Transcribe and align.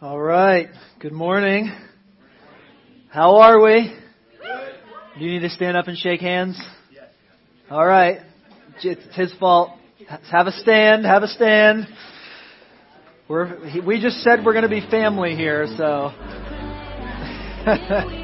All 0.00 0.20
right. 0.20 0.70
Good 0.98 1.12
morning. 1.12 1.72
How 3.10 3.36
are 3.36 3.62
we? 3.62 3.94
Do 5.16 5.24
you 5.24 5.30
need 5.30 5.46
to 5.46 5.50
stand 5.50 5.76
up 5.76 5.86
and 5.86 5.96
shake 5.96 6.20
hands? 6.20 6.60
All 7.70 7.86
right. 7.86 8.18
It's 8.82 9.14
his 9.14 9.32
fault. 9.38 9.70
Have 10.32 10.48
a 10.48 10.52
stand. 10.52 11.06
Have 11.06 11.22
a 11.22 11.28
stand. 11.28 11.86
We're, 13.28 13.56
we 13.86 14.00
just 14.00 14.16
said 14.22 14.44
we're 14.44 14.52
going 14.52 14.64
to 14.64 14.68
be 14.68 14.84
family 14.90 15.36
here, 15.36 15.68
so. 15.78 16.10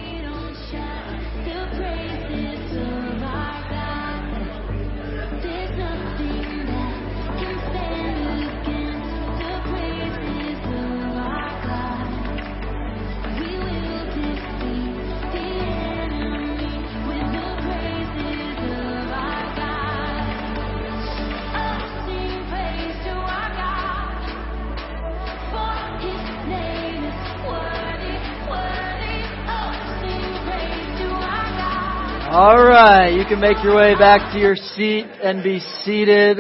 can 33.31 33.39
make 33.39 33.63
your 33.63 33.77
way 33.77 33.95
back 33.95 34.33
to 34.33 34.41
your 34.41 34.57
seat 34.57 35.05
and 35.23 35.45
be 35.45 35.61
seated. 35.85 36.39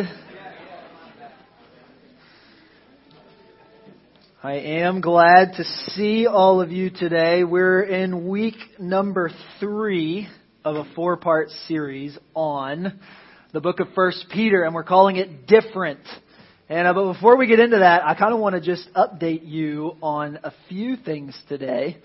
I 4.42 4.54
am 4.54 5.00
glad 5.00 5.52
to 5.58 5.62
see 5.62 6.26
all 6.26 6.60
of 6.60 6.72
you 6.72 6.90
today. 6.90 7.44
We're 7.44 7.82
in 7.82 8.28
week 8.28 8.56
number 8.80 9.30
three 9.60 10.26
of 10.64 10.74
a 10.74 10.84
four 10.96 11.16
part 11.16 11.50
series 11.68 12.18
on 12.34 12.98
the 13.52 13.60
book 13.60 13.78
of 13.78 13.86
First 13.94 14.26
Peter, 14.28 14.64
and 14.64 14.74
we're 14.74 14.82
calling 14.82 15.14
it 15.14 15.46
Different. 15.46 16.00
And 16.68 16.88
uh, 16.88 16.92
but 16.92 17.12
before 17.12 17.36
we 17.36 17.46
get 17.46 17.60
into 17.60 17.78
that, 17.78 18.04
I 18.04 18.16
kind 18.16 18.34
of 18.34 18.40
want 18.40 18.56
to 18.56 18.60
just 18.60 18.92
update 18.94 19.46
you 19.46 19.92
on 20.02 20.40
a 20.42 20.52
few 20.68 20.96
things 20.96 21.40
today 21.48 21.98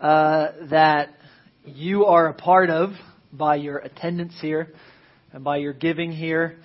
uh, 0.00 0.46
that 0.70 1.10
you 1.66 2.06
are 2.06 2.28
a 2.28 2.32
part 2.32 2.70
of 2.70 2.92
by 3.36 3.56
your 3.56 3.78
attendance 3.78 4.34
here 4.40 4.72
and 5.32 5.42
by 5.42 5.56
your 5.56 5.72
giving 5.72 6.12
here 6.12 6.56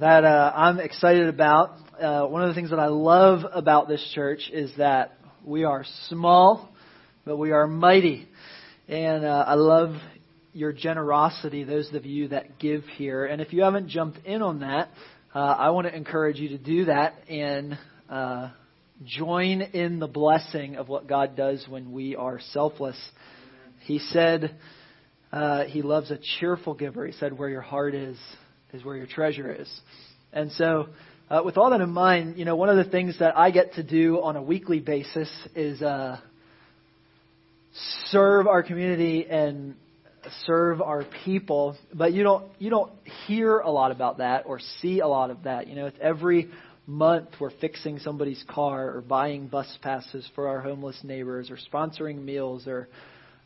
that 0.00 0.24
uh, 0.24 0.52
I'm 0.54 0.78
excited 0.78 1.28
about. 1.28 1.76
Uh, 2.00 2.26
one 2.26 2.42
of 2.42 2.48
the 2.48 2.54
things 2.54 2.70
that 2.70 2.78
I 2.78 2.86
love 2.86 3.40
about 3.52 3.88
this 3.88 4.04
church 4.14 4.50
is 4.52 4.70
that 4.78 5.18
we 5.44 5.64
are 5.64 5.84
small, 6.08 6.68
but 7.24 7.36
we 7.36 7.52
are 7.52 7.66
mighty. 7.66 8.28
And 8.88 9.24
uh, 9.24 9.44
I 9.46 9.54
love 9.54 9.96
your 10.52 10.72
generosity, 10.72 11.64
those 11.64 11.92
of 11.94 12.06
you 12.06 12.28
that 12.28 12.58
give 12.58 12.84
here. 12.96 13.24
And 13.24 13.40
if 13.40 13.52
you 13.52 13.62
haven't 13.62 13.88
jumped 13.88 14.24
in 14.24 14.42
on 14.42 14.60
that, 14.60 14.90
uh, 15.34 15.38
I 15.38 15.70
want 15.70 15.86
to 15.86 15.94
encourage 15.94 16.38
you 16.38 16.50
to 16.50 16.58
do 16.58 16.86
that 16.86 17.14
and 17.28 17.78
uh, 18.08 18.50
join 19.04 19.62
in 19.62 19.98
the 19.98 20.06
blessing 20.06 20.76
of 20.76 20.88
what 20.88 21.06
God 21.06 21.36
does 21.36 21.64
when 21.68 21.92
we 21.92 22.16
are 22.16 22.40
selfless. 22.52 22.96
He 23.80 23.98
said, 23.98 24.56
uh, 25.32 25.64
he 25.64 25.82
loves 25.82 26.10
a 26.10 26.18
cheerful 26.38 26.74
giver. 26.74 27.06
He 27.06 27.12
said, 27.12 27.36
Where 27.36 27.48
your 27.48 27.60
heart 27.60 27.94
is, 27.94 28.16
is 28.72 28.84
where 28.84 28.96
your 28.96 29.06
treasure 29.06 29.52
is. 29.52 29.80
And 30.32 30.52
so, 30.52 30.88
uh, 31.30 31.42
with 31.44 31.58
all 31.58 31.70
that 31.70 31.80
in 31.80 31.90
mind, 31.90 32.38
you 32.38 32.44
know, 32.44 32.56
one 32.56 32.68
of 32.68 32.76
the 32.76 32.90
things 32.90 33.18
that 33.18 33.36
I 33.36 33.50
get 33.50 33.74
to 33.74 33.82
do 33.82 34.22
on 34.22 34.36
a 34.36 34.42
weekly 34.42 34.80
basis 34.80 35.30
is 35.54 35.82
uh, 35.82 36.18
serve 38.06 38.46
our 38.46 38.62
community 38.62 39.26
and 39.28 39.74
serve 40.46 40.80
our 40.80 41.04
people. 41.24 41.76
But 41.92 42.12
you 42.12 42.22
don't 42.22 42.50
you 42.58 42.70
don't 42.70 42.92
hear 43.26 43.58
a 43.58 43.70
lot 43.70 43.90
about 43.90 44.18
that 44.18 44.44
or 44.46 44.58
see 44.80 45.00
a 45.00 45.08
lot 45.08 45.30
of 45.30 45.42
that. 45.44 45.66
You 45.66 45.76
know, 45.76 45.86
it's 45.86 45.98
every 46.00 46.50
month 46.86 47.28
we're 47.38 47.50
fixing 47.60 47.98
somebody's 47.98 48.42
car 48.48 48.96
or 48.96 49.02
buying 49.02 49.46
bus 49.46 49.68
passes 49.82 50.26
for 50.34 50.48
our 50.48 50.60
homeless 50.62 50.98
neighbors 51.04 51.50
or 51.50 51.58
sponsoring 51.70 52.24
meals 52.24 52.66
or 52.66 52.88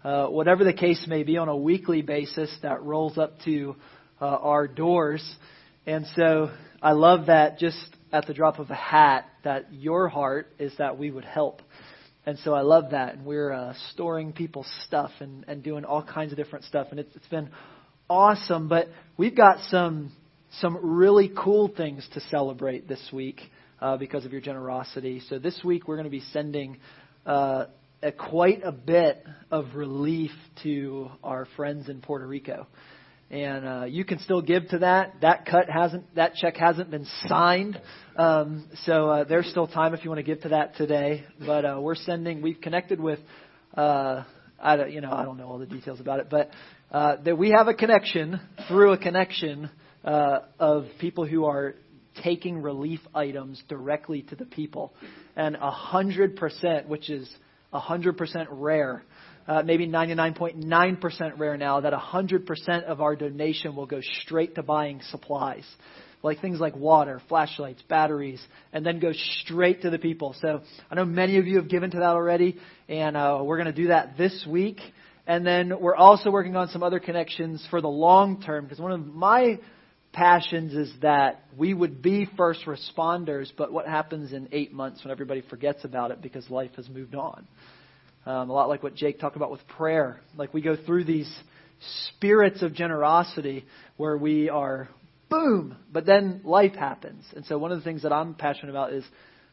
uh, 0.04 0.26
whatever 0.26 0.64
the 0.64 0.72
case 0.72 1.06
may 1.06 1.22
be, 1.22 1.36
on 1.36 1.48
a 1.48 1.56
weekly 1.56 2.02
basis 2.02 2.54
that 2.62 2.82
rolls 2.82 3.18
up 3.18 3.38
to 3.44 3.76
uh, 4.20 4.26
our 4.26 4.66
doors. 4.66 5.22
And 5.86 6.06
so 6.16 6.50
I 6.80 6.92
love 6.92 7.26
that 7.26 7.58
just 7.58 7.78
at 8.12 8.26
the 8.26 8.34
drop 8.34 8.58
of 8.58 8.70
a 8.70 8.74
hat 8.74 9.26
that 9.44 9.72
your 9.72 10.08
heart 10.08 10.52
is 10.58 10.72
that 10.78 10.98
we 10.98 11.10
would 11.10 11.24
help. 11.24 11.62
And 12.24 12.38
so 12.38 12.54
I 12.54 12.60
love 12.60 12.90
that. 12.90 13.14
And 13.14 13.24
we're 13.24 13.52
uh, 13.52 13.74
storing 13.90 14.32
people's 14.32 14.70
stuff 14.86 15.10
and, 15.20 15.44
and 15.48 15.62
doing 15.62 15.84
all 15.84 16.02
kinds 16.02 16.32
of 16.32 16.38
different 16.38 16.64
stuff. 16.66 16.88
And 16.90 17.00
it's, 17.00 17.14
it's 17.16 17.26
been 17.28 17.50
awesome. 18.08 18.68
But 18.68 18.88
we've 19.16 19.36
got 19.36 19.58
some 19.70 20.12
some 20.60 20.78
really 20.82 21.32
cool 21.34 21.68
things 21.74 22.06
to 22.12 22.20
celebrate 22.20 22.86
this 22.86 23.10
week 23.12 23.40
uh, 23.80 23.96
because 23.96 24.24
of 24.26 24.32
your 24.32 24.40
generosity. 24.40 25.20
So 25.28 25.38
this 25.38 25.58
week 25.64 25.88
we're 25.88 25.96
going 25.96 26.04
to 26.04 26.10
be 26.10 26.20
sending 26.32 26.78
uh, 27.24 27.66
a, 28.02 28.12
quite 28.12 28.62
a 28.64 28.72
bit 28.72 29.24
of 29.50 29.74
relief 29.74 30.32
to 30.62 31.10
our 31.22 31.46
friends 31.56 31.88
in 31.88 32.00
Puerto 32.00 32.26
Rico. 32.26 32.66
And 33.30 33.66
uh, 33.66 33.84
you 33.88 34.04
can 34.04 34.18
still 34.18 34.42
give 34.42 34.68
to 34.68 34.80
that. 34.80 35.14
That 35.22 35.46
cut 35.46 35.70
hasn't, 35.70 36.14
that 36.16 36.34
check 36.34 36.56
hasn't 36.56 36.90
been 36.90 37.06
signed, 37.26 37.80
um, 38.16 38.68
so 38.84 39.08
uh, 39.08 39.24
there's 39.24 39.46
still 39.46 39.66
time 39.66 39.94
if 39.94 40.04
you 40.04 40.10
want 40.10 40.18
to 40.18 40.22
give 40.22 40.42
to 40.42 40.50
that 40.50 40.76
today. 40.76 41.24
But 41.38 41.64
uh, 41.64 41.78
we're 41.80 41.94
sending. 41.94 42.42
We've 42.42 42.60
connected 42.60 43.00
with, 43.00 43.20
uh, 43.74 44.24
I 44.62 44.76
don't, 44.76 44.92
you 44.92 45.00
know, 45.00 45.12
I 45.12 45.24
don't 45.24 45.38
know 45.38 45.46
all 45.46 45.58
the 45.58 45.64
details 45.64 45.98
about 45.98 46.20
it, 46.20 46.26
but 46.28 46.50
uh, 46.90 47.16
that 47.24 47.38
we 47.38 47.52
have 47.56 47.68
a 47.68 47.74
connection 47.74 48.38
through 48.68 48.92
a 48.92 48.98
connection 48.98 49.70
uh, 50.04 50.40
of 50.58 50.84
people 50.98 51.24
who 51.24 51.46
are 51.46 51.76
taking 52.22 52.60
relief 52.60 53.00
items 53.14 53.62
directly 53.66 54.22
to 54.24 54.36
the 54.36 54.44
people, 54.44 54.92
and 55.36 55.56
a 55.56 55.70
hundred 55.70 56.36
percent, 56.36 56.86
which 56.86 57.08
is 57.08 57.34
100% 57.72 58.46
rare, 58.50 59.02
uh, 59.48 59.62
maybe 59.62 59.86
99.9% 59.86 61.38
rare 61.38 61.56
now, 61.56 61.80
that 61.80 61.92
100% 61.92 62.84
of 62.84 63.00
our 63.00 63.16
donation 63.16 63.74
will 63.74 63.86
go 63.86 64.00
straight 64.20 64.54
to 64.54 64.62
buying 64.62 65.00
supplies. 65.10 65.64
Like 66.22 66.40
things 66.40 66.60
like 66.60 66.76
water, 66.76 67.20
flashlights, 67.28 67.82
batteries, 67.88 68.40
and 68.72 68.86
then 68.86 69.00
go 69.00 69.12
straight 69.12 69.82
to 69.82 69.90
the 69.90 69.98
people. 69.98 70.36
So 70.40 70.60
I 70.88 70.94
know 70.94 71.04
many 71.04 71.38
of 71.38 71.48
you 71.48 71.56
have 71.56 71.68
given 71.68 71.90
to 71.90 71.96
that 71.96 72.10
already, 72.10 72.58
and 72.88 73.16
uh, 73.16 73.40
we're 73.42 73.56
going 73.56 73.74
to 73.74 73.82
do 73.82 73.88
that 73.88 74.16
this 74.16 74.46
week. 74.48 74.80
And 75.26 75.44
then 75.46 75.80
we're 75.80 75.96
also 75.96 76.30
working 76.30 76.54
on 76.54 76.68
some 76.68 76.82
other 76.82 77.00
connections 77.00 77.66
for 77.70 77.80
the 77.80 77.88
long 77.88 78.40
term, 78.42 78.64
because 78.64 78.78
one 78.78 78.92
of 78.92 79.04
my 79.04 79.58
passions 80.12 80.74
is 80.74 80.92
that 81.02 81.44
we 81.56 81.72
would 81.72 82.02
be 82.02 82.28
first 82.36 82.64
responders, 82.66 83.50
but 83.56 83.72
what 83.72 83.86
happens 83.86 84.32
in 84.32 84.48
eight 84.52 84.72
months 84.72 85.02
when 85.04 85.10
everybody 85.10 85.42
forgets 85.42 85.84
about 85.84 86.10
it 86.10 86.20
because 86.20 86.48
life 86.50 86.72
has 86.76 86.88
moved 86.88 87.14
on? 87.14 87.46
Um, 88.24 88.50
a 88.50 88.52
lot 88.52 88.68
like 88.68 88.82
what 88.82 88.94
Jake 88.94 89.18
talked 89.18 89.36
about 89.36 89.50
with 89.50 89.66
prayer. 89.68 90.20
Like 90.36 90.54
we 90.54 90.60
go 90.60 90.76
through 90.76 91.04
these 91.04 91.32
spirits 92.08 92.62
of 92.62 92.74
generosity 92.74 93.64
where 93.96 94.16
we 94.16 94.48
are 94.48 94.88
boom, 95.28 95.76
but 95.90 96.06
then 96.06 96.42
life 96.44 96.74
happens. 96.74 97.24
And 97.34 97.44
so 97.46 97.58
one 97.58 97.72
of 97.72 97.78
the 97.78 97.84
things 97.84 98.02
that 98.02 98.12
I'm 98.12 98.34
passionate 98.34 98.70
about 98.70 98.92
is 98.92 99.04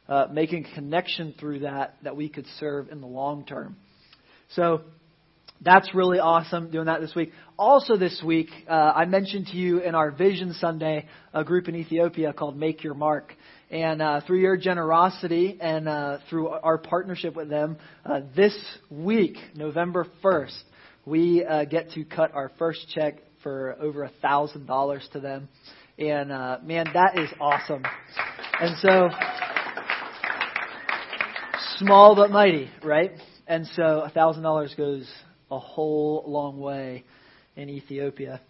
uh, 0.08 0.28
making 0.32 0.66
a 0.66 0.76
connection 0.76 1.34
through 1.40 1.60
that 1.60 1.96
that 2.04 2.16
we 2.16 2.30
could 2.30 2.46
serve 2.60 2.90
in 2.90 3.02
the 3.02 3.08
long 3.08 3.46
term. 3.46 3.78
So 4.56 4.82
that's 5.62 5.94
really 5.94 6.20
awesome 6.20 6.72
doing 6.72 6.86
that 6.86 7.02
this 7.02 7.14
week. 7.14 7.32
Also, 7.58 7.98
this 7.98 8.22
week, 8.26 8.48
uh, 8.70 8.94
I 8.96 9.06
mentioned 9.06 9.48
to 9.48 9.58
you 9.58 9.80
in 9.80 9.94
our 9.94 10.10
Vision 10.10 10.54
Sunday 10.54 11.06
a 11.34 11.44
group 11.44 11.68
in 11.68 11.76
Ethiopia 11.76 12.32
called 12.32 12.56
Make 12.56 12.84
Your 12.84 12.94
Mark. 12.94 13.34
And 13.70 14.02
uh, 14.02 14.22
through 14.26 14.40
your 14.40 14.56
generosity 14.56 15.58
and 15.60 15.90
uh, 15.90 16.20
through 16.30 16.48
our 16.48 16.78
partnership 16.78 17.36
with 17.36 17.50
them, 17.50 17.78
uh, 18.06 18.22
this 18.36 18.58
week, 18.90 19.36
November 19.54 20.08
1st, 20.24 20.64
we 21.06 21.44
uh, 21.44 21.66
get 21.66 21.92
to 21.92 22.06
cut 22.06 22.34
our 22.34 22.52
first 22.58 22.88
check 22.96 23.16
for 23.44 23.76
over 23.82 24.04
a 24.04 24.12
thousand 24.22 24.66
dollars 24.66 25.08
to 25.12 25.20
them. 25.20 25.50
And 25.98 26.32
uh, 26.32 26.60
man, 26.64 26.86
that 26.94 27.20
is 27.20 27.30
awesome. 27.42 27.84
And 28.62 28.78
so, 28.78 29.10
small 31.78 32.16
but 32.16 32.32
mighty, 32.32 32.70
right? 32.82 33.12
And 33.46 33.68
so, 33.68 34.02
a 34.02 34.10
thousand 34.10 34.44
dollars 34.44 34.74
goes 34.78 35.10
a 35.52 35.60
whole 35.60 36.24
long 36.28 36.60
way 36.60 37.04
in 37.56 37.70
Ethiopia. 37.70 38.42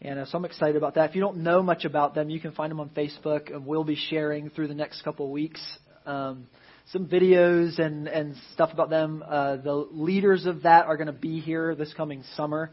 And 0.00 0.18
uh, 0.18 0.26
so 0.26 0.38
I'm 0.38 0.44
excited 0.44 0.76
about 0.76 0.94
that. 0.94 1.10
If 1.10 1.16
you 1.16 1.20
don't 1.20 1.38
know 1.38 1.62
much 1.62 1.84
about 1.84 2.14
them, 2.14 2.30
you 2.30 2.40
can 2.40 2.52
find 2.52 2.70
them 2.70 2.80
on 2.80 2.90
Facebook, 2.90 3.52
and 3.52 3.66
we'll 3.66 3.84
be 3.84 3.96
sharing 3.96 4.50
through 4.50 4.68
the 4.68 4.74
next 4.74 5.02
couple 5.02 5.26
of 5.26 5.32
weeks 5.32 5.60
um, 6.06 6.46
some 6.92 7.06
videos 7.06 7.78
and, 7.78 8.08
and 8.08 8.36
stuff 8.52 8.70
about 8.72 8.90
them. 8.90 9.22
Uh, 9.26 9.56
the 9.56 9.72
leaders 9.74 10.46
of 10.46 10.62
that 10.62 10.86
are 10.86 10.96
going 10.96 11.06
to 11.06 11.12
be 11.12 11.40
here 11.40 11.74
this 11.74 11.92
coming 11.94 12.22
summer 12.36 12.70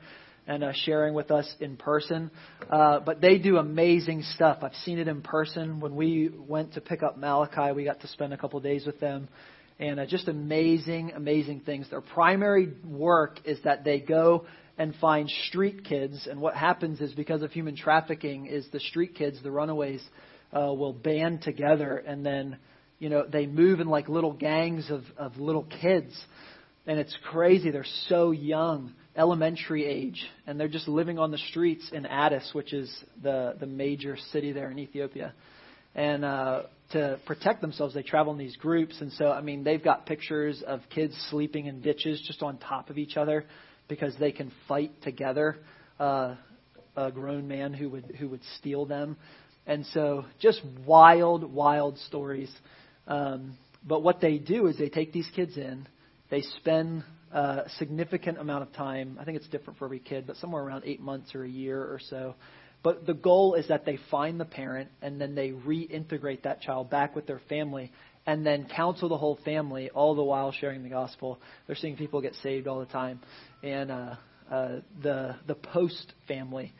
and 0.48 0.63
uh, 0.63 0.74
sharing 0.74 1.13
with 1.13 1.31
us 1.31 1.54
in 1.60 1.78
person. 1.78 2.31
Uh, 2.69 3.00
but 3.00 3.22
they 3.22 3.38
do 3.38 3.57
amazing 3.57 4.24
stuff. 4.24 4.60
I've 4.63 4.75
seen 4.83 5.00
it 5.00 5.07
in 5.07 5.22
person. 5.22 5.80
When 5.80 5.95
we 5.95 6.30
went 6.36 6.74
to 6.74 6.81
pick 6.81 7.04
up 7.04 7.18
Malachi, 7.18 7.72
we 7.74 7.83
got 7.83 8.01
to 8.01 8.07
spend 8.07 8.33
a 8.33 8.38
couple 8.38 8.57
of 8.57 8.63
days 8.63 8.86
with 8.86 9.00
them 9.00 9.30
and 9.81 10.00
uh, 10.00 10.06
just 10.06 10.28
amazing, 10.28 11.12
amazing 11.16 11.62
things. 11.62 11.89
Their 11.89 12.01
primary 12.01 12.72
work 12.86 13.39
is 13.45 13.60
that 13.63 13.83
they 13.83 14.00
go 14.00 14.45
and 14.78 14.95
find 14.95 15.30
street 15.48 15.83
kids, 15.83 16.28
and 16.30 16.39
what 16.39 16.56
happens 16.56 17.01
is 17.01 17.13
because 17.13 17.42
of 17.42 17.51
human 17.51 17.75
trafficking, 17.75 18.45
is 18.45 18.66
the 18.72 18.80
street 18.80 19.16
kids, 19.16 19.42
the 19.44 19.51
runaways, 19.51 20.01
uh, 20.54 20.72
will 20.74 20.94
band 20.94 21.42
together, 21.42 21.98
and 21.98 22.24
then 22.25 22.57
you 23.00 23.10
know 23.10 23.25
they 23.28 23.48
move 23.48 23.80
in 23.80 23.88
like 23.88 24.07
little 24.07 24.33
gangs 24.33 24.89
of 24.92 25.01
of 25.18 25.38
little 25.38 25.68
kids, 25.81 26.13
and 26.86 27.00
it's 27.00 27.18
crazy. 27.31 27.72
They're 27.72 27.83
so 28.07 28.30
young, 28.31 28.94
elementary 29.16 29.86
age, 29.86 30.24
and 30.45 30.60
they're 30.60 30.68
just 30.68 30.88
living 30.88 31.18
on 31.18 31.31
the 31.31 31.38
streets 31.39 31.89
in 31.92 32.06
Addis, 32.06 32.51
which 32.54 32.72
is 32.72 32.89
the 33.24 33.56
the 33.60 33.68
major 33.68 34.16
city 34.31 34.51
there 34.51 34.69
in 34.69 34.78
Ethiopia, 34.78 35.33
and. 35.95 36.24
uh 36.24 36.62
to 36.91 37.19
protect 37.25 37.61
themselves, 37.61 37.93
they 37.93 38.03
travel 38.03 38.33
in 38.33 38.39
these 38.39 38.55
groups. 38.55 38.99
And 39.01 39.11
so, 39.13 39.31
I 39.31 39.41
mean, 39.41 39.63
they've 39.63 39.83
got 39.83 40.05
pictures 40.05 40.61
of 40.65 40.81
kids 40.89 41.15
sleeping 41.29 41.65
in 41.65 41.81
ditches 41.81 42.21
just 42.25 42.41
on 42.43 42.57
top 42.57 42.89
of 42.89 42.97
each 42.97 43.17
other 43.17 43.45
because 43.88 44.15
they 44.19 44.31
can 44.31 44.51
fight 44.67 44.91
together. 45.01 45.57
Uh, 45.99 46.35
a 46.95 47.11
grown 47.11 47.47
man 47.47 47.73
who 47.73 47.89
would 47.89 48.15
who 48.19 48.27
would 48.27 48.41
steal 48.57 48.85
them, 48.85 49.15
and 49.65 49.85
so 49.88 50.25
just 50.39 50.61
wild, 50.85 51.43
wild 51.43 51.97
stories. 51.99 52.51
Um, 53.07 53.57
but 53.87 54.03
what 54.03 54.19
they 54.19 54.37
do 54.37 54.67
is 54.67 54.77
they 54.77 54.89
take 54.89 55.13
these 55.13 55.29
kids 55.35 55.57
in, 55.57 55.87
they 56.29 56.41
spend 56.41 57.03
a 57.31 57.63
significant 57.77 58.37
amount 58.39 58.63
of 58.63 58.73
time. 58.73 59.17
I 59.19 59.23
think 59.23 59.37
it's 59.37 59.47
different 59.47 59.79
for 59.79 59.85
every 59.85 59.99
kid, 59.99 60.27
but 60.27 60.35
somewhere 60.37 60.61
around 60.61 60.83
eight 60.85 60.99
months 60.99 61.33
or 61.33 61.44
a 61.44 61.49
year 61.49 61.79
or 61.79 61.99
so 62.09 62.35
but 62.83 63.06
the 63.06 63.13
goal 63.13 63.54
is 63.56 63.68
that 63.68 63.86
they 63.86 64.00
find 64.10 64.39
the 64.39 64.45
parent 64.45 64.89
and 65.01 65.22
then 65.22 65.36
they 65.36 65.50
reintegrate 65.50 66.44
that 66.44 66.62
child 66.62 66.89
back 66.89 67.16
with 67.16 67.28
their 67.28 67.42
family 67.48 67.92
and 68.25 68.45
then 68.45 68.68
counsel 68.75 69.10
the 69.10 69.18
whole 69.18 69.39
family, 69.44 69.89
all 69.89 70.16
the 70.16 70.24
while 70.24 70.51
sharing 70.51 70.83
the 70.83 70.89
gospel. 70.89 71.39
They're 71.68 71.75
seeing 71.75 71.98
people 71.98 72.22
get 72.22 72.36
saved 72.44 72.68
all 72.68 72.80
the 72.80 72.86
time. 72.86 73.19
And 73.63 73.92
uh, 73.92 74.16
uh, 74.51 74.69
the 75.01 75.36
the 75.48 75.56
post 75.56 76.13
family 76.28 76.74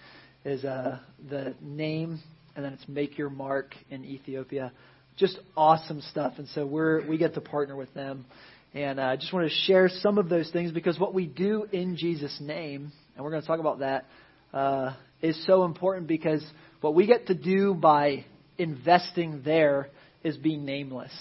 is 0.45 0.63
uh, 0.63 1.00
the 1.30 1.56
name, 1.62 2.19
and 2.56 2.65
then 2.65 2.74
it's 2.74 2.88
Make 2.88 3.18
Your 3.18 3.30
Mark 3.30 3.74
in 3.89 4.06
Ethiopia. 4.06 4.71
Just 5.18 5.39
awesome 5.56 6.01
stuff. 6.01 6.33
And 6.38 6.48
so 6.50 6.65
we're 6.65 7.07
we 7.07 7.18
get 7.18 7.33
to 7.36 7.42
partner 7.42 7.75
with 7.75 7.94
them. 7.94 8.25
And 8.74 9.00
uh, 9.00 9.03
I 9.03 9.15
just 9.18 9.33
want 9.33 9.50
to 9.50 9.56
share 9.65 9.89
some 9.89 10.18
of 10.18 10.30
those 10.30 10.50
things 10.51 10.71
because 10.71 10.98
what 10.98 11.13
we 11.13 11.25
do 11.25 11.65
in 11.71 11.98
Jesus' 11.98 12.38
name, 12.39 12.92
and 13.15 13.24
we're 13.25 13.31
going 13.31 13.42
to 13.42 13.48
talk 13.48 13.59
about 13.59 13.80
that, 13.80 14.06
uh, 14.53 14.94
is 15.21 15.45
so 15.45 15.63
important 15.63 16.07
because 16.07 16.45
what 16.81 16.95
we 16.95 17.06
get 17.06 17.27
to 17.27 17.35
do 17.35 17.73
by 17.73 18.25
investing 18.57 19.41
there 19.44 19.89
is 20.23 20.38
being 20.38 20.65
nameless. 20.65 21.12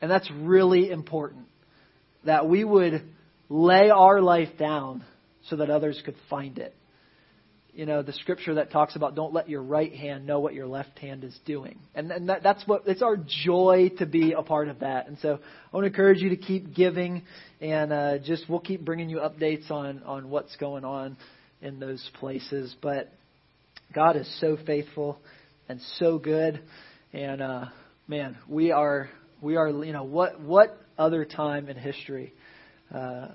And 0.00 0.10
that's 0.10 0.30
really 0.30 0.90
important. 0.90 1.46
That 2.24 2.48
we 2.48 2.64
would 2.64 3.02
lay 3.48 3.90
our 3.90 4.20
life 4.20 4.50
down 4.58 5.04
so 5.48 5.56
that 5.56 5.70
others 5.70 6.00
could 6.04 6.16
find 6.30 6.58
it. 6.58 6.74
You 7.74 7.86
know, 7.86 8.02
the 8.02 8.12
scripture 8.12 8.56
that 8.56 8.70
talks 8.70 8.96
about 8.96 9.14
don't 9.14 9.32
let 9.32 9.48
your 9.48 9.62
right 9.62 9.92
hand 9.94 10.26
know 10.26 10.40
what 10.40 10.52
your 10.52 10.66
left 10.66 10.98
hand 10.98 11.24
is 11.24 11.36
doing. 11.46 11.78
And, 11.94 12.10
and 12.10 12.28
that, 12.28 12.42
that's 12.42 12.66
what, 12.66 12.82
it's 12.86 13.00
our 13.00 13.16
joy 13.16 13.90
to 13.98 14.04
be 14.04 14.32
a 14.32 14.42
part 14.42 14.68
of 14.68 14.80
that. 14.80 15.08
And 15.08 15.18
so 15.20 15.38
I 15.72 15.76
want 15.76 15.84
to 15.84 15.88
encourage 15.88 16.18
you 16.18 16.28
to 16.30 16.36
keep 16.36 16.74
giving 16.74 17.22
and 17.62 17.92
uh, 17.92 18.18
just, 18.18 18.48
we'll 18.48 18.60
keep 18.60 18.84
bringing 18.84 19.08
you 19.08 19.18
updates 19.18 19.70
on, 19.70 20.02
on 20.02 20.28
what's 20.28 20.54
going 20.56 20.84
on 20.84 21.16
in 21.62 21.80
those 21.80 22.08
places. 22.14 22.74
But 22.82 23.10
God 23.94 24.16
is 24.16 24.40
so 24.40 24.58
faithful 24.66 25.18
and 25.68 25.80
so 25.98 26.18
good. 26.18 26.60
And 27.12 27.40
uh, 27.40 27.66
man, 28.08 28.36
we 28.48 28.72
are 28.72 29.08
we 29.40 29.56
are 29.56 29.68
you 29.68 29.92
know 29.92 30.04
what 30.04 30.40
what 30.40 30.78
other 30.98 31.24
time 31.24 31.68
in 31.68 31.76
history 31.76 32.32
uh, 32.94 33.28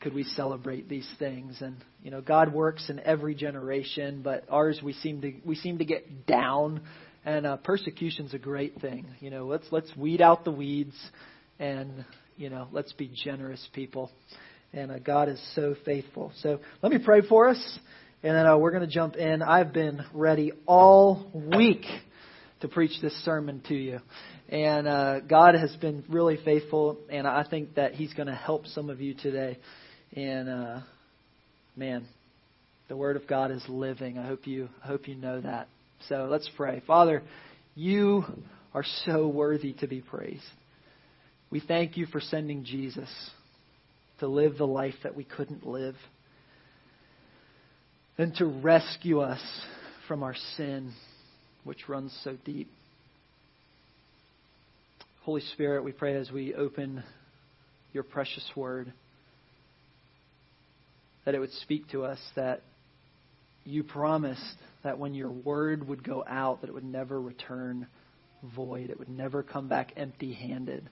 could 0.00 0.14
we 0.14 0.24
celebrate 0.24 0.88
these 0.88 1.08
things? 1.18 1.58
And 1.60 1.76
you 2.02 2.10
know, 2.10 2.20
God 2.20 2.52
works 2.52 2.90
in 2.90 3.00
every 3.00 3.34
generation, 3.34 4.22
but 4.22 4.44
ours 4.50 4.80
we 4.82 4.92
seem 4.92 5.20
to 5.22 5.32
we 5.44 5.54
seem 5.54 5.78
to 5.78 5.84
get 5.84 6.26
down. 6.26 6.82
And 7.24 7.46
uh, 7.46 7.56
persecution's 7.58 8.34
a 8.34 8.38
great 8.38 8.80
thing. 8.80 9.06
You 9.20 9.30
know, 9.30 9.46
let's 9.46 9.66
let's 9.70 9.96
weed 9.96 10.20
out 10.20 10.44
the 10.44 10.50
weeds, 10.50 10.96
and 11.58 12.04
you 12.36 12.50
know, 12.50 12.66
let's 12.72 12.92
be 12.92 13.10
generous 13.24 13.64
people. 13.72 14.10
And 14.72 14.90
uh, 14.90 14.98
God 14.98 15.28
is 15.28 15.40
so 15.54 15.74
faithful. 15.84 16.32
So 16.40 16.60
let 16.82 16.92
me 16.92 16.98
pray 16.98 17.20
for 17.20 17.48
us, 17.48 17.78
and 18.22 18.34
then 18.34 18.46
uh, 18.46 18.56
we're 18.56 18.70
going 18.70 18.86
to 18.86 18.92
jump 18.92 19.16
in. 19.16 19.42
I've 19.42 19.72
been 19.72 20.02
ready 20.14 20.52
all 20.66 21.30
week 21.34 21.84
to 22.62 22.68
preach 22.68 22.92
this 23.02 23.12
sermon 23.24 23.62
to 23.68 23.74
you. 23.74 24.00
And 24.48 24.88
uh, 24.88 25.20
God 25.20 25.54
has 25.54 25.74
been 25.76 26.04
really 26.08 26.38
faithful, 26.42 26.98
and 27.10 27.26
I 27.26 27.44
think 27.44 27.74
that 27.74 27.94
He's 27.94 28.14
going 28.14 28.28
to 28.28 28.34
help 28.34 28.66
some 28.66 28.88
of 28.88 29.00
you 29.00 29.14
today. 29.14 29.58
And 30.14 30.48
uh, 30.48 30.80
man, 31.76 32.06
the 32.88 32.96
Word 32.96 33.16
of 33.16 33.26
God 33.26 33.50
is 33.50 33.62
living. 33.68 34.18
I 34.18 34.26
hope 34.26 34.46
you 34.46 34.68
I 34.82 34.86
hope 34.86 35.06
you 35.06 35.14
know 35.14 35.40
that. 35.40 35.68
So 36.08 36.28
let's 36.30 36.48
pray. 36.56 36.82
Father, 36.86 37.22
you 37.74 38.24
are 38.74 38.84
so 39.04 39.28
worthy 39.28 39.74
to 39.74 39.86
be 39.86 40.00
praised. 40.00 40.42
We 41.50 41.60
thank 41.60 41.96
you 41.96 42.06
for 42.06 42.20
sending 42.20 42.64
Jesus 42.64 43.08
to 44.22 44.28
live 44.28 44.56
the 44.56 44.64
life 44.64 44.94
that 45.02 45.16
we 45.16 45.24
couldn't 45.24 45.66
live, 45.66 45.96
and 48.16 48.32
to 48.36 48.46
rescue 48.46 49.18
us 49.18 49.42
from 50.06 50.22
our 50.22 50.36
sin, 50.56 50.92
which 51.64 51.88
runs 51.88 52.16
so 52.22 52.36
deep. 52.44 52.70
Holy 55.22 55.40
Spirit, 55.54 55.82
we 55.82 55.90
pray 55.90 56.14
as 56.14 56.30
we 56.30 56.54
open 56.54 57.02
your 57.92 58.04
precious 58.04 58.48
word 58.54 58.92
that 61.24 61.34
it 61.34 61.40
would 61.40 61.52
speak 61.54 61.88
to 61.90 62.04
us, 62.04 62.20
that 62.36 62.62
you 63.64 63.82
promised 63.82 64.56
that 64.84 65.00
when 65.00 65.14
your 65.14 65.32
word 65.32 65.88
would 65.88 66.04
go 66.04 66.24
out, 66.28 66.60
that 66.60 66.70
it 66.70 66.74
would 66.74 66.84
never 66.84 67.20
return 67.20 67.88
void, 68.54 68.88
it 68.88 69.00
would 69.00 69.08
never 69.08 69.42
come 69.42 69.66
back 69.66 69.92
empty 69.96 70.32
handed 70.32 70.88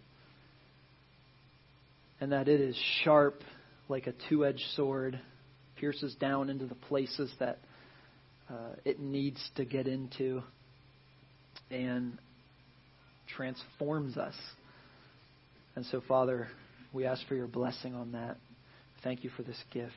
and 2.20 2.32
that 2.32 2.48
it 2.48 2.60
is 2.60 2.76
sharp 3.02 3.42
like 3.88 4.06
a 4.06 4.14
two 4.28 4.46
edged 4.46 4.64
sword, 4.76 5.18
pierces 5.76 6.14
down 6.16 6.50
into 6.50 6.66
the 6.66 6.74
places 6.74 7.32
that 7.40 7.58
uh, 8.48 8.74
it 8.84 9.00
needs 9.00 9.40
to 9.56 9.64
get 9.64 9.86
into, 9.86 10.42
and 11.70 12.18
transforms 13.36 14.16
us. 14.16 14.34
And 15.76 15.86
so, 15.86 16.02
Father, 16.06 16.48
we 16.92 17.06
ask 17.06 17.26
for 17.26 17.34
your 17.34 17.46
blessing 17.46 17.94
on 17.94 18.12
that. 18.12 18.36
Thank 19.02 19.24
you 19.24 19.30
for 19.36 19.42
this 19.42 19.62
gift. 19.72 19.94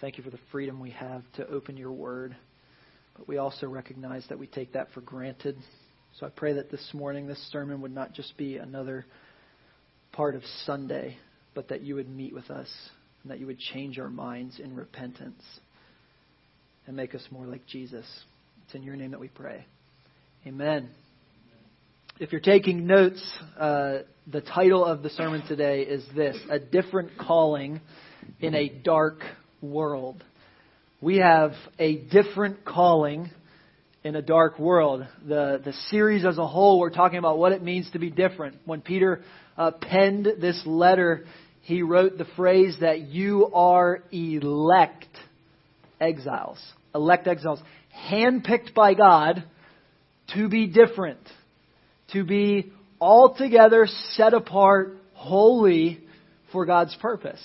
Thank 0.00 0.18
you 0.18 0.24
for 0.24 0.30
the 0.30 0.38
freedom 0.50 0.80
we 0.80 0.90
have 0.90 1.22
to 1.36 1.46
open 1.48 1.76
your 1.76 1.92
word. 1.92 2.36
But 3.16 3.28
we 3.28 3.38
also 3.38 3.66
recognize 3.66 4.24
that 4.28 4.38
we 4.38 4.46
take 4.46 4.72
that 4.74 4.88
for 4.92 5.00
granted. 5.00 5.56
So 6.18 6.26
I 6.26 6.30
pray 6.30 6.54
that 6.54 6.70
this 6.70 6.90
morning, 6.92 7.26
this 7.26 7.42
sermon 7.50 7.80
would 7.82 7.94
not 7.94 8.12
just 8.12 8.36
be 8.36 8.56
another 8.56 9.06
part 10.12 10.34
of 10.34 10.42
Sunday, 10.66 11.16
but 11.54 11.68
that 11.68 11.82
you 11.82 11.94
would 11.94 12.08
meet 12.08 12.34
with 12.34 12.50
us 12.50 12.68
and 13.22 13.30
that 13.30 13.38
you 13.38 13.46
would 13.46 13.58
change 13.58 13.98
our 13.98 14.08
minds 14.08 14.58
in 14.58 14.74
repentance 14.74 15.42
and 16.86 16.96
make 16.96 17.14
us 17.14 17.22
more 17.30 17.46
like 17.46 17.66
Jesus. 17.66 18.06
It's 18.64 18.74
in 18.74 18.82
your 18.82 18.96
name 18.96 19.12
that 19.12 19.20
we 19.20 19.28
pray. 19.28 19.64
Amen. 20.46 20.90
If 22.18 22.32
you're 22.32 22.40
taking 22.40 22.86
notes, 22.86 23.22
uh, 23.58 23.98
the 24.26 24.40
title 24.40 24.84
of 24.84 25.02
the 25.02 25.10
sermon 25.10 25.42
today 25.46 25.82
is 25.82 26.04
this 26.14 26.36
A 26.50 26.58
Different 26.58 27.16
Calling 27.18 27.80
in 28.40 28.54
a 28.54 28.68
Dark 28.68 29.20
World. 29.60 30.22
We 31.00 31.18
have 31.18 31.52
a 31.78 31.96
different 31.96 32.64
calling 32.64 33.30
in 34.04 34.16
a 34.16 34.22
dark 34.22 34.58
world. 34.58 35.06
The, 35.26 35.60
the 35.64 35.72
series 35.90 36.24
as 36.24 36.38
a 36.38 36.46
whole, 36.46 36.80
we're 36.80 36.90
talking 36.90 37.18
about 37.18 37.38
what 37.38 37.52
it 37.52 37.62
means 37.62 37.90
to 37.92 37.98
be 37.98 38.10
different. 38.10 38.56
When 38.64 38.80
Peter 38.80 39.22
uh, 39.56 39.70
penned 39.70 40.26
this 40.40 40.60
letter, 40.66 41.24
he 41.62 41.82
wrote 41.82 42.18
the 42.18 42.26
phrase 42.36 42.76
that 42.80 43.00
you 43.00 43.50
are 43.54 44.02
elect 44.10 45.06
exiles. 46.00 46.58
Elect 46.94 47.26
exiles. 47.28 47.60
Handpicked 48.10 48.74
by 48.74 48.94
God 48.94 49.44
to 50.34 50.48
be 50.48 50.66
different. 50.66 51.20
To 52.12 52.24
be 52.24 52.72
altogether 53.00 53.86
set 54.14 54.34
apart, 54.34 54.96
holy 55.14 56.00
for 56.50 56.66
God's 56.66 56.96
purpose. 56.96 57.40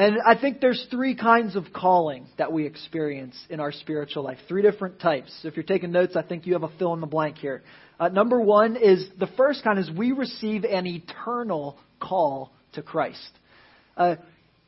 And 0.00 0.16
I 0.26 0.34
think 0.34 0.62
there's 0.62 0.86
three 0.90 1.14
kinds 1.14 1.56
of 1.56 1.74
calling 1.74 2.24
that 2.38 2.50
we 2.50 2.64
experience 2.64 3.36
in 3.50 3.60
our 3.60 3.70
spiritual 3.70 4.24
life. 4.24 4.38
Three 4.48 4.62
different 4.62 4.98
types. 4.98 5.30
If 5.44 5.56
you're 5.56 5.62
taking 5.62 5.92
notes, 5.92 6.16
I 6.16 6.22
think 6.22 6.46
you 6.46 6.54
have 6.54 6.62
a 6.62 6.70
fill 6.78 6.94
in 6.94 7.02
the 7.02 7.06
blank 7.06 7.36
here. 7.36 7.62
Uh, 7.98 8.08
number 8.08 8.40
one 8.40 8.76
is 8.76 9.06
the 9.18 9.26
first 9.36 9.62
kind 9.62 9.78
is 9.78 9.90
we 9.90 10.12
receive 10.12 10.64
an 10.64 10.86
eternal 10.86 11.76
call 12.00 12.50
to 12.72 12.82
Christ. 12.82 13.28
Uh, 13.94 14.16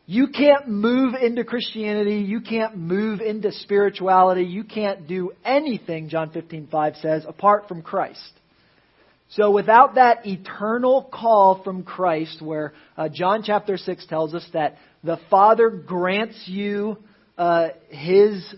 you 0.05 0.29
can't 0.29 0.69
move 0.69 1.15
into 1.15 1.45
Christianity. 1.45 2.17
You 2.17 2.43
can't 2.43 2.77
move 2.77 3.23
into 3.23 3.53
spirituality. 3.53 4.43
You 4.43 4.65
can't 4.65 5.09
do 5.09 5.33
anything, 5.47 6.11
John 6.11 6.29
15:5 6.29 7.01
says, 7.01 7.25
apart 7.27 7.69
from 7.69 7.81
Christ. 7.81 8.21
So 9.37 9.51
without 9.51 9.95
that 9.95 10.27
eternal 10.27 11.09
call 11.11 11.63
from 11.63 11.85
Christ, 11.85 12.43
where 12.43 12.75
uh, 12.99 13.09
John 13.09 13.43
chapter 13.43 13.79
6 13.79 14.07
tells 14.07 14.35
us 14.35 14.47
that 14.53 14.77
the 15.03 15.19
Father 15.31 15.71
grants 15.71 16.45
you 16.47 16.99
uh, 17.39 17.69
His 17.89 18.55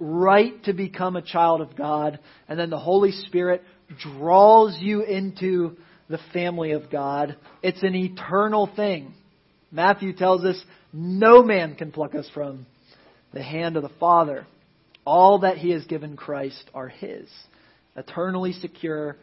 right 0.00 0.62
to 0.64 0.72
become 0.72 1.14
a 1.14 1.22
child 1.22 1.60
of 1.60 1.76
God, 1.76 2.18
and 2.48 2.58
then 2.58 2.70
the 2.70 2.78
Holy 2.78 3.12
Spirit 3.12 3.62
draws 4.02 4.76
you 4.80 5.02
into 5.02 5.76
the 6.08 6.18
family 6.32 6.72
of 6.72 6.90
God. 6.90 7.36
It's 7.62 7.82
an 7.84 7.94
eternal 7.94 8.68
thing. 8.74 9.14
Matthew 9.70 10.12
tells 10.12 10.44
us 10.44 10.60
no 10.92 11.44
man 11.44 11.76
can 11.76 11.92
pluck 11.92 12.16
us 12.16 12.28
from 12.34 12.66
the 13.32 13.44
hand 13.44 13.76
of 13.76 13.84
the 13.84 13.92
Father. 14.00 14.44
All 15.06 15.40
that 15.40 15.56
He 15.56 15.70
has 15.70 15.84
given 15.84 16.16
Christ 16.16 16.68
are 16.74 16.88
His, 16.88 17.28
eternally 17.94 18.52
secure, 18.54 19.16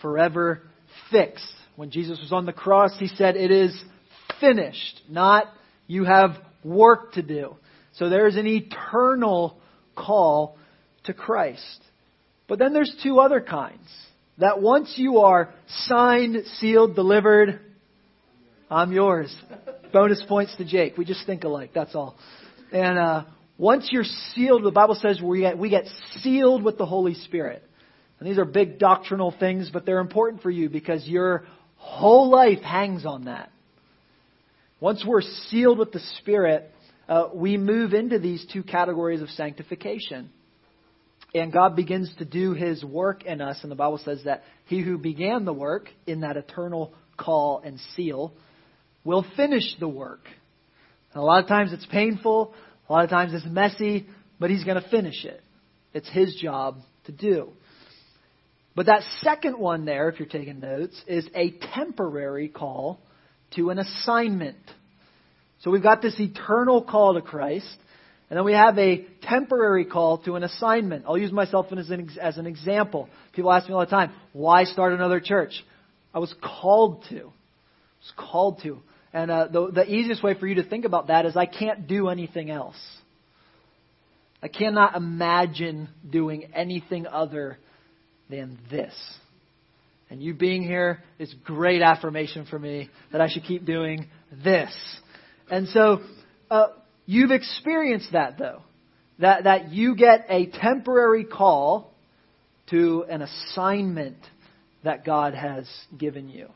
forever 0.00 0.62
fixed. 1.10 1.52
When 1.76 1.90
Jesus 1.90 2.18
was 2.20 2.32
on 2.32 2.46
the 2.46 2.52
cross, 2.52 2.92
He 2.98 3.08
said, 3.08 3.36
It 3.36 3.50
is 3.50 3.78
finished, 4.40 5.02
not 5.08 5.46
you 5.86 6.04
have 6.04 6.32
work 6.64 7.12
to 7.14 7.22
do. 7.22 7.56
So 7.94 8.08
there's 8.08 8.36
an 8.36 8.46
eternal 8.46 9.58
call 9.96 10.56
to 11.04 11.14
Christ. 11.14 11.80
But 12.48 12.58
then 12.58 12.72
there's 12.72 12.94
two 13.02 13.20
other 13.20 13.40
kinds. 13.40 13.88
That 14.38 14.62
once 14.62 14.94
you 14.96 15.18
are 15.18 15.52
signed, 15.86 16.36
sealed, 16.58 16.94
delivered, 16.94 17.60
I'm 18.70 18.92
yours. 18.92 19.34
Bonus 19.92 20.22
points 20.28 20.56
to 20.56 20.64
Jake. 20.64 20.96
We 20.96 21.04
just 21.04 21.26
think 21.26 21.44
alike, 21.44 21.72
that's 21.74 21.94
all. 21.94 22.16
And 22.72 22.98
uh, 22.98 23.24
once 23.58 23.88
you're 23.90 24.04
sealed, 24.34 24.64
the 24.64 24.70
Bible 24.70 24.94
says 24.94 25.20
we 25.20 25.40
get, 25.40 25.58
we 25.58 25.68
get 25.68 25.84
sealed 26.20 26.62
with 26.62 26.78
the 26.78 26.86
Holy 26.86 27.14
Spirit. 27.14 27.62
And 28.20 28.28
these 28.28 28.38
are 28.38 28.44
big 28.44 28.78
doctrinal 28.78 29.34
things, 29.38 29.70
but 29.72 29.86
they're 29.86 29.98
important 29.98 30.42
for 30.42 30.50
you 30.50 30.68
because 30.68 31.08
your 31.08 31.46
whole 31.76 32.30
life 32.30 32.60
hangs 32.60 33.06
on 33.06 33.24
that. 33.24 33.50
Once 34.78 35.04
we're 35.06 35.22
sealed 35.48 35.78
with 35.78 35.92
the 35.92 36.00
Spirit, 36.18 36.70
uh, 37.08 37.28
we 37.34 37.56
move 37.56 37.94
into 37.94 38.18
these 38.18 38.46
two 38.52 38.62
categories 38.62 39.22
of 39.22 39.30
sanctification. 39.30 40.30
And 41.34 41.52
God 41.52 41.76
begins 41.76 42.12
to 42.18 42.24
do 42.24 42.52
His 42.52 42.84
work 42.84 43.24
in 43.24 43.40
us, 43.40 43.58
and 43.62 43.70
the 43.72 43.76
Bible 43.76 43.98
says 44.04 44.22
that 44.24 44.42
He 44.66 44.80
who 44.82 44.98
began 44.98 45.44
the 45.44 45.52
work 45.52 45.88
in 46.06 46.20
that 46.20 46.36
eternal 46.36 46.92
call 47.16 47.62
and 47.64 47.78
seal 47.94 48.34
will 49.04 49.24
finish 49.36 49.76
the 49.78 49.88
work. 49.88 50.26
And 51.12 51.22
a 51.22 51.24
lot 51.24 51.42
of 51.42 51.48
times 51.48 51.72
it's 51.72 51.86
painful, 51.86 52.54
a 52.88 52.92
lot 52.92 53.04
of 53.04 53.10
times 53.10 53.32
it's 53.32 53.46
messy, 53.46 54.06
but 54.38 54.50
He's 54.50 54.64
going 54.64 54.80
to 54.80 54.88
finish 54.88 55.24
it. 55.24 55.40
It's 55.94 56.08
His 56.10 56.34
job 56.34 56.78
to 57.04 57.12
do. 57.12 57.50
But 58.74 58.86
that 58.86 59.02
second 59.22 59.58
one 59.58 59.84
there, 59.84 60.08
if 60.08 60.18
you're 60.18 60.28
taking 60.28 60.60
notes, 60.60 61.00
is 61.06 61.28
a 61.34 61.50
temporary 61.74 62.48
call 62.48 63.00
to 63.56 63.70
an 63.70 63.78
assignment. 63.78 64.58
So 65.60 65.70
we've 65.70 65.82
got 65.82 66.00
this 66.00 66.18
eternal 66.18 66.82
call 66.82 67.14
to 67.14 67.20
Christ, 67.20 67.76
and 68.30 68.36
then 68.36 68.44
we 68.44 68.52
have 68.52 68.78
a 68.78 69.04
temporary 69.22 69.84
call 69.84 70.18
to 70.18 70.36
an 70.36 70.44
assignment. 70.44 71.04
I'll 71.06 71.18
use 71.18 71.32
myself 71.32 71.66
as 71.72 71.90
an, 71.90 72.10
as 72.20 72.38
an 72.38 72.46
example. 72.46 73.08
People 73.32 73.52
ask 73.52 73.68
me 73.68 73.74
all 73.74 73.80
the 73.80 73.86
time, 73.86 74.12
why 74.32 74.64
start 74.64 74.92
another 74.92 75.20
church? 75.20 75.52
I 76.14 76.20
was 76.20 76.32
called 76.40 77.04
to. 77.10 77.18
I 77.18 77.24
was 77.24 78.12
called 78.16 78.60
to. 78.62 78.78
And 79.12 79.30
uh, 79.30 79.48
the, 79.48 79.70
the 79.72 79.92
easiest 79.92 80.22
way 80.22 80.38
for 80.38 80.46
you 80.46 80.54
to 80.56 80.62
think 80.62 80.84
about 80.84 81.08
that 81.08 81.26
is 81.26 81.36
I 81.36 81.46
can't 81.46 81.88
do 81.88 82.08
anything 82.08 82.50
else. 82.50 82.76
I 84.42 84.48
cannot 84.48 84.94
imagine 84.96 85.88
doing 86.08 86.52
anything 86.54 87.06
other 87.06 87.58
than 88.30 88.58
this. 88.70 88.94
And 90.08 90.22
you 90.22 90.34
being 90.34 90.62
here 90.62 91.02
is 91.18 91.32
great 91.44 91.82
affirmation 91.82 92.46
for 92.46 92.58
me 92.58 92.88
that 93.12 93.20
I 93.20 93.28
should 93.28 93.44
keep 93.44 93.64
doing 93.64 94.08
this. 94.44 94.72
And 95.50 95.68
so, 95.68 96.00
uh, 96.50 96.68
you've 97.06 97.30
experienced 97.30 98.12
that 98.12 98.38
though. 98.38 98.62
That, 99.20 99.44
that 99.44 99.70
you 99.70 99.94
get 99.94 100.26
a 100.28 100.46
temporary 100.46 101.24
call 101.24 101.92
to 102.70 103.04
an 103.08 103.22
assignment 103.22 104.16
that 104.82 105.04
God 105.04 105.34
has 105.34 105.68
given 105.96 106.28
you. 106.28 106.48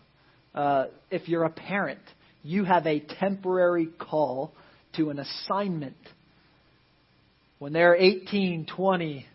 Uh, 0.55 0.87
if 1.11 1.29
you're 1.29 1.45
a 1.45 1.51
parent, 1.51 2.01
you 2.43 2.65
have 2.65 2.87
a 2.87 3.01
temporary 3.01 3.89
call 3.99 4.53
to 4.97 5.11
an 5.11 5.19
assignment. 5.19 5.97
When 7.59 7.73
they're 7.73 7.97
18, 7.97 8.67
20, 8.67 9.27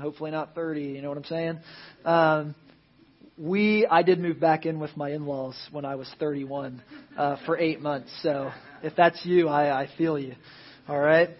hopefully 0.00 0.30
not 0.30 0.54
30, 0.54 0.82
you 0.82 1.02
know 1.02 1.08
what 1.08 1.18
I'm 1.18 1.24
saying? 1.24 1.58
Um, 2.04 2.54
we 3.38 3.86
I 3.86 4.02
did 4.02 4.18
move 4.18 4.40
back 4.40 4.66
in 4.66 4.80
with 4.80 4.96
my 4.96 5.10
in-laws 5.10 5.56
when 5.70 5.84
I 5.84 5.94
was 5.94 6.10
31 6.18 6.82
uh, 7.16 7.36
for 7.46 7.56
eight 7.56 7.80
months. 7.80 8.10
So 8.22 8.50
if 8.82 8.94
that's 8.96 9.24
you, 9.24 9.48
I, 9.48 9.82
I 9.82 9.88
feel 9.96 10.18
you. 10.18 10.34
All 10.88 10.98
right, 10.98 11.30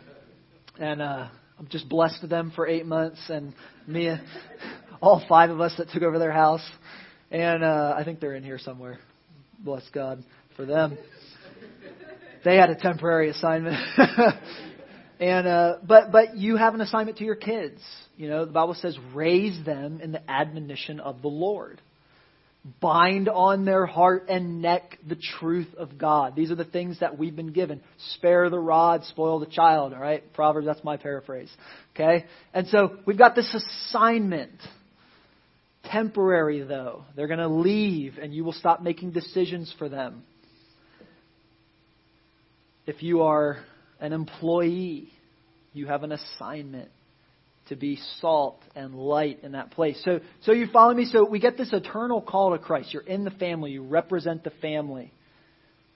and 0.79 1.03
uh, 1.03 1.29
I'm 1.59 1.69
just 1.69 1.89
blessed 1.89 2.23
with 2.23 2.31
them 2.31 2.53
for 2.55 2.67
eight 2.67 2.87
months, 2.87 3.19
and 3.29 3.53
me, 3.87 4.15
all 5.01 5.25
five 5.29 5.51
of 5.51 5.61
us 5.61 5.75
that 5.79 5.89
took 5.91 6.03
over 6.03 6.19
their 6.19 6.33
house, 6.33 6.67
and 7.31 7.65
uh, 7.65 7.95
I 7.97 8.05
think 8.05 8.21
they're 8.21 8.35
in 8.35 8.45
here 8.45 8.59
somewhere. 8.59 8.99
Bless 9.59 9.83
God 9.93 10.23
for 10.57 10.65
them. 10.65 10.97
They 12.45 12.57
had 12.57 12.71
a 12.71 12.77
temporary 12.77 13.31
assignment. 13.31 13.77
and 15.21 15.47
uh, 15.47 15.77
but 15.83 16.13
but 16.13 16.37
you 16.37 16.57
have 16.57 16.75
an 16.75 16.81
assignment 16.81 17.19
to 17.19 17.25
your 17.25 17.35
kids. 17.35 17.81
You 18.17 18.29
know, 18.29 18.45
the 18.45 18.53
Bible 18.53 18.75
says 18.75 18.97
raise 19.15 19.65
them 19.65 20.01
in 20.01 20.13
the 20.13 20.31
admonition 20.31 21.01
of 21.01 21.23
the 21.23 21.29
Lord 21.29 21.81
bind 22.81 23.29
on 23.29 23.65
their 23.65 23.87
heart 23.87 24.27
and 24.29 24.61
neck 24.61 24.99
the 25.07 25.17
truth 25.39 25.69
of 25.77 25.99
God. 25.99 26.35
These 26.37 26.51
are 26.51 26.57
the 26.57 26.65
things 26.65 27.01
that 27.01 27.19
we've 27.19 27.35
been 27.35 27.53
given. 27.53 27.81
Spare 28.15 28.51
the 28.51 28.59
rod, 28.59 29.05
spoil 29.05 29.39
the 29.41 29.47
child, 29.47 29.95
all 29.95 30.01
right? 30.01 30.33
Proverbs, 30.35 30.67
that's 30.67 30.83
my 30.85 30.97
paraphrase. 30.97 31.51
Okay? 31.95 32.27
And 32.53 32.67
so 32.69 32.97
we've 33.07 33.19
got 33.19 33.35
this 33.35 33.53
assignment. 33.55 34.61
Temporary, 35.85 36.63
though. 36.63 37.05
They're 37.17 37.29
going 37.29 37.39
to 37.39 37.49
leave, 37.49 38.19
and 38.21 38.35
you 38.35 38.45
will 38.45 38.53
stop 38.53 38.83
making 38.83 39.13
decisions 39.13 39.73
for 39.79 39.89
them. 39.89 40.25
If 42.87 43.03
you 43.03 43.23
are 43.23 43.59
an 44.01 44.13
employee, 44.13 45.11
you 45.73 45.87
have 45.87 46.03
an 46.03 46.13
assignment 46.13 46.91
to 47.69 47.77
be 47.77 47.99
salt 48.21 48.61
and 48.75 48.95
light 48.95 49.41
in 49.43 49.53
that 49.53 49.71
place. 49.71 50.01
So, 50.05 50.21
so 50.43 50.53
you 50.53 50.67
follow 50.73 50.95
me? 50.95 51.05
So 51.05 51.29
we 51.29 51.39
get 51.39 51.57
this 51.57 51.73
eternal 51.73 52.23
call 52.23 52.53
to 52.53 52.59
Christ. 52.59 52.93
You're 52.93 53.03
in 53.03 53.25
the 53.25 53.31
family, 53.31 53.73
you 53.73 53.83
represent 53.83 54.45
the 54.45 54.51
family. 54.63 55.13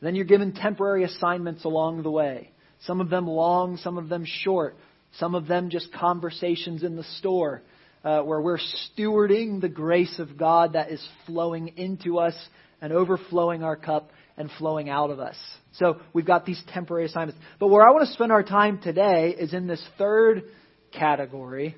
Then 0.00 0.14
you're 0.14 0.24
given 0.24 0.52
temporary 0.52 1.04
assignments 1.04 1.64
along 1.64 2.02
the 2.02 2.10
way. 2.10 2.50
Some 2.86 3.00
of 3.00 3.08
them 3.08 3.26
long, 3.26 3.76
some 3.76 3.96
of 3.96 4.08
them 4.08 4.24
short, 4.26 4.76
some 5.18 5.34
of 5.34 5.46
them 5.46 5.70
just 5.70 5.92
conversations 5.92 6.82
in 6.82 6.96
the 6.96 7.04
store 7.18 7.62
uh, 8.04 8.22
where 8.22 8.40
we're 8.40 8.58
stewarding 8.58 9.60
the 9.60 9.68
grace 9.68 10.18
of 10.18 10.36
God 10.36 10.72
that 10.72 10.90
is 10.90 11.06
flowing 11.26 11.68
into 11.76 12.18
us 12.18 12.34
and 12.80 12.92
overflowing 12.92 13.62
our 13.62 13.76
cup 13.76 14.10
and 14.42 14.50
flowing 14.58 14.90
out 14.90 15.10
of 15.10 15.20
us. 15.20 15.36
So 15.74 16.00
we've 16.12 16.26
got 16.26 16.44
these 16.44 16.60
temporary 16.74 17.06
assignments. 17.06 17.40
But 17.60 17.68
where 17.68 17.86
I 17.86 17.92
want 17.92 18.06
to 18.06 18.12
spend 18.12 18.32
our 18.32 18.42
time 18.42 18.80
today 18.82 19.34
is 19.38 19.54
in 19.54 19.68
this 19.68 19.82
third 19.96 20.42
category 20.92 21.76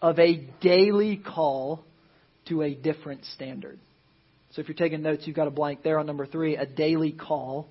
of 0.00 0.18
a 0.18 0.46
daily 0.60 1.16
call 1.16 1.82
to 2.48 2.62
a 2.62 2.74
different 2.74 3.24
standard. 3.34 3.78
So 4.50 4.60
if 4.60 4.68
you're 4.68 4.76
taking 4.76 5.02
notes, 5.02 5.26
you've 5.26 5.34
got 5.34 5.48
a 5.48 5.50
blank 5.50 5.82
there 5.82 5.98
on 5.98 6.06
number 6.06 6.26
three 6.26 6.56
a 6.56 6.66
daily 6.66 7.12
call 7.12 7.68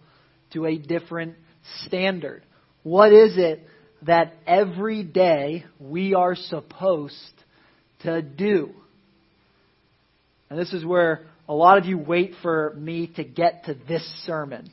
to 0.54 0.66
a 0.66 0.78
different 0.78 1.36
standard. 1.86 2.44
What 2.82 3.14
is 3.14 3.38
it 3.38 3.66
that 4.02 4.34
every 4.48 5.04
day 5.04 5.64
we 5.80 6.16
are 6.16 6.36
supposed 6.36 7.16
to 8.02 8.24
do? 8.24 8.72
And 10.50 10.58
this 10.58 10.74
is 10.74 10.84
where 10.84 11.28
a 11.48 11.54
lot 11.54 11.78
of 11.78 11.86
you 11.86 11.98
wait 11.98 12.34
for 12.42 12.74
me 12.78 13.08
to 13.16 13.24
get 13.24 13.66
to 13.66 13.76
this 13.88 14.04
sermon 14.26 14.70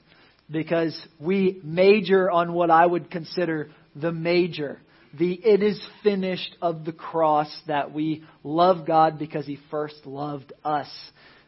because 0.50 0.98
we 1.18 1.60
major 1.62 2.30
on 2.30 2.52
what 2.52 2.70
I 2.70 2.84
would 2.84 3.10
consider 3.10 3.70
the 3.94 4.12
major 4.12 4.80
the 5.18 5.32
it 5.32 5.62
is 5.62 5.80
finished 6.02 6.56
of 6.60 6.84
the 6.84 6.92
cross 6.92 7.54
that 7.66 7.92
we 7.92 8.24
love 8.42 8.86
God 8.86 9.18
because 9.18 9.46
he 9.46 9.58
first 9.70 10.06
loved 10.06 10.52
us. 10.64 10.88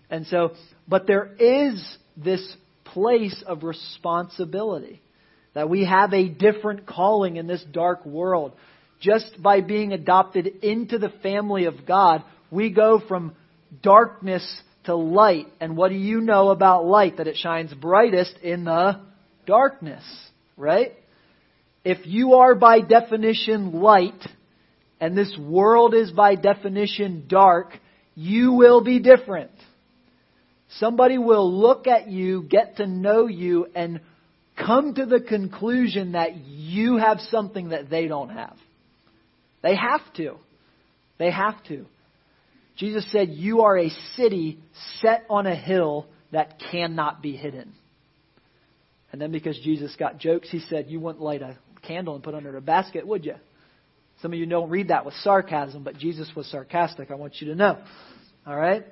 And 0.09 0.27
so, 0.27 0.53
but 0.87 1.07
there 1.07 1.35
is 1.39 1.85
this 2.17 2.57
place 2.85 3.43
of 3.47 3.65
responsibility 3.65 5.01
that 5.55 5.69
we 5.69 5.85
have 5.85 6.13
a 6.13 6.29
different 6.29 6.87
calling 6.87 7.37
in 7.37 7.47
this 7.47 7.65
dark 7.73 8.07
world. 8.07 8.53
Just 9.01 9.43
by 9.43 9.61
being 9.61 9.93
adopted 9.93 10.47
into 10.63 10.99
the 10.99 11.13
family 11.23 11.65
of 11.65 11.87
God, 11.87 12.23
we 12.51 12.71
go 12.71 13.01
from 13.09 13.35
darkness 13.83 14.63
to 14.87 14.97
light. 14.97 15.47
And 15.61 15.77
what 15.77 15.91
do 15.91 15.97
you 15.97 16.21
know 16.21 16.51
about 16.51 16.87
light? 16.87 17.19
That 17.19 17.29
it 17.29 17.37
shines 17.37 17.73
brightest 17.75 18.39
in 18.43 18.65
the 18.65 19.01
darkness, 19.47 20.03
right? 20.57 20.93
if 21.87 22.05
you 22.05 22.35
are 22.35 22.57
by 22.57 22.81
definition 22.81 23.81
light, 23.81 24.21
and 24.99 25.17
this 25.17 25.39
world 25.39 25.95
is 25.95 26.11
by 26.11 26.35
definition 26.35 27.27
dark, 27.29 27.79
you 28.17 28.55
will 28.55 28.83
be 28.83 28.99
different. 28.99 29.53
Somebody 30.81 31.17
will 31.17 31.61
look 31.61 31.87
at 31.87 32.09
you, 32.09 32.43
get 32.43 32.79
to 32.79 32.89
know 32.89 33.29
you, 33.29 33.69
and 33.73 34.01
come 34.57 34.95
to 34.95 35.07
the 35.07 35.21
conclusion 35.21 36.13
that 36.13 36.35
you 36.35 36.97
have 36.97 37.21
something 37.31 37.69
that 37.69 37.89
they 37.89 38.09
don't 38.09 38.31
have. 38.31 38.57
They 39.63 39.77
have 39.77 40.13
to. 40.15 40.39
They 41.19 41.31
have 41.31 41.63
to. 41.69 41.87
Jesus 42.77 43.07
said, 43.11 43.31
You 43.31 43.63
are 43.63 43.79
a 43.79 43.91
city 44.17 44.59
set 45.01 45.25
on 45.29 45.47
a 45.47 45.57
hill 45.57 46.07
that 46.33 46.61
cannot 46.71 47.23
be 47.23 47.37
hidden. 47.37 47.73
And 49.13 49.21
then 49.21 49.33
because 49.33 49.59
Jesus 49.61 49.95
got 49.99 50.19
jokes, 50.19 50.51
he 50.51 50.61
said, 50.61 50.87
You 50.89 51.01
wouldn't 51.01 51.23
light 51.23 51.43
a 51.43 51.57
candle 51.83 52.15
and 52.15 52.23
put 52.23 52.35
under 52.35 52.57
a 52.57 52.61
basket, 52.61 53.07
would 53.07 53.25
you? 53.25 53.37
Some 54.23 54.33
of 54.33 54.39
you 54.39 54.47
don't 54.47 54.71
read 54.71 54.89
that 54.89 55.05
with 55.05 55.15
sarcasm, 55.23 55.83
but 55.83 55.97
Jesus 55.99 56.31
was 56.35 56.47
sarcastic. 56.51 57.11
I 57.11 57.15
want 57.15 57.35
you 57.41 57.49
to 57.49 57.55
know. 57.55 57.79
All 58.47 58.57
right? 58.57 58.85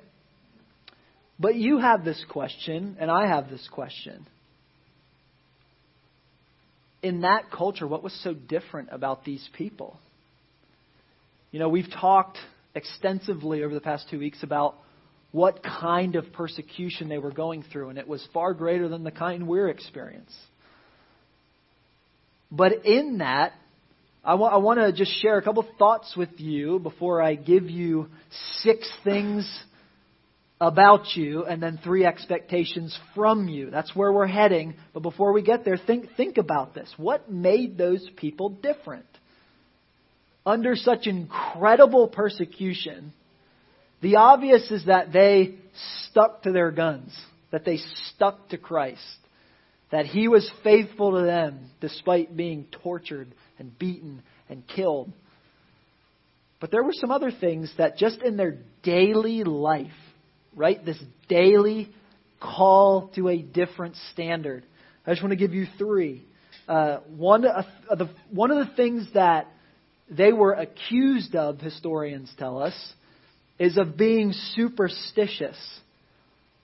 But 1.39 1.55
you 1.55 1.79
have 1.79 2.05
this 2.05 2.23
question, 2.29 2.97
and 2.99 3.11
I 3.11 3.27
have 3.27 3.49
this 3.49 3.67
question. 3.71 4.25
In 7.01 7.21
that 7.21 7.51
culture, 7.51 7.87
what 7.87 8.03
was 8.03 8.17
so 8.23 8.33
different 8.33 8.89
about 8.91 9.25
these 9.25 9.47
people? 9.57 9.99
You 11.51 11.59
know, 11.59 11.69
we've 11.69 11.91
talked 11.91 12.37
extensively 12.75 13.63
over 13.63 13.73
the 13.73 13.81
past 13.81 14.07
two 14.09 14.19
weeks 14.19 14.43
about 14.43 14.75
what 15.31 15.63
kind 15.63 16.15
of 16.15 16.31
persecution 16.33 17.09
they 17.09 17.17
were 17.17 17.31
going 17.31 17.63
through, 17.63 17.89
and 17.89 17.97
it 17.97 18.07
was 18.07 18.25
far 18.33 18.53
greater 18.53 18.87
than 18.87 19.03
the 19.03 19.11
kind 19.11 19.47
we're 19.47 19.69
experiencing. 19.69 20.33
But 22.51 22.85
in 22.85 23.17
that, 23.17 23.53
I 24.23 24.35
want, 24.35 24.53
I 24.53 24.57
want 24.57 24.79
to 24.79 24.93
just 24.93 25.21
share 25.21 25.37
a 25.37 25.41
couple 25.41 25.67
thoughts 25.77 26.15
with 26.15 26.29
you 26.37 26.79
before 26.79 27.21
I 27.21 27.35
give 27.35 27.69
you 27.69 28.07
six 28.59 28.89
things 29.03 29.45
about 30.61 31.15
you 31.15 31.43
and 31.45 31.61
then 31.61 31.79
three 31.83 32.05
expectations 32.05 32.97
from 33.13 33.49
you. 33.49 33.69
That's 33.69 33.95
where 33.95 34.11
we're 34.11 34.27
heading. 34.27 34.75
But 34.93 35.01
before 35.01 35.33
we 35.33 35.41
get 35.41 35.65
there, 35.65 35.77
think, 35.77 36.09
think 36.15 36.37
about 36.37 36.73
this. 36.73 36.91
What 36.97 37.29
made 37.29 37.77
those 37.77 38.09
people 38.15 38.49
different? 38.49 39.05
Under 40.45 40.75
such 40.75 41.07
incredible 41.07 42.07
persecution, 42.07 43.13
the 44.01 44.17
obvious 44.17 44.69
is 44.69 44.85
that 44.85 45.11
they 45.11 45.55
stuck 46.09 46.43
to 46.43 46.51
their 46.51 46.71
guns, 46.71 47.17
that 47.51 47.65
they 47.65 47.79
stuck 48.13 48.49
to 48.49 48.57
Christ, 48.57 49.01
that 49.91 50.05
He 50.05 50.27
was 50.27 50.49
faithful 50.63 51.13
to 51.13 51.25
them 51.25 51.71
despite 51.81 52.35
being 52.37 52.67
tortured 52.83 53.33
and 53.57 53.77
beaten 53.79 54.21
and 54.49 54.67
killed. 54.67 55.11
But 56.59 56.71
there 56.71 56.83
were 56.83 56.93
some 56.93 57.11
other 57.11 57.31
things 57.31 57.73
that 57.77 57.97
just 57.97 58.21
in 58.21 58.37
their 58.37 58.57
daily 58.83 59.43
life, 59.43 59.87
right? 60.55 60.83
This 60.85 61.01
daily 61.27 61.89
call 62.39 63.11
to 63.15 63.29
a 63.29 63.37
different 63.37 63.95
standard. 64.11 64.65
I 65.05 65.11
just 65.11 65.21
want 65.21 65.31
to 65.31 65.37
give 65.37 65.53
you 65.53 65.67
three. 65.77 66.23
Uh, 66.67 66.97
one, 67.15 67.45
of 67.45 67.65
the, 67.97 68.09
one 68.31 68.51
of 68.51 68.67
the 68.67 68.73
things 68.75 69.07
that 69.13 69.47
they 70.09 70.31
were 70.31 70.53
accused 70.53 71.35
of, 71.35 71.59
historians 71.59 72.31
tell 72.37 72.61
us, 72.61 72.75
is 73.57 73.77
of 73.77 73.97
being 73.97 74.33
superstitious. 74.55 75.57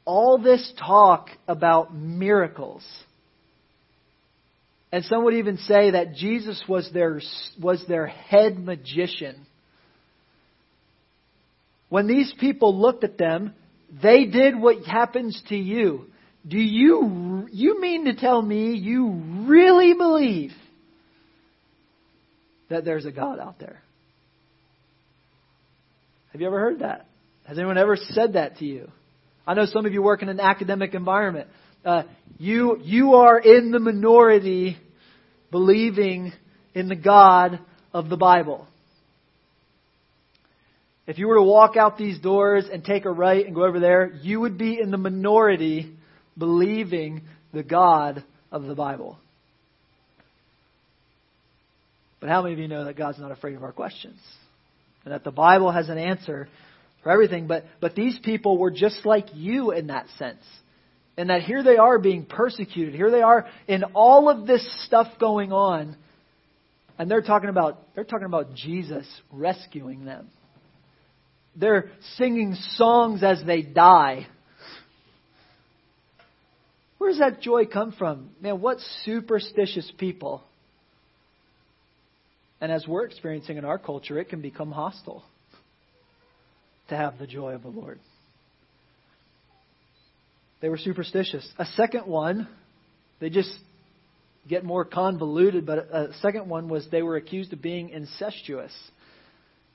All 0.06 0.38
this 0.38 0.74
talk 0.78 1.30
about 1.48 1.94
miracles. 1.96 2.84
And 4.92 5.06
some 5.06 5.24
would 5.24 5.36
even 5.36 5.58
say 5.58 5.92
that 5.92 6.16
Jesus 6.16 6.62
was 6.68 6.90
their, 6.94 7.22
was 7.60 7.84
their 7.88 8.08
head 8.08 8.60
magician. 8.60 9.46
When 11.90 12.08
these 12.08 12.34
people 12.40 12.80
looked 12.80 13.04
at 13.04 13.18
them, 13.18 13.54
they 14.02 14.26
did 14.26 14.58
what 14.58 14.86
happens 14.86 15.42
to 15.50 15.56
you. 15.56 16.06
Do 16.48 16.58
you, 16.58 17.48
you 17.52 17.80
mean 17.80 18.06
to 18.06 18.16
tell 18.16 18.42
me 18.42 18.74
you 18.74 19.22
really 19.48 19.94
believe 19.94 20.52
that 22.72 22.84
there's 22.84 23.06
a 23.06 23.12
God 23.12 23.40
out 23.40 23.60
there? 23.60 23.80
Have 26.32 26.42
you 26.42 26.48
ever 26.48 26.60
heard 26.60 26.80
that? 26.80 27.06
Has 27.46 27.58
anyone 27.58 27.78
ever 27.78 27.96
said 27.96 28.34
that 28.34 28.58
to 28.58 28.66
you? 28.66 28.90
I 29.46 29.54
know 29.54 29.66
some 29.66 29.86
of 29.86 29.94
you 29.94 30.02
work 30.02 30.22
in 30.22 30.30
an 30.30 30.40
academic 30.40 30.94
environment. 30.94 31.48
Uh, 31.84 32.04
you, 32.38 32.78
you 32.82 33.16
are 33.16 33.40
in 33.40 33.72
the 33.72 33.80
minority 33.80 34.78
believing 35.52 36.32
in 36.74 36.88
the 36.88 36.96
God 36.96 37.60
of 37.94 38.10
the 38.10 38.18
Bible. 38.18 38.68
If 41.08 41.18
you 41.18 41.28
were 41.28 41.36
to 41.36 41.44
walk 41.44 41.76
out 41.76 41.98
these 41.98 42.20
doors 42.20 42.66
and 42.72 42.86
take 42.86 43.06
a 43.06 43.12
right 43.12 43.46
and 43.46 43.54
go 43.54 43.66
over 43.66 43.80
there, 43.80 44.12
you 44.22 44.40
would 44.40 44.58
be 44.58 44.80
in 44.82 44.92
the 44.92 44.98
minority 44.98 45.94
believing 46.38 47.24
the 47.52 47.64
God 47.64 48.24
of 48.52 48.64
the 48.64 48.76
Bible. 48.76 49.18
But 52.22 52.30
how 52.30 52.44
many 52.44 52.54
of 52.54 52.60
you 52.60 52.70
know 52.70 52.86
that 52.86 52.96
God's 52.96 53.20
not 53.20 53.32
afraid 53.32 53.56
of 53.56 53.64
our 53.64 53.74
questions? 53.74 54.20
And 55.04 55.14
that 55.14 55.26
the 55.26 55.32
Bible 55.32 55.72
has 55.72 55.90
an 55.90 55.98
answer 55.98 56.48
for 57.04 57.12
everything. 57.12 57.48
But, 57.48 57.66
but 57.82 57.96
these 57.96 58.18
people 58.24 58.58
were 58.58 58.72
just 58.72 59.06
like 59.06 59.26
you 59.34 59.72
in 59.72 59.88
that 59.88 60.06
sense. 60.18 60.44
And 61.18 61.30
that 61.30 61.42
here 61.42 61.64
they 61.64 61.78
are 61.78 62.00
being 62.00 62.26
persecuted. 62.26 62.94
Here 62.94 63.12
they 63.12 63.24
are 63.24 63.48
in 63.68 63.84
all 63.96 64.30
of 64.30 64.48
this 64.48 64.66
stuff 64.86 65.08
going 65.20 65.52
on. 65.52 65.98
And 66.98 67.10
they're 67.10 67.24
talking 67.24 67.50
about, 67.50 67.80
they're 67.96 68.04
talking 68.04 68.28
about 68.28 68.54
Jesus 68.54 69.08
rescuing 69.32 70.06
them. 70.06 70.30
They're 71.56 71.90
singing 72.18 72.54
songs 72.76 73.24
as 73.24 73.44
they 73.46 73.64
die. 73.64 74.28
Where 77.00 77.10
does 77.10 77.20
that 77.20 77.42
joy 77.42 77.66
come 77.66 77.94
from? 77.94 78.30
Man, 78.40 78.62
what 78.62 78.78
superstitious 79.04 79.92
people. 79.98 80.44
And 82.62 82.72
as 82.72 82.88
we're 82.88 83.06
experiencing 83.06 83.58
in 83.58 83.66
our 83.66 83.80
culture, 83.80 84.20
it 84.20 84.30
can 84.30 84.42
become 84.42 84.72
hostile 84.72 85.24
to 86.90 86.96
have 86.96 87.18
the 87.18 87.26
joy 87.26 87.54
of 87.54 87.64
the 87.64 87.70
Lord. 87.70 88.00
They 90.62 90.70
were 90.70 90.78
superstitious. 90.78 91.48
A 91.58 91.66
second 91.66 92.06
one, 92.06 92.48
they 93.20 93.32
just 93.32 93.52
get 94.48 94.64
more 94.64 94.86
convoluted, 94.86 95.66
but 95.66 95.80
a 95.92 96.14
second 96.22 96.50
one 96.50 96.70
was 96.70 96.88
they 96.92 97.02
were 97.02 97.16
accused 97.16 97.52
of 97.52 97.64
being 97.64 97.90
incestuous. 97.90 98.72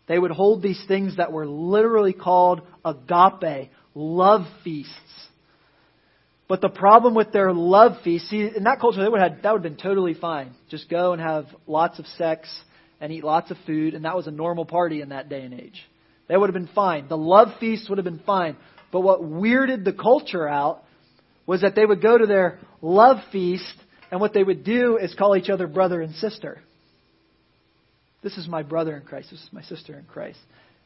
They 0.07 0.18
would 0.18 0.31
hold 0.31 0.62
these 0.62 0.83
things 0.87 1.16
that 1.16 1.33
were 1.33 1.46
literally 1.46 2.12
called 2.12 2.61
agape, 2.85 3.70
love 3.96 4.42
feasts. 4.62 4.92
But 6.49 6.61
the 6.61 6.68
problem 6.68 7.16
with 7.16 7.33
their 7.33 7.53
love 7.53 7.94
feasts, 8.05 8.31
see, 8.31 8.49
in 8.57 8.62
that 8.62 8.79
culture, 8.79 9.03
they 9.03 9.09
would 9.09 9.20
have, 9.20 9.42
that 9.42 9.53
would 9.53 9.64
have 9.64 9.77
been 9.77 9.83
totally 9.83 10.14
fine. 10.14 10.53
Just 10.70 10.88
go 10.88 11.12
and 11.12 11.20
have 11.20 11.46
lots 11.66 11.99
of 11.99 12.07
sex 12.18 12.49
and 13.00 13.12
eat 13.12 13.24
lots 13.24 13.50
of 13.50 13.56
food, 13.66 13.94
and 13.94 14.04
that 14.04 14.16
was 14.16 14.26
a 14.26 14.30
normal 14.30 14.64
party 14.64 15.00
in 15.00 15.11
that 15.11 15.28
day 15.28 15.42
and 15.42 15.54
age. 15.54 15.82
They 16.28 16.37
would 16.37 16.48
have 16.48 16.54
been 16.54 16.74
fine. 16.74 17.09
The 17.09 17.16
love 17.16 17.48
feast 17.61 17.88
would 17.88 17.98
have 17.98 18.04
been 18.04 18.22
fine. 18.24 18.56
But 18.90 19.00
what 19.00 19.22
weirded 19.22 19.85
the 19.85 19.92
culture 19.92 20.48
out 20.48 20.82
was 21.46 21.61
that 21.61 21.74
they 21.74 21.85
would 21.85 22.02
go 22.02 22.16
to 22.16 22.26
their 22.26 22.59
love 22.80 23.18
feast, 23.30 23.74
and 24.11 24.20
what 24.20 24.32
they 24.32 24.42
would 24.42 24.64
do 24.64 24.96
is 24.96 25.14
call 25.14 25.37
each 25.37 25.50
other 25.50 25.66
brother 25.66 26.00
and 26.00 26.14
sister. 26.14 26.61
This 28.22 28.38
is 28.38 28.48
my 28.48 28.62
brother 28.62 28.96
in 28.96 29.02
Christ. 29.02 29.30
This 29.30 29.40
is 29.40 29.52
my 29.52 29.62
sister 29.62 29.96
in 29.96 30.04
Christ. 30.04 30.38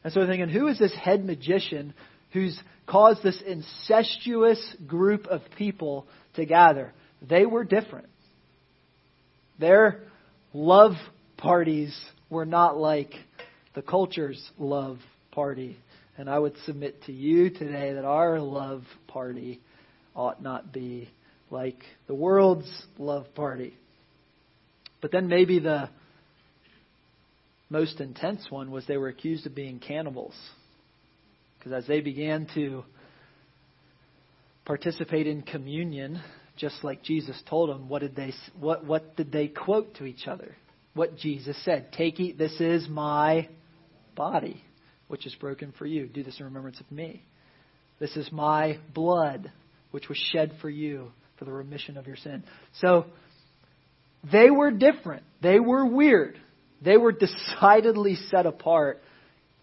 And 0.03 0.13
so 0.13 0.19
they're 0.19 0.29
thinking, 0.29 0.49
who 0.49 0.67
is 0.67 0.77
this 0.77 0.93
head 0.93 1.25
magician 1.25 1.93
who's 2.33 2.59
caused 2.87 3.23
this 3.23 3.41
incestuous 3.45 4.75
group 4.87 5.27
of 5.27 5.41
people 5.57 6.05
to 6.35 6.45
gather? 6.45 6.93
They 7.27 7.45
were 7.45 7.63
different. 7.63 8.07
Their 9.59 10.01
love 10.53 10.93
parties 11.41 11.99
were 12.29 12.45
not 12.45 12.77
like 12.77 13.13
the 13.73 13.81
culture's 13.81 14.41
love 14.57 14.99
party. 15.31 15.77
And 16.17 16.29
I 16.29 16.37
would 16.37 16.55
submit 16.65 17.03
to 17.05 17.11
you 17.11 17.49
today 17.49 17.93
that 17.93 18.05
our 18.05 18.39
love 18.39 18.83
party 19.07 19.59
ought 20.15 20.41
not 20.41 20.71
be 20.71 21.09
like 21.49 21.79
the 22.07 22.13
world's 22.13 22.71
love 22.97 23.25
party. 23.35 23.73
But 25.01 25.11
then 25.11 25.27
maybe 25.27 25.59
the 25.59 25.89
most 27.69 27.99
intense 27.99 28.45
one 28.49 28.69
was 28.69 28.85
they 28.85 28.97
were 28.97 29.07
accused 29.07 29.45
of 29.47 29.55
being 29.55 29.79
cannibals. 29.79 30.35
Because 31.57 31.73
as 31.73 31.87
they 31.87 32.01
began 32.01 32.47
to 32.53 32.83
participate 34.65 35.25
in 35.25 35.41
communion, 35.41 36.21
just 36.55 36.83
like 36.83 37.01
Jesus 37.01 37.41
told 37.49 37.69
them, 37.69 37.89
what 37.89 38.01
did 38.01 38.15
they 38.15 38.33
what 38.59 38.85
what 38.85 39.15
did 39.15 39.31
they 39.31 39.47
quote 39.47 39.95
to 39.95 40.05
each 40.05 40.27
other? 40.27 40.55
What 40.93 41.17
Jesus 41.17 41.57
said, 41.63 41.91
"Take 41.93 42.19
eat, 42.19 42.37
this 42.37 42.59
is 42.59 42.87
my 42.89 43.47
body, 44.15 44.63
which 45.07 45.25
is 45.25 45.33
broken 45.35 45.71
for 45.71 45.85
you. 45.85 46.07
Do 46.07 46.23
this 46.23 46.39
in 46.39 46.45
remembrance 46.45 46.79
of 46.79 46.91
me. 46.91 47.23
This 47.99 48.17
is 48.17 48.31
my 48.31 48.77
blood, 48.93 49.51
which 49.91 50.09
was 50.09 50.17
shed 50.17 50.53
for 50.61 50.69
you 50.69 51.11
for 51.37 51.45
the 51.45 51.53
remission 51.53 51.97
of 51.97 52.07
your 52.07 52.17
sin." 52.17 52.43
So 52.73 53.05
they 54.31 54.51
were 54.51 54.71
different. 54.71 55.23
They 55.41 55.59
were 55.59 55.85
weird. 55.85 56.39
They 56.81 56.97
were 56.97 57.11
decidedly 57.11 58.15
set 58.15 58.45
apart 58.45 59.01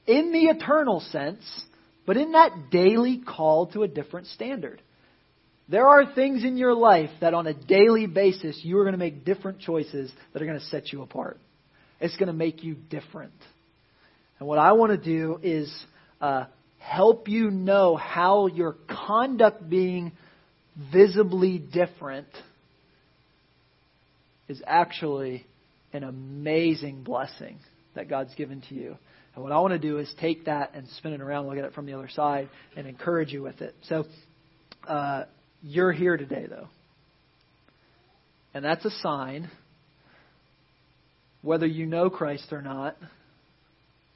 in 0.07 0.33
the 0.33 0.47
eternal 0.47 1.01
sense, 1.01 1.67
but 2.07 2.17
in 2.17 2.33
that 2.33 2.71
daily 2.71 3.19
call 3.19 3.67
to 3.69 3.83
a 3.83 3.89
different 3.89 4.29
standard. 4.29 4.81
There 5.69 5.87
are 5.87 6.15
things 6.15 6.45
in 6.45 6.57
your 6.57 6.75
life 6.75 7.11
that 7.21 7.35
on 7.35 7.47
a 7.47 7.53
daily 7.53 8.07
basis 8.07 8.59
you 8.63 8.79
are 8.79 8.85
going 8.85 8.93
to 8.93 8.99
make 8.99 9.25
different 9.25 9.61
choices 9.61 10.11
that 10.33 10.41
are 10.41 10.47
going 10.47 10.59
to 10.59 10.65
set 10.67 10.93
you 10.93 11.03
apart. 11.03 11.39
It's 12.01 12.17
going 12.17 12.29
to 12.29 12.33
make 12.33 12.65
you 12.65 12.75
different. 12.75 13.35
And 14.39 14.49
what 14.49 14.59
I 14.59 14.73
want 14.73 14.93
to 14.93 14.97
do 14.97 15.39
is 15.43 15.73
uh, 16.21 16.45
help 16.79 17.29
you 17.29 17.51
know 17.51 17.97
how 17.97 18.47
your 18.47 18.77
conduct 18.89 19.69
being 19.69 20.13
visibly 20.93 21.59
different 21.59 22.29
is 24.49 24.63
actually 24.67 25.45
an 25.93 26.05
amazing 26.05 27.03
blessing 27.03 27.59
that 27.95 28.09
God's 28.09 28.35
given 28.37 28.63
to 28.69 28.75
you. 28.75 28.97
And 29.35 29.43
what 29.43 29.53
I 29.53 29.61
want 29.61 29.73
to 29.73 29.79
do 29.79 29.99
is 29.99 30.13
take 30.21 30.47
that 30.47 30.71
and 30.75 30.89
spin 30.97 31.13
it 31.13 31.21
around, 31.21 31.47
look 31.47 31.59
at 31.59 31.65
it 31.65 31.75
from 31.75 31.87
the 31.87 31.93
other 31.93 32.09
side, 32.09 32.49
and 32.77 32.87
encourage 32.87 33.33
you 33.33 33.43
with 33.43 33.61
it. 33.61 33.75
So, 33.83 34.05
uh, 34.87 35.25
you're 35.63 35.93
here 35.93 36.17
today, 36.17 36.47
though. 36.49 36.69
And 38.55 38.65
that's 38.65 38.85
a 38.85 38.91
sign, 39.03 39.51
whether 41.43 41.67
you 41.67 41.87
know 41.87 42.11
Christ 42.11 42.53
or 42.53 42.63
not, 42.63 42.97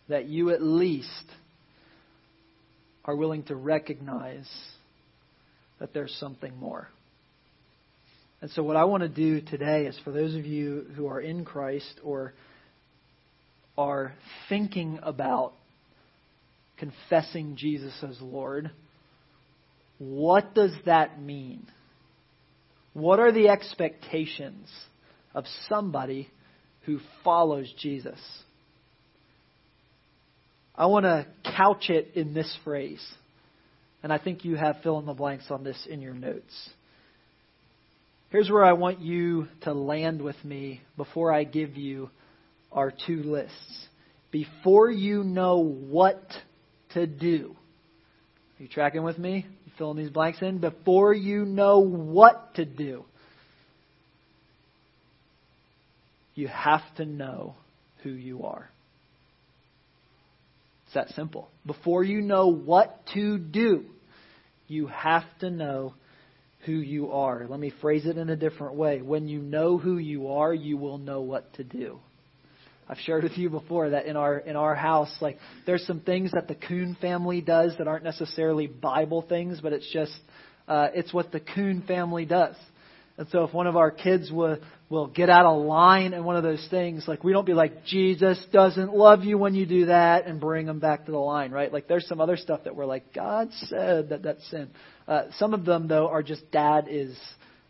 that 0.08 0.26
you 0.26 0.50
at 0.50 0.62
least 0.62 1.24
are 3.04 3.16
willing 3.16 3.42
to 3.44 3.56
recognize 3.56 4.48
that 5.78 5.92
there's 5.92 6.14
something 6.18 6.56
more. 6.56 6.88
And 8.40 8.50
so, 8.50 8.62
what 8.62 8.76
I 8.76 8.84
want 8.84 9.02
to 9.02 9.08
do 9.08 9.40
today 9.40 9.86
is 9.86 9.98
for 10.04 10.10
those 10.10 10.34
of 10.34 10.44
you 10.44 10.86
who 10.96 11.06
are 11.06 11.20
in 11.20 11.44
Christ 11.44 12.00
or 12.02 12.34
are 13.78 14.12
thinking 14.48 14.98
about 15.02 15.52
confessing 16.76 17.56
Jesus 17.56 17.94
as 18.02 18.20
Lord, 18.20 18.70
what 20.02 20.54
does 20.54 20.72
that 20.84 21.22
mean? 21.22 21.66
What 22.92 23.20
are 23.20 23.30
the 23.30 23.48
expectations 23.48 24.68
of 25.34 25.44
somebody 25.68 26.28
who 26.82 26.98
follows 27.22 27.72
Jesus? 27.78 28.20
I 30.74 30.86
want 30.86 31.04
to 31.04 31.26
couch 31.56 31.88
it 31.88 32.12
in 32.16 32.34
this 32.34 32.54
phrase. 32.64 33.06
And 34.02 34.12
I 34.12 34.18
think 34.18 34.44
you 34.44 34.56
have 34.56 34.78
fill 34.82 34.98
in 34.98 35.06
the 35.06 35.14
blanks 35.14 35.44
on 35.50 35.62
this 35.62 35.86
in 35.88 36.00
your 36.00 36.14
notes. 36.14 36.70
Here's 38.30 38.50
where 38.50 38.64
I 38.64 38.72
want 38.72 39.00
you 39.00 39.46
to 39.60 39.72
land 39.72 40.20
with 40.20 40.42
me 40.44 40.80
before 40.96 41.32
I 41.32 41.44
give 41.44 41.76
you 41.76 42.10
our 42.72 42.92
two 43.06 43.22
lists. 43.22 43.86
Before 44.32 44.90
you 44.90 45.22
know 45.22 45.58
what 45.58 46.26
to 46.94 47.06
do. 47.06 47.54
You 48.62 48.68
tracking 48.68 49.02
with 49.02 49.18
me? 49.18 49.44
You 49.66 49.72
filling 49.76 49.96
these 49.96 50.08
blanks 50.08 50.40
in? 50.40 50.58
Before 50.58 51.12
you 51.12 51.44
know 51.44 51.80
what 51.80 52.54
to 52.54 52.64
do, 52.64 53.04
you 56.36 56.46
have 56.46 56.82
to 56.98 57.04
know 57.04 57.56
who 58.04 58.10
you 58.10 58.44
are. 58.44 58.70
It's 60.84 60.94
that 60.94 61.08
simple. 61.08 61.48
Before 61.66 62.04
you 62.04 62.20
know 62.20 62.52
what 62.52 63.00
to 63.14 63.36
do, 63.36 63.84
you 64.68 64.86
have 64.86 65.24
to 65.40 65.50
know 65.50 65.94
who 66.64 66.74
you 66.74 67.10
are. 67.10 67.44
Let 67.48 67.58
me 67.58 67.72
phrase 67.80 68.06
it 68.06 68.16
in 68.16 68.30
a 68.30 68.36
different 68.36 68.76
way. 68.76 69.02
When 69.02 69.26
you 69.26 69.40
know 69.40 69.76
who 69.76 69.98
you 69.98 70.28
are, 70.28 70.54
you 70.54 70.76
will 70.76 70.98
know 70.98 71.22
what 71.22 71.52
to 71.54 71.64
do. 71.64 71.98
I've 72.92 72.98
shared 72.98 73.22
with 73.24 73.38
you 73.38 73.48
before 73.48 73.88
that 73.90 74.04
in 74.04 74.18
our 74.18 74.36
in 74.36 74.54
our 74.54 74.74
house, 74.74 75.10
like 75.22 75.38
there's 75.64 75.86
some 75.86 76.00
things 76.00 76.32
that 76.32 76.46
the 76.46 76.54
Coon 76.54 76.94
family 77.00 77.40
does 77.40 77.72
that 77.78 77.88
aren't 77.88 78.04
necessarily 78.04 78.66
Bible 78.66 79.22
things, 79.22 79.62
but 79.62 79.72
it's 79.72 79.90
just 79.90 80.12
uh, 80.68 80.88
it's 80.92 81.10
what 81.10 81.32
the 81.32 81.40
Coon 81.40 81.82
family 81.88 82.26
does. 82.26 82.54
And 83.16 83.26
so 83.30 83.44
if 83.44 83.54
one 83.54 83.66
of 83.66 83.76
our 83.76 83.90
kids 83.90 84.30
will, 84.30 84.58
will 84.90 85.06
get 85.06 85.30
out 85.30 85.46
of 85.46 85.64
line 85.64 86.12
in 86.12 86.22
one 86.24 86.36
of 86.36 86.42
those 86.42 86.66
things, 86.70 87.04
like 87.08 87.24
we 87.24 87.32
don't 87.32 87.46
be 87.46 87.54
like, 87.54 87.86
Jesus 87.86 88.44
doesn't 88.52 88.94
love 88.94 89.24
you 89.24 89.38
when 89.38 89.54
you 89.54 89.64
do 89.64 89.86
that 89.86 90.26
and 90.26 90.38
bring 90.38 90.66
them 90.66 90.78
back 90.78 91.06
to 91.06 91.12
the 91.12 91.18
line, 91.18 91.50
right? 91.50 91.72
Like 91.72 91.88
there's 91.88 92.06
some 92.06 92.20
other 92.20 92.36
stuff 92.36 92.64
that 92.64 92.76
we're 92.76 92.84
like, 92.84 93.14
God 93.14 93.48
said 93.68 94.10
that 94.10 94.22
that's 94.22 94.46
sin. 94.50 94.68
Uh, 95.08 95.24
some 95.38 95.54
of 95.54 95.64
them 95.64 95.88
though 95.88 96.08
are 96.08 96.22
just 96.22 96.50
dad 96.50 96.88
is 96.90 97.18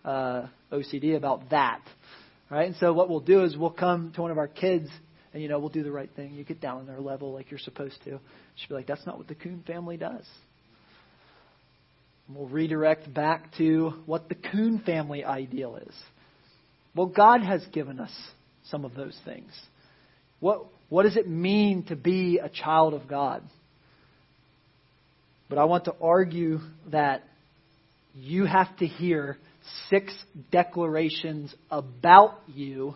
uh, 0.05 0.47
OCD 0.73 1.17
about 1.17 1.51
that, 1.51 1.83
right? 2.51 2.67
And 2.67 2.77
so 2.77 2.93
what 2.93 3.09
we'll 3.09 3.21
do 3.21 3.45
is 3.45 3.57
we'll 3.57 3.71
come 3.71 4.13
to 4.17 4.23
one 4.23 4.33
of 4.33 4.39
our 4.39 4.49
kids 4.49 4.89
and 5.33 5.43
you 5.43 5.49
know 5.49 5.59
we'll 5.59 5.69
do 5.69 5.83
the 5.83 5.93
right 5.93 6.11
thing. 6.15 6.35
You 6.35 6.45
get 6.45 6.61
down 6.61 6.79
on 6.79 6.87
their 6.87 7.01
level 7.01 7.33
like 7.33 7.51
you're 7.51 7.61
supposed 7.61 7.97
to. 8.05 8.21
She'll 8.57 8.69
be 8.69 8.75
like, 8.75 8.87
that's 8.87 9.07
not 9.07 9.19
what 9.19 9.29
the 9.29 9.35
Coon 9.35 9.63
family 9.67 9.97
does. 9.97 10.25
We'll 12.29 12.49
redirect 12.49 13.13
back 13.13 13.57
to 13.59 13.95
what 14.07 14.29
the 14.29 14.35
Coon 14.35 14.81
family 14.85 15.25
ideal 15.25 15.77
is. 15.77 15.95
Well, 16.95 17.07
God 17.07 17.43
has 17.43 17.65
given 17.73 17.99
us 17.99 18.13
some 18.65 18.85
of 18.85 18.95
those 18.95 19.19
things. 19.25 19.51
What, 20.41 20.65
what 20.89 21.05
does 21.05 21.17
it 21.17 21.29
mean 21.29 21.85
to 21.85 21.97
be 21.97 22.39
a 22.39 22.49
child 22.49 22.95
of 22.95 23.09
God? 23.09 23.43
But 25.49 25.59
I 25.59 25.65
want 25.65 25.85
to 25.85 25.95
argue 26.01 26.61
that 26.91 27.25
you 28.15 28.45
have 28.45 28.75
to 28.79 28.87
hear 28.87 29.39
six 29.89 30.13
declarations 30.51 31.55
about 31.71 32.41
you 32.47 32.95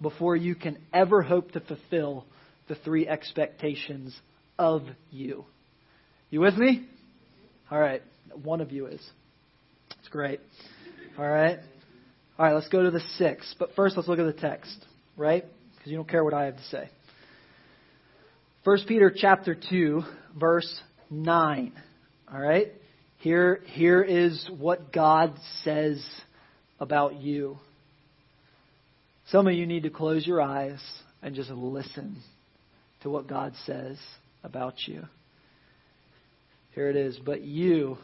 before 0.00 0.36
you 0.36 0.54
can 0.54 0.78
ever 0.92 1.22
hope 1.22 1.52
to 1.52 1.60
fulfill 1.60 2.24
the 2.68 2.74
three 2.74 3.06
expectations 3.06 4.16
of 4.58 4.82
you. 5.10 5.44
You 6.30 6.40
with 6.40 6.56
me? 6.56 6.86
All 7.70 7.78
right. 7.78 8.02
One 8.42 8.60
of 8.60 8.72
you 8.72 8.86
is. 8.86 9.00
It's 9.98 10.08
great. 10.08 10.40
All 11.18 11.26
right. 11.26 11.58
All 12.38 12.44
right, 12.44 12.54
let's 12.54 12.68
go 12.68 12.82
to 12.82 12.90
the 12.90 13.00
six. 13.16 13.54
But 13.58 13.74
first, 13.74 13.96
let's 13.96 14.08
look 14.08 14.18
at 14.18 14.26
the 14.26 14.40
text, 14.40 14.76
right? 15.16 15.44
Because 15.76 15.90
you 15.90 15.96
don't 15.96 16.08
care 16.08 16.22
what 16.22 16.34
I 16.34 16.46
have 16.46 16.56
to 16.56 16.64
say. 16.64 16.90
1 18.64 18.78
Peter 18.86 19.12
chapter 19.14 19.54
2, 19.54 20.02
verse 20.38 20.80
9. 21.08 21.72
All 22.32 22.40
right? 22.40 22.72
Here, 23.18 23.60
here 23.66 24.02
is 24.02 24.48
what 24.58 24.92
God 24.92 25.34
says 25.62 26.04
about 26.78 27.20
you. 27.20 27.58
Some 29.30 29.48
of 29.48 29.54
you 29.54 29.66
need 29.66 29.82
to 29.82 29.90
close 29.90 30.26
your 30.26 30.40
eyes 30.40 30.80
and 31.20 31.34
just 31.34 31.50
listen 31.50 32.16
to 33.02 33.10
what 33.10 33.26
God 33.26 33.54
says 33.64 33.98
about 34.44 34.74
you. 34.86 35.02
Here 36.74 36.88
it 36.88 36.96
is. 36.96 37.18
But 37.24 37.42
you, 37.42 37.98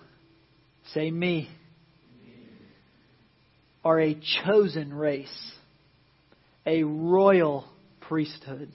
say 0.94 1.11
me, 1.11 1.48
are 3.85 4.00
a 4.00 4.18
chosen 4.44 4.92
race, 4.92 5.52
a 6.66 6.82
royal 6.82 7.66
priesthood, 8.00 8.70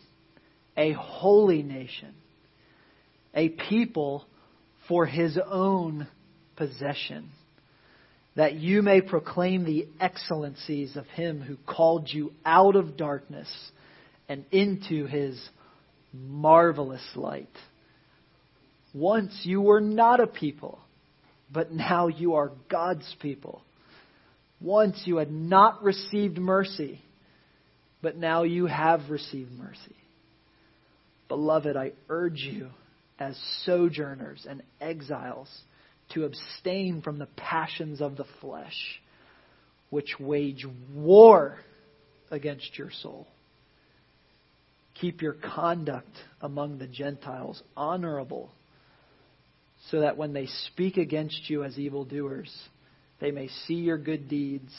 a 0.77 0.93
holy 0.93 1.63
nation, 1.63 2.13
a 3.33 3.49
people 3.49 4.25
for 4.87 5.05
his 5.05 5.37
own 5.49 6.07
possession, 6.55 7.29
that 8.37 8.53
you 8.53 8.83
may 8.83 9.01
proclaim 9.01 9.65
the 9.65 9.87
excellencies 9.99 10.95
of 10.95 11.07
him 11.07 11.41
who 11.41 11.57
called 11.65 12.07
you 12.07 12.31
out 12.45 12.75
of 12.75 12.95
darkness 12.95 13.51
and 14.29 14.45
into 14.51 15.07
his 15.07 15.41
marvelous 16.13 17.01
light. 17.15 17.49
Once 18.93 19.41
you 19.43 19.59
were 19.59 19.81
not 19.81 20.19
a 20.19 20.27
people, 20.27 20.77
but 21.51 21.71
now 21.71 22.07
you 22.07 22.35
are 22.35 22.51
God's 22.69 23.15
people. 23.19 23.63
Once 24.61 25.01
you 25.05 25.17
had 25.17 25.31
not 25.31 25.83
received 25.83 26.37
mercy, 26.37 27.01
but 28.03 28.17
now 28.17 28.43
you 28.43 28.67
have 28.67 29.09
received 29.09 29.51
mercy. 29.51 29.95
Beloved, 31.27 31.75
I 31.75 31.93
urge 32.07 32.41
you 32.41 32.69
as 33.17 33.35
sojourners 33.65 34.45
and 34.47 34.61
exiles 34.79 35.49
to 36.13 36.25
abstain 36.25 37.01
from 37.01 37.19
the 37.19 37.27
passions 37.35 38.01
of 38.01 38.17
the 38.17 38.25
flesh, 38.41 39.01
which 39.89 40.15
wage 40.19 40.65
war 40.93 41.57
against 42.31 42.77
your 42.77 42.91
soul. 42.91 43.27
Keep 44.99 45.21
your 45.21 45.33
conduct 45.33 46.15
among 46.41 46.77
the 46.77 46.87
Gentiles 46.87 47.61
honorable, 47.75 48.49
so 49.91 50.01
that 50.01 50.17
when 50.17 50.33
they 50.33 50.47
speak 50.47 50.97
against 50.97 51.49
you 51.49 51.63
as 51.63 51.77
evildoers, 51.77 52.51
they 53.19 53.31
may 53.31 53.47
see 53.67 53.75
your 53.75 53.97
good 53.97 54.27
deeds 54.27 54.73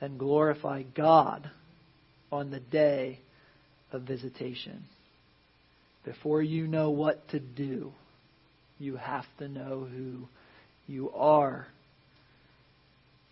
and 0.00 0.18
glorify 0.18 0.82
God 0.82 1.50
on 2.32 2.50
the 2.50 2.60
day 2.60 3.20
of 3.92 4.02
visitation. 4.02 4.84
Before 6.04 6.42
you 6.42 6.66
know 6.66 6.90
what 6.90 7.28
to 7.28 7.40
do, 7.40 7.92
you 8.78 8.96
have 8.96 9.24
to 9.38 9.48
know 9.48 9.86
who 9.90 10.26
you 10.86 11.10
are. 11.10 11.66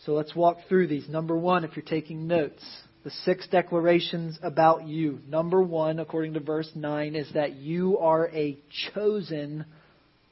So 0.05 0.15
let's 0.15 0.35
walk 0.35 0.59
through 0.69 0.89
these. 0.89 1.09
Number 1.09 1.37
one, 1.37 1.65
if 1.65 1.77
you're 1.77 1.85
taking 1.85 2.27
notes, 2.27 2.65
the 3.05 3.11
six 3.25 3.47
declarations 3.49 4.39
about 4.43 4.87
you. 4.87 5.21
Number 5.29 5.63
one, 5.63 5.99
according 5.99 6.35
to 6.35 6.41
verse 6.41 6.71
9, 6.75 7.15
is 7.15 7.31
that 7.35 7.55
you 7.57 7.99
are 7.99 8.29
a 8.29 8.59
chosen 8.95 9.65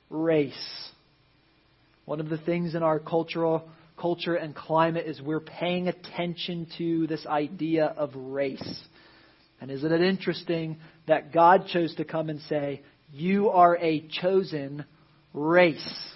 race. 0.08 0.90
One 2.04 2.20
of 2.20 2.28
the 2.28 2.38
things 2.38 2.74
in 2.74 2.82
our 2.82 2.98
cultural 2.98 3.68
culture 3.96 4.34
and 4.34 4.54
climate 4.54 5.06
is 5.06 5.20
we're 5.20 5.40
paying 5.40 5.88
attention 5.88 6.66
to 6.78 7.06
this 7.06 7.26
idea 7.26 7.86
of 7.86 8.10
race. 8.16 8.82
And 9.60 9.70
isn't 9.70 9.92
it 9.92 10.00
interesting 10.00 10.78
that 11.06 11.32
God 11.32 11.66
chose 11.68 11.94
to 11.96 12.04
come 12.04 12.30
and 12.30 12.40
say, 12.42 12.82
You 13.12 13.50
are 13.50 13.76
a 13.76 14.08
chosen 14.20 14.84
race? 15.34 16.09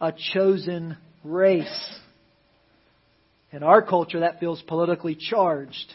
A 0.00 0.12
chosen 0.34 0.96
race. 1.24 1.98
In 3.52 3.62
our 3.62 3.82
culture, 3.82 4.20
that 4.20 4.40
feels 4.40 4.60
politically 4.62 5.14
charged. 5.14 5.92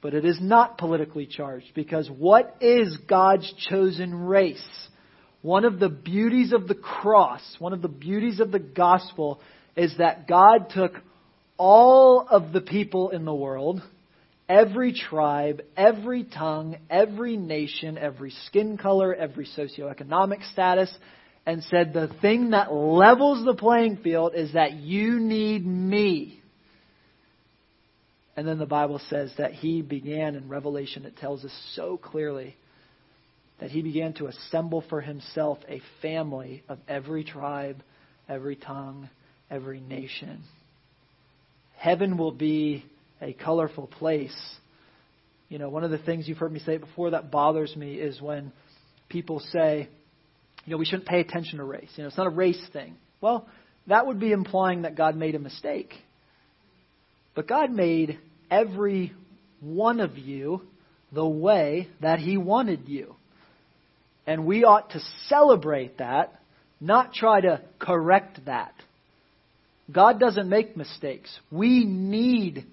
But 0.00 0.14
it 0.14 0.24
is 0.24 0.38
not 0.40 0.78
politically 0.78 1.26
charged 1.26 1.66
because 1.74 2.08
what 2.08 2.56
is 2.60 2.96
God's 3.08 3.52
chosen 3.68 4.26
race? 4.26 4.64
One 5.42 5.64
of 5.64 5.78
the 5.78 5.88
beauties 5.88 6.52
of 6.52 6.68
the 6.68 6.74
cross, 6.74 7.42
one 7.58 7.72
of 7.72 7.82
the 7.82 7.88
beauties 7.88 8.40
of 8.40 8.52
the 8.52 8.58
gospel 8.58 9.40
is 9.76 9.94
that 9.98 10.26
God 10.26 10.70
took 10.70 10.92
all 11.58 12.26
of 12.28 12.52
the 12.52 12.60
people 12.60 13.10
in 13.10 13.24
the 13.24 13.34
world, 13.34 13.82
every 14.48 14.92
tribe, 14.92 15.62
every 15.76 16.24
tongue, 16.24 16.76
every 16.90 17.36
nation, 17.36 17.98
every 17.98 18.30
skin 18.46 18.78
color, 18.78 19.14
every 19.14 19.46
socioeconomic 19.56 20.50
status, 20.52 20.92
and 21.46 21.62
said 21.62 21.92
the 21.92 22.10
thing 22.20 22.50
that 22.50 22.72
levels 22.72 23.44
the 23.44 23.54
playing 23.54 23.98
field 23.98 24.34
is 24.34 24.52
that 24.54 24.72
you 24.72 25.20
need 25.20 25.64
me. 25.64 26.42
And 28.36 28.46
then 28.46 28.58
the 28.58 28.66
Bible 28.66 29.00
says 29.08 29.32
that 29.38 29.52
he 29.52 29.80
began 29.80 30.34
in 30.34 30.48
Revelation, 30.48 31.06
it 31.06 31.16
tells 31.16 31.44
us 31.44 31.72
so 31.74 31.96
clearly 31.96 32.56
that 33.60 33.70
he 33.70 33.80
began 33.80 34.12
to 34.14 34.26
assemble 34.26 34.84
for 34.90 35.00
himself 35.00 35.58
a 35.68 35.80
family 36.02 36.62
of 36.68 36.78
every 36.88 37.24
tribe, 37.24 37.82
every 38.28 38.56
tongue, 38.56 39.08
every 39.50 39.80
nation. 39.80 40.42
Heaven 41.78 42.18
will 42.18 42.32
be 42.32 42.84
a 43.22 43.32
colorful 43.32 43.86
place. 43.86 44.36
You 45.48 45.58
know, 45.58 45.70
one 45.70 45.84
of 45.84 45.90
the 45.90 45.98
things 45.98 46.28
you've 46.28 46.38
heard 46.38 46.52
me 46.52 46.60
say 46.60 46.76
before 46.76 47.10
that 47.10 47.30
bothers 47.30 47.74
me 47.76 47.94
is 47.94 48.20
when 48.20 48.52
people 49.08 49.40
say, 49.52 49.88
you 50.66 50.72
know, 50.72 50.76
we 50.76 50.84
shouldn't 50.84 51.06
pay 51.06 51.20
attention 51.20 51.58
to 51.58 51.64
race. 51.64 51.88
You 51.96 52.02
know, 52.02 52.08
it's 52.08 52.16
not 52.16 52.26
a 52.26 52.30
race 52.30 52.60
thing. 52.72 52.96
Well, 53.20 53.48
that 53.86 54.06
would 54.06 54.18
be 54.18 54.32
implying 54.32 54.82
that 54.82 54.96
God 54.96 55.16
made 55.16 55.34
a 55.34 55.38
mistake. 55.38 55.94
But 57.34 57.46
God 57.46 57.70
made 57.70 58.18
every 58.50 59.12
one 59.60 60.00
of 60.00 60.18
you 60.18 60.62
the 61.12 61.26
way 61.26 61.88
that 62.00 62.18
He 62.18 62.36
wanted 62.36 62.88
you. 62.88 63.14
And 64.26 64.44
we 64.44 64.64
ought 64.64 64.90
to 64.90 65.00
celebrate 65.28 65.98
that, 65.98 66.34
not 66.80 67.14
try 67.14 67.40
to 67.40 67.62
correct 67.78 68.44
that. 68.46 68.74
God 69.90 70.18
doesn't 70.18 70.48
make 70.48 70.76
mistakes. 70.76 71.30
We 71.50 71.84
need 71.84 72.66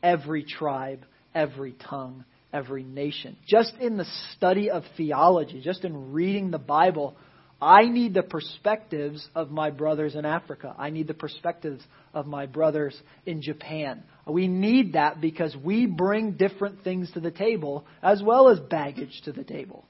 every 0.00 0.44
tribe, 0.44 1.04
every 1.34 1.72
tongue, 1.72 2.24
every 2.52 2.84
nation. 2.84 3.36
Just 3.48 3.74
in 3.80 3.96
the 3.96 4.06
study 4.36 4.70
of 4.70 4.84
theology, 4.96 5.60
just 5.60 5.84
in 5.84 6.12
reading 6.12 6.52
the 6.52 6.58
Bible, 6.58 7.16
I 7.62 7.84
need 7.84 8.12
the 8.12 8.24
perspectives 8.24 9.24
of 9.36 9.52
my 9.52 9.70
brothers 9.70 10.16
in 10.16 10.24
Africa. 10.24 10.74
I 10.76 10.90
need 10.90 11.06
the 11.06 11.14
perspectives 11.14 11.80
of 12.12 12.26
my 12.26 12.46
brothers 12.46 13.00
in 13.24 13.40
Japan. 13.40 14.02
We 14.26 14.48
need 14.48 14.94
that 14.94 15.20
because 15.20 15.56
we 15.56 15.86
bring 15.86 16.32
different 16.32 16.82
things 16.82 17.12
to 17.12 17.20
the 17.20 17.30
table 17.30 17.86
as 18.02 18.20
well 18.20 18.48
as 18.48 18.58
baggage 18.58 19.22
to 19.26 19.32
the 19.32 19.44
table. 19.44 19.84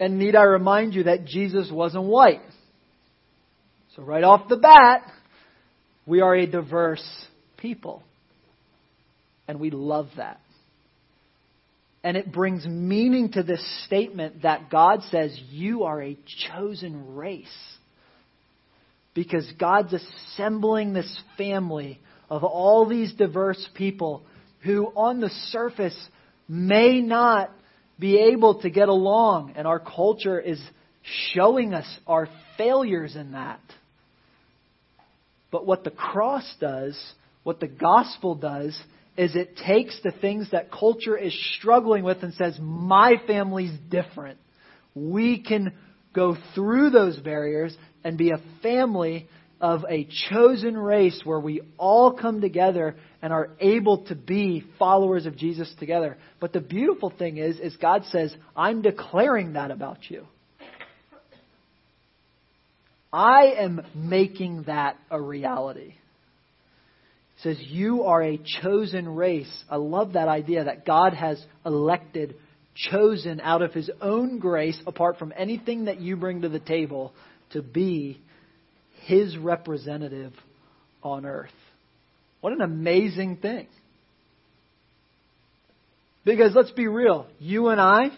And 0.00 0.18
need 0.18 0.34
I 0.34 0.44
remind 0.44 0.94
you 0.94 1.02
that 1.02 1.26
Jesus 1.26 1.70
wasn't 1.70 2.04
white? 2.04 2.40
So, 3.94 4.02
right 4.02 4.24
off 4.24 4.48
the 4.48 4.56
bat, 4.56 5.02
we 6.06 6.22
are 6.22 6.34
a 6.34 6.46
diverse 6.46 7.04
people. 7.58 8.02
And 9.46 9.60
we 9.60 9.70
love 9.70 10.06
that. 10.16 10.40
And 12.08 12.16
it 12.16 12.32
brings 12.32 12.64
meaning 12.64 13.32
to 13.32 13.42
this 13.42 13.62
statement 13.84 14.40
that 14.40 14.70
God 14.70 15.02
says, 15.10 15.38
You 15.50 15.84
are 15.84 16.02
a 16.02 16.16
chosen 16.50 17.16
race. 17.16 17.46
Because 19.12 19.46
God's 19.60 19.92
assembling 19.92 20.94
this 20.94 21.20
family 21.36 22.00
of 22.30 22.44
all 22.44 22.88
these 22.88 23.12
diverse 23.12 23.62
people 23.74 24.22
who, 24.62 24.86
on 24.86 25.20
the 25.20 25.28
surface, 25.50 25.94
may 26.48 27.02
not 27.02 27.50
be 27.98 28.16
able 28.32 28.62
to 28.62 28.70
get 28.70 28.88
along. 28.88 29.52
And 29.54 29.66
our 29.66 29.78
culture 29.78 30.40
is 30.40 30.62
showing 31.34 31.74
us 31.74 31.84
our 32.06 32.26
failures 32.56 33.16
in 33.16 33.32
that. 33.32 33.60
But 35.50 35.66
what 35.66 35.84
the 35.84 35.90
cross 35.90 36.50
does, 36.58 36.98
what 37.42 37.60
the 37.60 37.68
gospel 37.68 38.34
does, 38.34 38.74
is 39.18 39.34
it 39.34 39.56
takes 39.56 40.00
the 40.02 40.12
things 40.12 40.48
that 40.52 40.70
culture 40.70 41.16
is 41.16 41.36
struggling 41.56 42.04
with 42.04 42.22
and 42.22 42.32
says, 42.34 42.56
My 42.60 43.16
family's 43.26 43.76
different. 43.90 44.38
We 44.94 45.42
can 45.42 45.74
go 46.14 46.36
through 46.54 46.90
those 46.90 47.18
barriers 47.18 47.76
and 48.04 48.16
be 48.16 48.30
a 48.30 48.40
family 48.62 49.28
of 49.60 49.84
a 49.88 50.08
chosen 50.30 50.78
race 50.78 51.20
where 51.24 51.40
we 51.40 51.62
all 51.78 52.12
come 52.12 52.40
together 52.40 52.94
and 53.20 53.32
are 53.32 53.50
able 53.58 54.04
to 54.06 54.14
be 54.14 54.64
followers 54.78 55.26
of 55.26 55.36
Jesus 55.36 55.72
together. 55.80 56.16
But 56.38 56.52
the 56.52 56.60
beautiful 56.60 57.10
thing 57.10 57.38
is, 57.38 57.58
is 57.58 57.76
God 57.76 58.04
says, 58.10 58.34
I'm 58.56 58.82
declaring 58.82 59.54
that 59.54 59.72
about 59.72 60.08
you. 60.08 60.26
I 63.12 63.54
am 63.58 63.80
making 63.96 64.64
that 64.68 64.96
a 65.10 65.20
reality. 65.20 65.94
Says, 67.42 67.56
You 67.60 68.04
are 68.04 68.22
a 68.22 68.40
chosen 68.62 69.08
race. 69.08 69.64
I 69.70 69.76
love 69.76 70.14
that 70.14 70.28
idea 70.28 70.64
that 70.64 70.84
God 70.84 71.14
has 71.14 71.42
elected, 71.64 72.34
chosen 72.74 73.40
out 73.40 73.62
of 73.62 73.72
His 73.72 73.90
own 74.00 74.38
grace, 74.38 74.80
apart 74.86 75.18
from 75.18 75.32
anything 75.36 75.84
that 75.84 76.00
you 76.00 76.16
bring 76.16 76.42
to 76.42 76.48
the 76.48 76.58
table, 76.58 77.12
to 77.50 77.62
be 77.62 78.20
his 79.08 79.38
representative 79.38 80.34
on 81.02 81.24
earth. 81.24 81.50
What 82.42 82.52
an 82.52 82.60
amazing 82.60 83.38
thing. 83.38 83.66
Because 86.26 86.52
let's 86.54 86.70
be 86.72 86.86
real, 86.86 87.26
you 87.38 87.68
and 87.68 87.80
I, 87.80 88.10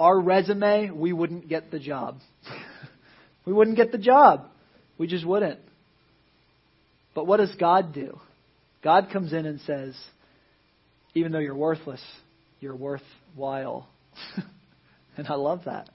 our 0.00 0.18
resume, 0.18 0.90
we 0.90 1.12
wouldn't 1.12 1.48
get 1.48 1.70
the 1.70 1.78
job. 1.78 2.18
we 3.46 3.52
wouldn't 3.52 3.76
get 3.76 3.92
the 3.92 3.98
job. 3.98 4.48
We 4.98 5.06
just 5.06 5.24
wouldn't. 5.24 5.60
But 7.14 7.26
what 7.26 7.38
does 7.38 7.54
God 7.58 7.92
do? 7.92 8.18
God 8.82 9.08
comes 9.12 9.32
in 9.32 9.46
and 9.46 9.60
says, 9.60 9.96
even 11.14 11.32
though 11.32 11.38
you're 11.38 11.54
worthless, 11.54 12.02
you're 12.60 12.76
worthwhile. 12.76 13.88
and 15.16 15.26
I 15.28 15.34
love 15.34 15.62
that. 15.66 15.88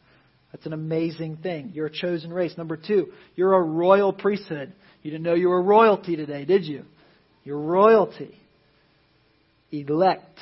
That's 0.51 0.65
an 0.65 0.73
amazing 0.73 1.37
thing. 1.37 1.71
You're 1.73 1.87
a 1.87 1.91
chosen 1.91 2.31
race. 2.31 2.53
Number 2.57 2.77
two, 2.77 3.11
you're 3.35 3.53
a 3.53 3.61
royal 3.61 4.13
priesthood. 4.13 4.73
You 5.01 5.11
didn't 5.11 5.23
know 5.23 5.33
you 5.33 5.49
were 5.49 5.61
royalty 5.61 6.15
today, 6.15 6.45
did 6.45 6.65
you? 6.65 6.85
You're 7.43 7.59
royalty. 7.59 8.37
Elect. 9.71 10.39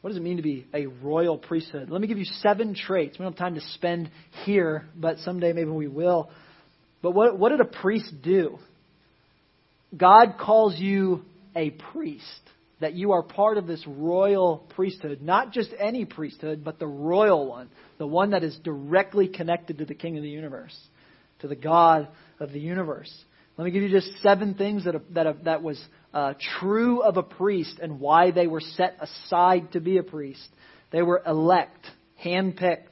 What 0.00 0.10
does 0.10 0.16
it 0.16 0.22
mean 0.22 0.38
to 0.38 0.42
be 0.42 0.66
a 0.72 0.86
royal 0.86 1.36
priesthood? 1.36 1.90
Let 1.90 2.00
me 2.00 2.06
give 2.06 2.18
you 2.18 2.24
seven 2.24 2.74
traits. 2.74 3.18
We 3.18 3.24
don't 3.24 3.32
have 3.32 3.38
time 3.38 3.54
to 3.54 3.60
spend 3.74 4.10
here, 4.44 4.86
but 4.96 5.18
someday 5.18 5.52
maybe 5.52 5.70
we 5.70 5.88
will. 5.88 6.30
But 7.02 7.12
what, 7.12 7.38
what 7.38 7.50
did 7.50 7.60
a 7.60 7.66
priest 7.66 8.10
do? 8.22 8.58
God 9.96 10.36
calls 10.38 10.78
you 10.78 11.22
a 11.54 11.70
priest 11.70 12.24
that 12.80 12.94
you 12.94 13.12
are 13.12 13.22
part 13.22 13.58
of 13.58 13.66
this 13.66 13.84
royal 13.86 14.64
priesthood, 14.74 15.20
not 15.20 15.52
just 15.52 15.70
any 15.78 16.04
priesthood, 16.04 16.64
but 16.64 16.78
the 16.78 16.86
royal 16.86 17.46
one, 17.46 17.68
the 17.98 18.06
one 18.06 18.30
that 18.30 18.42
is 18.42 18.56
directly 18.64 19.28
connected 19.28 19.78
to 19.78 19.84
the 19.84 19.94
King 19.94 20.16
of 20.16 20.22
the 20.22 20.30
universe, 20.30 20.76
to 21.40 21.48
the 21.48 21.56
God 21.56 22.08
of 22.38 22.52
the 22.52 22.60
universe. 22.60 23.12
Let 23.58 23.64
me 23.66 23.70
give 23.72 23.82
you 23.82 23.90
just 23.90 24.22
seven 24.22 24.54
things 24.54 24.84
that, 24.84 24.94
that, 25.12 25.44
that 25.44 25.62
was 25.62 25.82
uh, 26.14 26.34
true 26.58 27.02
of 27.02 27.18
a 27.18 27.22
priest 27.22 27.78
and 27.82 28.00
why 28.00 28.30
they 28.30 28.46
were 28.46 28.60
set 28.60 28.96
aside 29.00 29.72
to 29.72 29.80
be 29.80 29.98
a 29.98 30.02
priest. 30.02 30.48
They 30.90 31.02
were 31.02 31.22
elect, 31.26 31.86
handpicked. 32.24 32.88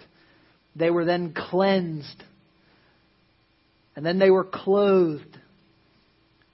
They 0.76 0.90
were 0.90 1.06
then 1.06 1.32
cleansed. 1.34 2.22
And 3.96 4.04
then 4.04 4.18
they 4.18 4.30
were 4.30 4.44
clothed. 4.44 5.38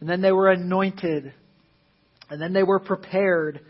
And 0.00 0.08
then 0.08 0.20
they 0.20 0.32
were 0.32 0.50
anointed 0.50 1.32
and 2.30 2.40
then 2.40 2.52
they 2.52 2.62
were 2.62 2.80
prepared, 2.80 3.60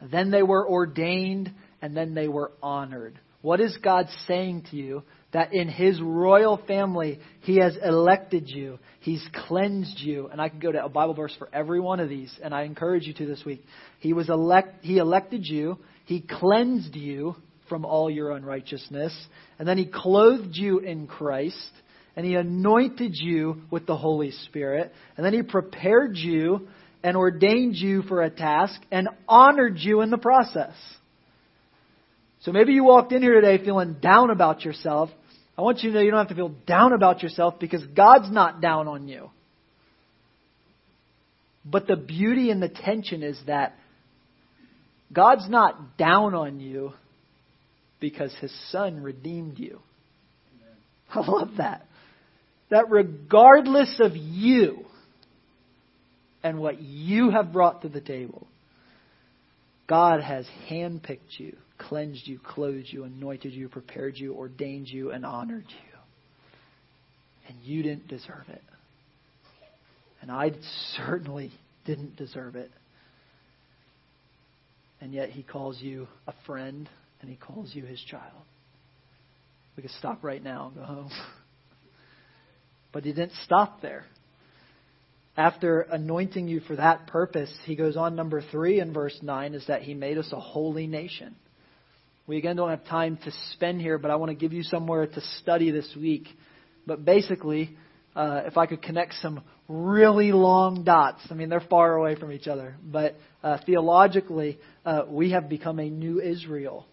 then 0.00 0.30
they 0.30 0.42
were 0.42 0.68
ordained, 0.68 1.52
and 1.80 1.96
then 1.96 2.14
they 2.14 2.28
were 2.28 2.52
honored. 2.62 3.18
What 3.40 3.60
is 3.60 3.76
God 3.82 4.06
saying 4.28 4.66
to 4.70 4.76
you? 4.76 5.02
That 5.32 5.52
in 5.54 5.68
His 5.68 6.00
royal 6.00 6.58
family, 6.68 7.18
He 7.40 7.56
has 7.56 7.76
elected 7.82 8.48
you. 8.48 8.78
He's 9.00 9.26
cleansed 9.48 9.98
you. 9.98 10.28
And 10.28 10.40
I 10.40 10.50
could 10.50 10.60
go 10.60 10.70
to 10.70 10.84
a 10.84 10.88
Bible 10.88 11.14
verse 11.14 11.34
for 11.38 11.48
every 11.52 11.80
one 11.80 12.00
of 12.00 12.08
these, 12.08 12.32
and 12.42 12.54
I 12.54 12.62
encourage 12.62 13.06
you 13.06 13.14
to 13.14 13.26
this 13.26 13.44
week. 13.44 13.64
He 13.98 14.12
was 14.12 14.28
elect, 14.28 14.84
He 14.84 14.98
elected 14.98 15.44
you. 15.46 15.78
He 16.04 16.20
cleansed 16.20 16.94
you 16.94 17.34
from 17.68 17.84
all 17.84 18.10
your 18.10 18.32
unrighteousness. 18.32 19.16
And 19.58 19.66
then 19.66 19.78
he 19.78 19.86
clothed 19.86 20.54
you 20.56 20.80
in 20.80 21.06
Christ. 21.06 21.56
And 22.16 22.26
he 22.26 22.34
anointed 22.34 23.12
you 23.14 23.62
with 23.70 23.86
the 23.86 23.96
Holy 23.96 24.30
Spirit. 24.30 24.92
And 25.16 25.24
then 25.24 25.32
he 25.32 25.42
prepared 25.42 26.16
you 26.16 26.68
and 27.02 27.16
ordained 27.16 27.76
you 27.76 28.02
for 28.02 28.22
a 28.22 28.30
task 28.30 28.80
and 28.90 29.08
honored 29.26 29.78
you 29.78 30.02
in 30.02 30.10
the 30.10 30.18
process. 30.18 30.74
So 32.42 32.52
maybe 32.52 32.72
you 32.72 32.84
walked 32.84 33.12
in 33.12 33.22
here 33.22 33.40
today 33.40 33.64
feeling 33.64 33.94
down 33.94 34.30
about 34.30 34.64
yourself. 34.64 35.10
I 35.56 35.62
want 35.62 35.82
you 35.82 35.90
to 35.90 35.94
know 35.94 36.02
you 36.02 36.10
don't 36.10 36.18
have 36.18 36.28
to 36.28 36.34
feel 36.34 36.54
down 36.66 36.92
about 36.92 37.22
yourself 37.22 37.58
because 37.60 37.84
God's 37.86 38.30
not 38.30 38.60
down 38.60 38.88
on 38.88 39.08
you. 39.08 39.30
But 41.64 41.86
the 41.86 41.96
beauty 41.96 42.50
and 42.50 42.60
the 42.60 42.68
tension 42.68 43.22
is 43.22 43.38
that 43.46 43.76
God's 45.12 45.48
not 45.48 45.96
down 45.96 46.34
on 46.34 46.58
you 46.58 46.92
because 48.00 48.34
his 48.40 48.52
son 48.70 49.02
redeemed 49.02 49.58
you. 49.58 49.78
I 51.14 51.20
love 51.20 51.50
that. 51.58 51.86
That 52.72 52.90
regardless 52.90 54.00
of 54.00 54.16
you 54.16 54.86
and 56.42 56.58
what 56.58 56.80
you 56.80 57.28
have 57.28 57.52
brought 57.52 57.82
to 57.82 57.90
the 57.90 58.00
table, 58.00 58.46
God 59.86 60.22
has 60.22 60.46
handpicked 60.70 61.36
you, 61.38 61.54
cleansed 61.76 62.26
you, 62.26 62.38
clothed 62.38 62.86
you, 62.88 63.04
anointed 63.04 63.52
you, 63.52 63.68
prepared 63.68 64.16
you, 64.16 64.32
ordained 64.32 64.88
you, 64.88 65.10
and 65.10 65.26
honored 65.26 65.66
you. 65.68 65.98
And 67.46 67.58
you 67.60 67.82
didn't 67.82 68.08
deserve 68.08 68.48
it. 68.48 68.62
And 70.22 70.30
I 70.30 70.52
certainly 70.96 71.52
didn't 71.84 72.16
deserve 72.16 72.56
it. 72.56 72.70
And 75.02 75.12
yet 75.12 75.28
he 75.28 75.42
calls 75.42 75.78
you 75.78 76.08
a 76.26 76.32
friend 76.46 76.88
and 77.20 77.28
he 77.28 77.36
calls 77.36 77.74
you 77.74 77.84
his 77.84 78.00
child. 78.00 78.32
We 79.76 79.82
could 79.82 79.92
stop 79.92 80.24
right 80.24 80.42
now 80.42 80.68
and 80.68 80.76
go 80.76 80.84
home. 80.84 81.10
But 82.92 83.04
he 83.04 83.12
didn't 83.12 83.32
stop 83.44 83.80
there. 83.80 84.04
After 85.36 85.80
anointing 85.80 86.46
you 86.46 86.60
for 86.60 86.76
that 86.76 87.06
purpose, 87.06 87.52
he 87.64 87.74
goes 87.74 87.96
on 87.96 88.14
number 88.14 88.42
three 88.50 88.80
in 88.80 88.92
verse 88.92 89.18
9 89.22 89.54
is 89.54 89.66
that 89.66 89.82
he 89.82 89.94
made 89.94 90.18
us 90.18 90.30
a 90.32 90.40
holy 90.40 90.86
nation. 90.86 91.34
We 92.26 92.36
again 92.36 92.56
don't 92.56 92.68
have 92.68 92.84
time 92.84 93.18
to 93.24 93.32
spend 93.52 93.80
here, 93.80 93.98
but 93.98 94.10
I 94.10 94.16
want 94.16 94.30
to 94.30 94.36
give 94.36 94.52
you 94.52 94.62
somewhere 94.62 95.06
to 95.06 95.20
study 95.40 95.70
this 95.70 95.88
week. 95.96 96.28
But 96.86 97.04
basically, 97.04 97.76
uh, 98.14 98.42
if 98.44 98.58
I 98.58 98.66
could 98.66 98.82
connect 98.82 99.14
some 99.14 99.42
really 99.68 100.32
long 100.32 100.84
dots. 100.84 101.20
I 101.30 101.34
mean, 101.34 101.48
they're 101.48 101.60
far 101.60 101.94
away 101.94 102.14
from 102.16 102.30
each 102.32 102.46
other. 102.46 102.76
But 102.84 103.16
uh, 103.42 103.58
theologically, 103.64 104.58
uh, 104.84 105.04
we 105.08 105.30
have 105.30 105.48
become 105.48 105.78
a 105.78 105.88
new 105.88 106.20
Israel. 106.20 106.86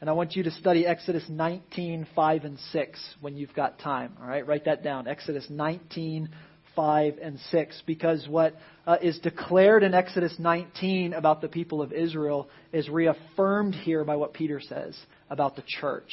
And 0.00 0.08
I 0.08 0.14
want 0.14 0.34
you 0.34 0.42
to 0.44 0.50
study 0.52 0.86
Exodus 0.86 1.24
19, 1.28 2.06
5, 2.14 2.44
and 2.44 2.58
6 2.72 3.14
when 3.20 3.36
you've 3.36 3.52
got 3.52 3.78
time. 3.78 4.16
All 4.20 4.26
right? 4.26 4.46
Write 4.46 4.64
that 4.64 4.82
down. 4.82 5.06
Exodus 5.06 5.46
19, 5.50 6.30
5, 6.74 7.14
and 7.20 7.38
6. 7.50 7.82
Because 7.86 8.26
what 8.26 8.54
uh, 8.86 8.96
is 9.02 9.18
declared 9.18 9.82
in 9.82 9.92
Exodus 9.92 10.34
19 10.38 11.12
about 11.12 11.42
the 11.42 11.48
people 11.48 11.82
of 11.82 11.92
Israel 11.92 12.48
is 12.72 12.88
reaffirmed 12.88 13.74
here 13.74 14.02
by 14.04 14.16
what 14.16 14.32
Peter 14.32 14.58
says 14.58 14.98
about 15.28 15.56
the 15.56 15.64
church. 15.66 16.10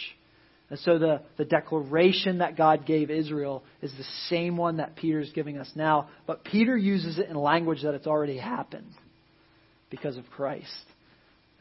And 0.69 0.77
so 0.79 0.99
the, 0.99 1.21
the 1.37 1.45
declaration 1.45 2.39
that 2.39 2.57
God 2.57 2.85
gave 2.85 3.09
Israel 3.09 3.63
is 3.81 3.91
the 3.93 4.03
same 4.29 4.57
one 4.57 4.77
that 4.77 4.97
Peter 4.97 5.21
is 5.21 5.31
giving 5.31 5.57
us 5.57 5.71
now, 5.75 6.09
but 6.25 6.43
Peter 6.43 6.75
uses 6.75 7.19
it 7.19 7.29
in 7.29 7.37
language 7.37 7.83
that 7.83 7.93
it's 7.93 8.07
already 8.07 8.37
happened 8.37 8.91
because 9.89 10.17
of 10.17 10.25
Christ. 10.29 10.67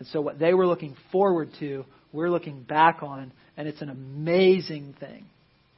And 0.01 0.09
so 0.09 0.21
what 0.21 0.41
they 0.41 0.55
were 0.55 0.67
looking 0.67 0.97
forward 1.13 1.51
to, 1.61 1.85
we're 2.13 2.31
looking 2.31 2.63
back 2.63 3.03
on, 3.03 3.33
and 3.57 3.69
it's 3.69 3.83
an 3.83 3.91
amazing 3.91 4.95
thing. 4.99 5.27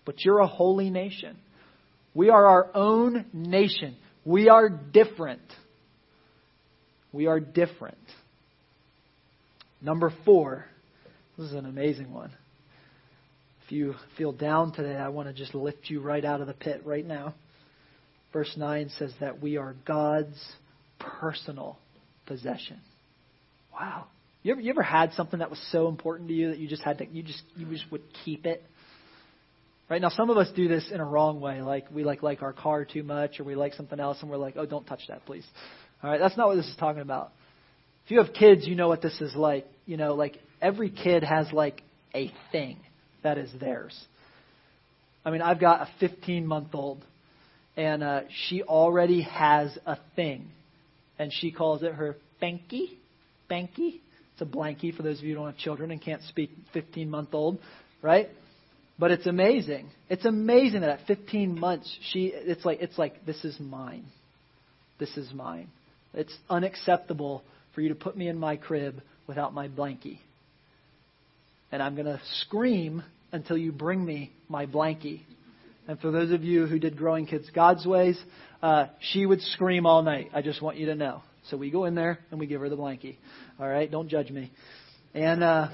But 0.05 0.25
you're 0.25 0.39
a 0.41 0.47
holy 0.47 0.91
nation. 0.91 1.37
We 2.15 2.31
are 2.31 2.47
our 2.47 2.71
own 2.75 3.27
nation. 3.33 3.97
We 4.25 4.49
are 4.49 4.69
different. 4.69 5.43
We 7.13 7.27
are 7.27 7.41
different. 7.41 7.99
Number 9.81 10.13
four. 10.25 10.65
This 11.37 11.49
is 11.49 11.55
an 11.55 11.67
amazing 11.67 12.13
one. 12.13 12.33
If 13.65 13.73
you 13.73 13.95
feel 14.17 14.33
down 14.33 14.73
today, 14.73 14.97
I 14.97 15.09
want 15.09 15.29
to 15.29 15.35
just 15.35 15.55
lift 15.55 15.89
you 15.89 16.01
right 16.01 16.25
out 16.25 16.41
of 16.41 16.47
the 16.47 16.55
pit 16.55 16.83
right 16.85 17.07
now. 17.07 17.35
Verse 18.33 18.53
9 18.57 18.91
says 18.99 19.13
that 19.21 19.41
we 19.41 19.57
are 19.57 19.77
God's 19.87 20.43
personal 20.99 21.79
possession. 22.27 22.81
Wow. 23.73 24.07
You 24.43 24.53
ever, 24.53 24.61
you 24.61 24.71
ever 24.71 24.83
had 24.83 25.13
something 25.15 25.41
that 25.41 25.51
was 25.51 25.61
so 25.73 25.89
important 25.89 26.29
to 26.29 26.35
you 26.35 26.51
that 26.51 26.59
you 26.59 26.69
just 26.69 26.83
had 26.83 26.99
to, 26.99 27.07
you 27.07 27.23
just, 27.23 27.43
you 27.57 27.67
just 27.67 27.91
would 27.91 28.03
keep 28.25 28.47
it? 28.47 28.63
Right 29.91 30.01
now, 30.01 30.11
some 30.11 30.31
of 30.31 30.37
us 30.37 30.49
do 30.55 30.69
this 30.69 30.91
in 30.93 31.01
a 31.01 31.05
wrong 31.05 31.41
way. 31.41 31.63
Like 31.63 31.87
we 31.91 32.05
like 32.05 32.23
like 32.23 32.43
our 32.43 32.53
car 32.53 32.85
too 32.85 33.03
much, 33.03 33.41
or 33.41 33.45
we 33.45 33.55
like 33.55 33.73
something 33.73 33.99
else, 33.99 34.19
and 34.21 34.31
we're 34.31 34.37
like, 34.37 34.55
"Oh, 34.59 34.67
don't 34.67 34.87
touch 34.87 35.01
that, 35.09 35.25
please." 35.25 35.47
All 36.03 36.11
right, 36.11 36.21
that's 36.21 36.37
not 36.37 36.47
what 36.47 36.57
this 36.57 36.67
is 36.67 36.77
talking 36.77 37.01
about. 37.01 37.33
If 38.05 38.11
you 38.11 38.23
have 38.23 38.35
kids, 38.35 38.67
you 38.67 38.75
know 38.75 38.89
what 38.89 39.01
this 39.01 39.19
is 39.23 39.35
like. 39.35 39.67
You 39.87 39.97
know, 39.97 40.15
like 40.15 40.37
every 40.61 40.91
kid 40.91 41.23
has 41.23 41.51
like 41.53 41.83
a 42.15 42.31
thing 42.53 42.79
that 43.23 43.39
is 43.39 43.51
theirs. 43.59 43.99
I 45.25 45.31
mean, 45.31 45.41
I've 45.41 45.61
got 45.61 45.81
a 45.81 45.89
15 46.01 46.47
month 46.47 46.75
old, 46.75 47.03
and 47.75 48.03
uh, 48.03 48.21
she 48.49 48.63
already 48.63 49.23
has 49.23 49.77
a 49.87 49.97
thing, 50.17 50.51
and 51.19 51.33
she 51.33 51.51
calls 51.51 51.83
it 51.83 51.95
her 51.95 52.17
Banky. 52.43 52.99
Banky. 53.51 54.01
It's 54.39 54.43
a 54.43 54.57
blankie 54.57 54.95
for 54.97 55.03
those 55.03 55.19
of 55.19 55.25
you 55.25 55.31
who 55.31 55.41
don't 55.41 55.51
have 55.51 55.59
children 55.59 55.91
and 55.91 56.01
can't 56.01 56.23
speak 56.23 56.51
15 56.73 57.11
month 57.11 57.31
old, 57.33 57.59
right? 58.03 58.29
But 58.99 59.11
it's 59.11 59.27
amazing. 59.27 59.91
It's 60.09 60.25
amazing 60.25 60.83
that 60.83 60.91
at 60.91 61.07
15 61.07 61.59
months 61.59 61.93
she 62.13 62.33
it's 62.35 62.65
like 62.65 62.81
it's 62.81 62.99
like 62.99 63.27
this 63.27 63.45
is 63.45 63.59
mine. 63.59 64.05
This 64.99 65.17
is 65.17 65.33
mine. 65.33 65.69
It's 66.15 66.37
unacceptable 66.49 67.43
for 67.75 67.81
you 67.81 67.89
to 67.91 67.95
put 67.95 68.17
me 68.17 68.29
in 68.29 68.39
my 68.39 68.57
crib 68.57 69.03
without 69.27 69.53
my 69.55 69.69
blankie 69.69 70.19
and 71.71 71.83
I'm 71.83 71.95
going 71.95 72.07
to 72.07 72.21
scream 72.41 73.03
until 73.33 73.59
you 73.59 73.73
bring 73.73 74.05
me 74.05 74.33
my 74.49 74.67
blankie. 74.67 75.23
And 75.87 75.99
for 76.01 76.11
those 76.11 76.31
of 76.33 76.45
you 76.45 76.67
who 76.67 76.79
did 76.79 76.97
Growing 76.97 77.27
Kids 77.27 77.51
God's 77.55 77.87
Ways, 77.87 78.19
uh, 78.63 78.87
she 79.01 79.27
would 79.27 79.41
scream 79.41 79.87
all 79.87 80.03
night. 80.03 80.31
I 80.35 80.43
just 80.43 80.63
want 80.63 80.77
you 80.77 80.87
to 80.87 80.95
know. 80.95 81.23
So 81.51 81.57
we 81.57 81.71
go 81.71 81.87
in 81.87 81.95
there 81.95 82.19
and 82.31 82.39
we 82.39 82.47
give 82.47 82.61
her 82.61 82.69
the 82.69 82.77
blankie. 82.77 83.17
All 83.59 83.69
right, 83.69 83.91
don't 83.91 84.09
judge 84.09 84.31
me. 84.31 84.53
And 85.15 85.43
uh, 85.43 85.69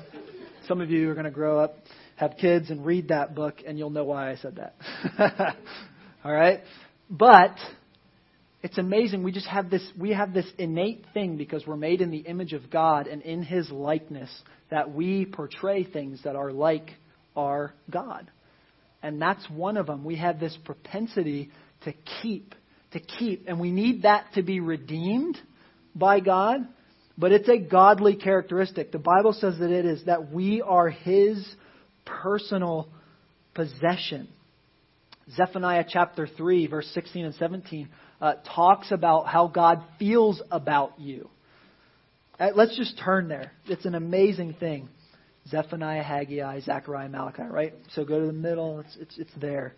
some 0.68 0.80
of 0.80 0.90
you 0.90 1.10
are 1.10 1.14
going 1.14 1.24
to 1.24 1.32
grow 1.32 1.58
up, 1.58 1.78
have 2.16 2.34
kids, 2.40 2.70
and 2.70 2.86
read 2.86 3.08
that 3.08 3.34
book, 3.34 3.56
and 3.66 3.76
you'll 3.76 3.90
know 3.90 4.04
why 4.04 4.30
I 4.30 4.36
said 4.36 4.56
that. 4.56 5.56
all 6.24 6.32
right, 6.32 6.60
but 7.10 7.56
it's 8.62 8.78
amazing. 8.78 9.24
We 9.24 9.32
just 9.32 9.48
have 9.48 9.68
this, 9.68 9.82
we 9.98 10.10
have 10.10 10.32
this 10.32 10.46
innate 10.58 11.04
thing 11.12 11.36
because 11.36 11.66
we're 11.66 11.76
made 11.76 12.00
in 12.00 12.10
the 12.10 12.18
image 12.18 12.52
of 12.52 12.70
God 12.70 13.08
and 13.08 13.20
in 13.22 13.42
His 13.42 13.68
likeness 13.70 14.30
that 14.70 14.94
we 14.94 15.26
portray 15.26 15.82
things 15.82 16.22
that 16.22 16.36
are 16.36 16.52
like 16.52 16.90
our 17.36 17.74
God. 17.90 18.30
And 19.02 19.20
that's 19.20 19.44
one 19.50 19.76
of 19.76 19.86
them. 19.86 20.04
We 20.04 20.16
have 20.16 20.38
this 20.38 20.56
propensity 20.64 21.50
to 21.82 21.92
keep, 22.22 22.54
to 22.92 23.00
keep. 23.00 23.44
And 23.48 23.58
we 23.58 23.72
need 23.72 24.02
that 24.02 24.26
to 24.34 24.42
be 24.42 24.60
redeemed 24.60 25.36
by 25.94 26.20
God. 26.20 26.66
But 27.16 27.30
it's 27.32 27.48
a 27.48 27.58
godly 27.58 28.16
characteristic. 28.16 28.90
The 28.90 28.98
Bible 28.98 29.32
says 29.32 29.58
that 29.58 29.70
it 29.70 29.84
is 29.84 30.04
that 30.06 30.32
we 30.32 30.62
are 30.62 30.90
His 30.90 31.46
personal 32.04 32.88
possession. 33.54 34.28
Zephaniah 35.36 35.84
chapter 35.88 36.26
3, 36.26 36.66
verse 36.66 36.90
16 36.92 37.24
and 37.24 37.34
17 37.36 37.88
uh, 38.20 38.34
talks 38.54 38.90
about 38.90 39.26
how 39.26 39.46
God 39.46 39.82
feels 39.98 40.42
about 40.50 40.98
you. 40.98 41.28
Uh, 42.38 42.50
let's 42.54 42.76
just 42.76 42.98
turn 42.98 43.28
there. 43.28 43.52
It's 43.66 43.84
an 43.84 43.94
amazing 43.94 44.54
thing. 44.54 44.88
Zephaniah, 45.48 46.02
Haggai, 46.02 46.60
Zechariah, 46.60 47.08
Malachi, 47.08 47.42
right? 47.42 47.74
So 47.94 48.04
go 48.04 48.18
to 48.18 48.26
the 48.26 48.32
middle. 48.32 48.80
It's, 48.80 48.96
it's, 48.98 49.18
it's 49.18 49.30
there. 49.40 49.74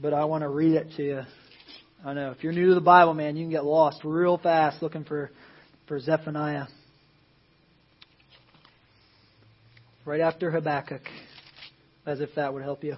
But 0.00 0.14
I 0.14 0.24
want 0.24 0.42
to 0.42 0.48
read 0.48 0.74
it 0.74 0.88
to 0.96 1.02
you. 1.02 1.22
I 2.02 2.14
know. 2.14 2.30
If 2.30 2.42
you're 2.42 2.52
new 2.54 2.68
to 2.68 2.74
the 2.74 2.80
Bible, 2.80 3.12
man, 3.12 3.36
you 3.36 3.44
can 3.44 3.50
get 3.50 3.64
lost 3.64 4.00
real 4.04 4.38
fast 4.38 4.82
looking 4.82 5.04
for, 5.04 5.30
for 5.86 6.00
Zephaniah. 6.00 6.64
Right 10.06 10.22
after 10.22 10.50
Habakkuk, 10.50 11.02
as 12.06 12.20
if 12.20 12.30
that 12.36 12.54
would 12.54 12.62
help 12.62 12.84
you. 12.84 12.96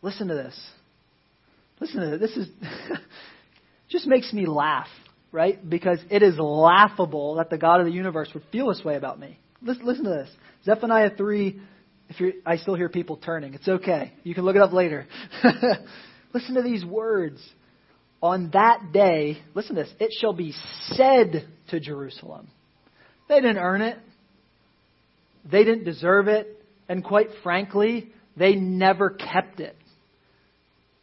Listen 0.00 0.28
to 0.28 0.34
this. 0.34 0.58
Listen 1.80 2.00
to 2.00 2.16
this. 2.16 2.34
This 2.34 2.46
is 2.46 2.52
just 3.90 4.06
makes 4.06 4.32
me 4.32 4.46
laugh, 4.46 4.88
right? 5.32 5.68
Because 5.68 5.98
it 6.10 6.22
is 6.22 6.38
laughable 6.38 7.34
that 7.34 7.50
the 7.50 7.58
God 7.58 7.80
of 7.80 7.86
the 7.86 7.92
universe 7.92 8.30
would 8.32 8.44
feel 8.50 8.68
this 8.68 8.82
way 8.82 8.96
about 8.96 9.20
me. 9.20 9.38
Listen, 9.60 9.84
listen 9.84 10.04
to 10.04 10.10
this. 10.10 10.30
Zephaniah 10.64 11.10
3, 11.14 11.60
if 12.08 12.20
you're, 12.20 12.32
I 12.46 12.56
still 12.56 12.74
hear 12.74 12.88
people 12.88 13.16
turning. 13.16 13.54
It's 13.54 13.68
okay. 13.68 14.12
You 14.22 14.34
can 14.34 14.44
look 14.44 14.56
it 14.56 14.62
up 14.62 14.72
later. 14.72 15.06
listen 16.34 16.54
to 16.54 16.62
these 16.62 16.84
words. 16.84 17.40
on 18.22 18.50
that 18.52 18.92
day, 18.92 19.38
listen 19.54 19.76
to 19.76 19.82
this, 19.82 19.92
it 20.00 20.12
shall 20.18 20.32
be 20.32 20.54
said 20.92 21.46
to 21.70 21.80
Jerusalem. 21.80 22.48
They 23.28 23.36
didn't 23.36 23.58
earn 23.58 23.82
it. 23.82 23.98
They 25.50 25.64
didn't 25.64 25.84
deserve 25.84 26.28
it. 26.28 26.46
And 26.88 27.04
quite 27.04 27.28
frankly, 27.42 28.10
they 28.36 28.54
never 28.54 29.10
kept 29.10 29.60
it. 29.60 29.76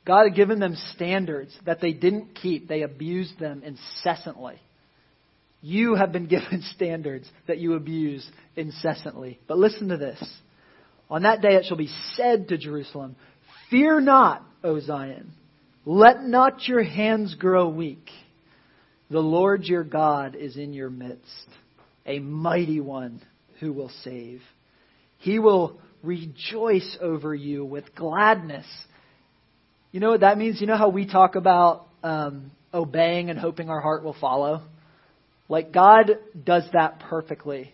God 0.06 0.26
had 0.26 0.36
given 0.36 0.60
them 0.60 0.76
standards 0.94 1.56
that 1.66 1.82
they 1.82 1.92
didn't 1.92 2.36
keep. 2.36 2.68
They 2.68 2.84
abused 2.84 3.40
them 3.40 3.64
incessantly. 3.64 4.60
You 5.62 5.96
have 5.96 6.12
been 6.12 6.28
given 6.28 6.64
standards 6.76 7.30
that 7.48 7.58
you 7.58 7.74
abuse 7.74 8.28
incessantly. 8.56 9.40
But 9.48 9.58
listen 9.58 9.90
to 9.90 9.98
this. 9.98 10.24
On 11.10 11.24
that 11.24 11.42
day 11.42 11.56
it 11.56 11.66
shall 11.66 11.78
be 11.78 11.94
said 12.16 12.50
to 12.50 12.58
Jerusalem, 12.58 13.16
Fear 13.70 14.02
not, 14.02 14.44
O 14.64 14.80
Zion. 14.80 15.32
Let 15.86 16.24
not 16.24 16.68
your 16.68 16.84
hands 16.84 17.36
grow 17.36 17.70
weak. 17.70 18.10
The 19.10 19.20
Lord 19.20 19.66
your 19.66 19.84
God 19.84 20.36
is 20.36 20.58
in 20.58 20.74
your 20.74 20.90
midst, 20.90 21.48
a 22.06 22.20
mighty 22.20 22.80
one 22.80 23.22
who 23.60 23.72
will 23.72 23.92
save. 24.04 24.42
He 25.20 25.38
will 25.38 25.80
rejoice 26.02 26.98
over 27.00 27.34
you 27.34 27.64
with 27.64 27.94
gladness. 27.96 28.66
You 29.92 30.00
know 30.00 30.10
what 30.10 30.22
that 30.22 30.38
means? 30.38 30.60
You 30.60 30.68
know 30.68 30.78
how 30.78 30.90
we 30.90 31.06
talk 31.06 31.36
about 31.36 31.88
um, 32.04 32.52
obeying 32.74 33.30
and 33.30 33.38
hoping 33.38 33.70
our 33.70 33.80
heart 33.80 34.04
will 34.04 34.16
follow? 34.20 34.64
Like 35.48 35.72
God 35.72 36.18
does 36.44 36.64
that 36.74 37.00
perfectly. 37.00 37.74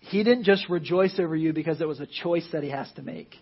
He 0.00 0.22
didn't 0.22 0.44
just 0.44 0.68
rejoice 0.68 1.18
over 1.18 1.34
you 1.34 1.52
because 1.52 1.80
it 1.80 1.88
was 1.88 2.00
a 2.00 2.06
choice 2.06 2.46
that 2.52 2.62
he 2.62 2.70
has 2.70 2.90
to 2.96 3.02
make. 3.02 3.34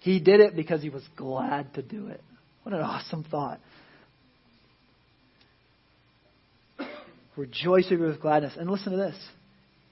He 0.00 0.20
did 0.20 0.40
it 0.40 0.56
because 0.56 0.82
he 0.82 0.90
was 0.90 1.02
glad 1.16 1.74
to 1.74 1.82
do 1.82 2.08
it. 2.08 2.22
What 2.62 2.74
an 2.74 2.80
awesome 2.80 3.24
thought. 3.24 3.60
Rejoice 7.36 7.86
over 7.92 8.08
with 8.08 8.20
gladness. 8.20 8.54
And 8.58 8.70
listen 8.70 8.92
to 8.92 8.98
this. 8.98 9.16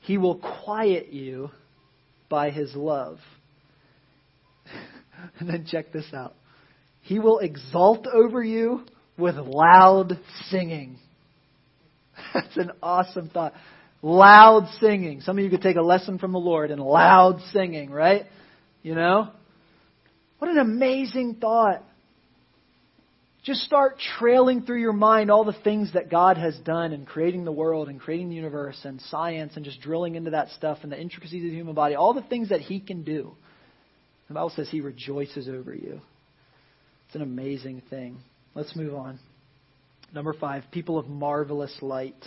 He 0.00 0.18
will 0.18 0.38
quiet 0.64 1.12
you 1.12 1.50
by 2.28 2.50
his 2.50 2.74
love. 2.74 3.18
and 5.38 5.48
then 5.48 5.66
check 5.70 5.92
this 5.92 6.06
out. 6.12 6.34
He 7.02 7.18
will 7.18 7.38
exult 7.38 8.06
over 8.06 8.42
you 8.42 8.84
with 9.18 9.36
loud 9.36 10.18
singing. 10.48 10.98
That's 12.34 12.56
an 12.56 12.72
awesome 12.82 13.28
thought. 13.28 13.52
Loud 14.04 14.68
singing. 14.80 15.22
Some 15.22 15.38
of 15.38 15.44
you 15.44 15.48
could 15.48 15.62
take 15.62 15.76
a 15.76 15.82
lesson 15.82 16.18
from 16.18 16.32
the 16.32 16.38
Lord 16.38 16.70
in 16.70 16.78
loud 16.78 17.40
singing, 17.54 17.90
right? 17.90 18.26
You 18.82 18.94
know? 18.94 19.30
What 20.38 20.50
an 20.50 20.58
amazing 20.58 21.36
thought. 21.40 21.82
Just 23.44 23.62
start 23.62 23.96
trailing 24.18 24.60
through 24.60 24.82
your 24.82 24.92
mind 24.92 25.30
all 25.30 25.44
the 25.44 25.56
things 25.64 25.94
that 25.94 26.10
God 26.10 26.36
has 26.36 26.54
done 26.66 26.92
in 26.92 27.06
creating 27.06 27.46
the 27.46 27.52
world 27.52 27.88
and 27.88 27.98
creating 27.98 28.28
the 28.28 28.34
universe 28.34 28.78
and 28.84 29.00
science 29.08 29.54
and 29.56 29.64
just 29.64 29.80
drilling 29.80 30.16
into 30.16 30.32
that 30.32 30.50
stuff 30.50 30.80
and 30.82 30.92
the 30.92 31.00
intricacies 31.00 31.42
of 31.42 31.50
the 31.50 31.56
human 31.56 31.74
body, 31.74 31.94
all 31.94 32.12
the 32.12 32.20
things 32.20 32.50
that 32.50 32.60
He 32.60 32.80
can 32.80 33.04
do. 33.04 33.34
The 34.28 34.34
Bible 34.34 34.52
says 34.54 34.68
He 34.68 34.82
rejoices 34.82 35.48
over 35.48 35.74
you. 35.74 36.02
It's 37.06 37.14
an 37.14 37.22
amazing 37.22 37.80
thing. 37.88 38.18
Let's 38.54 38.76
move 38.76 38.94
on. 38.94 39.18
Number 40.12 40.34
five, 40.34 40.64
people 40.72 40.98
of 40.98 41.08
marvelous 41.08 41.74
light. 41.80 42.22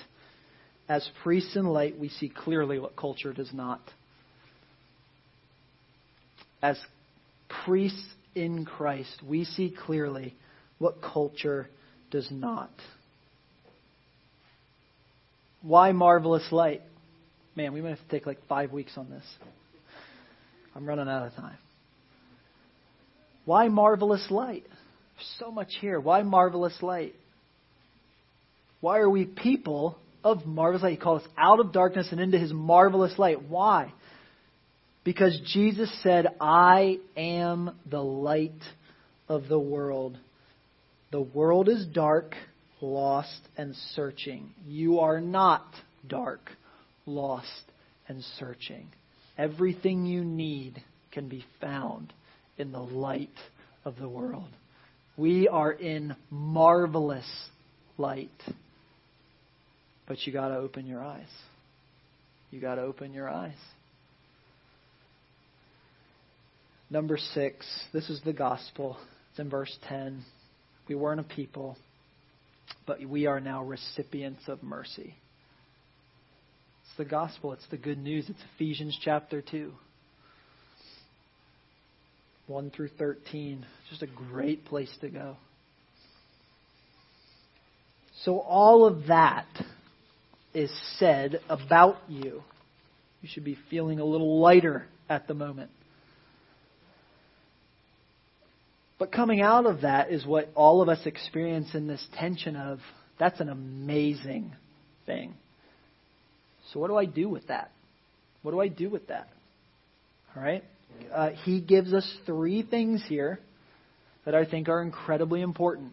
As 0.89 1.07
priests 1.23 1.55
in 1.55 1.65
light, 1.65 1.97
we 1.99 2.09
see 2.09 2.29
clearly 2.29 2.79
what 2.79 2.95
culture 2.95 3.33
does 3.33 3.53
not. 3.53 3.81
As 6.61 6.79
priests 7.65 8.03
in 8.35 8.65
Christ, 8.65 9.21
we 9.27 9.43
see 9.43 9.69
clearly 9.85 10.35
what 10.79 11.01
culture 11.01 11.67
does 12.09 12.27
not. 12.31 12.71
Why 15.61 15.91
marvelous 15.91 16.47
light? 16.51 16.81
Man, 17.55 17.73
we 17.73 17.81
might 17.81 17.89
have 17.89 17.99
to 17.99 18.09
take 18.09 18.25
like 18.25 18.39
five 18.47 18.71
weeks 18.71 18.93
on 18.95 19.09
this. 19.09 19.25
I'm 20.75 20.85
running 20.85 21.09
out 21.09 21.27
of 21.27 21.33
time. 21.33 21.57
Why 23.45 23.67
marvelous 23.67 24.25
light? 24.29 24.63
There's 24.67 25.35
so 25.39 25.51
much 25.51 25.73
here. 25.81 25.99
Why 25.99 26.21
marvelous 26.21 26.77
light? 26.81 27.15
Why 28.79 28.99
are 28.99 29.09
we 29.09 29.25
people 29.25 29.97
of 30.23 30.45
marvelous 30.45 30.83
light? 30.83 30.91
He 30.91 30.97
calls 30.97 31.23
us 31.23 31.29
out 31.37 31.59
of 31.59 31.71
darkness 31.71 32.07
and 32.11 32.19
into 32.19 32.37
his 32.37 32.53
marvelous 32.53 33.17
light. 33.17 33.43
Why? 33.49 33.93
Because 35.03 35.39
Jesus 35.53 35.89
said, 36.03 36.27
I 36.41 36.99
am 37.15 37.71
the 37.89 38.03
light 38.03 38.61
of 39.29 39.47
the 39.47 39.59
world. 39.59 40.17
The 41.11 41.21
world 41.21 41.69
is 41.69 41.85
dark, 41.85 42.35
lost, 42.81 43.39
and 43.57 43.75
searching. 43.95 44.51
You 44.65 44.99
are 44.99 45.21
not 45.21 45.65
dark, 46.07 46.51
lost, 47.05 47.47
and 48.07 48.23
searching. 48.37 48.87
Everything 49.37 50.05
you 50.05 50.25
need 50.25 50.83
can 51.11 51.29
be 51.29 51.45
found 51.61 52.11
in 52.57 52.71
the 52.71 52.79
light 52.79 53.29
of 53.85 53.97
the 53.97 54.09
world. 54.09 54.49
We 55.15 55.47
are 55.47 55.71
in 55.71 56.15
marvelous 56.29 57.25
light. 57.97 58.29
But 60.07 60.25
you 60.25 60.33
got 60.33 60.49
to 60.49 60.55
open 60.55 60.87
your 60.87 61.03
eyes. 61.03 61.27
You 62.51 62.61
got 62.61 62.75
to 62.75 62.81
open 62.81 63.13
your 63.13 63.29
eyes. 63.29 63.57
Number 66.89 67.17
six, 67.17 67.65
this 67.91 68.09
is 68.09 68.21
the 68.23 68.31
gospel. 68.31 68.97
It's 69.31 69.39
in 69.39 69.49
verse 69.49 69.75
10. 69.89 70.23
We 70.87 70.95
weren't 70.95 71.19
a 71.19 71.23
people, 71.23 71.77
but 72.85 73.05
we 73.05 73.25
are 73.25 73.41
now 73.41 73.63
recipients 73.63 74.47
of 74.47 74.63
mercy. 74.63 75.15
It's 76.83 76.97
the 76.97 77.03
gospel, 77.03 77.51
it's 77.51 77.67
the 77.69 77.77
good 77.77 77.97
news. 77.97 78.29
It's 78.29 78.39
Ephesians 78.55 78.97
chapter 79.03 79.41
2. 79.41 79.73
1 82.47 82.71
through 82.71 82.89
13. 82.97 83.65
Just 83.89 84.01
a 84.01 84.07
great 84.07 84.63
place 84.63 84.95
to 85.01 85.09
go. 85.09 85.35
So, 88.23 88.39
all 88.39 88.85
of 88.85 89.07
that 89.07 89.45
is 90.57 90.71
said 90.97 91.39
about 91.47 91.97
you. 92.09 92.41
You 93.21 93.29
should 93.29 93.43
be 93.43 93.59
feeling 93.69 93.99
a 93.99 94.03
little 94.03 94.39
lighter 94.39 94.87
at 95.07 95.27
the 95.27 95.35
moment. 95.35 95.69
But 98.97 99.11
coming 99.11 99.39
out 99.39 99.67
of 99.67 99.81
that 99.81 100.11
is 100.11 100.25
what 100.25 100.49
all 100.55 100.81
of 100.81 100.89
us 100.89 101.05
experience 101.05 101.75
in 101.75 101.85
this 101.85 102.03
tension 102.17 102.55
of 102.55 102.79
that's 103.19 103.39
an 103.39 103.49
amazing 103.49 104.55
thing. 105.05 105.35
So, 106.73 106.79
what 106.79 106.87
do 106.87 106.97
I 106.97 107.05
do 107.05 107.29
with 107.29 107.47
that? 107.49 107.71
What 108.41 108.51
do 108.51 108.59
I 108.59 108.67
do 108.67 108.89
with 108.89 109.09
that? 109.09 109.29
All 110.35 110.41
right? 110.41 110.63
Uh, 111.13 111.29
he 111.43 111.61
gives 111.61 111.93
us 111.93 112.17
three 112.25 112.63
things 112.63 113.03
here 113.07 113.39
that 114.25 114.33
I 114.33 114.45
think 114.45 114.69
are 114.69 114.81
incredibly 114.81 115.41
important. 115.41 115.91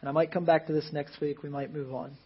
And 0.00 0.08
I 0.08 0.12
might 0.12 0.32
come 0.32 0.44
back 0.44 0.66
to 0.66 0.72
this 0.72 0.88
next 0.92 1.20
week. 1.20 1.44
We 1.44 1.48
might 1.48 1.72
move 1.72 1.94
on. 1.94 2.16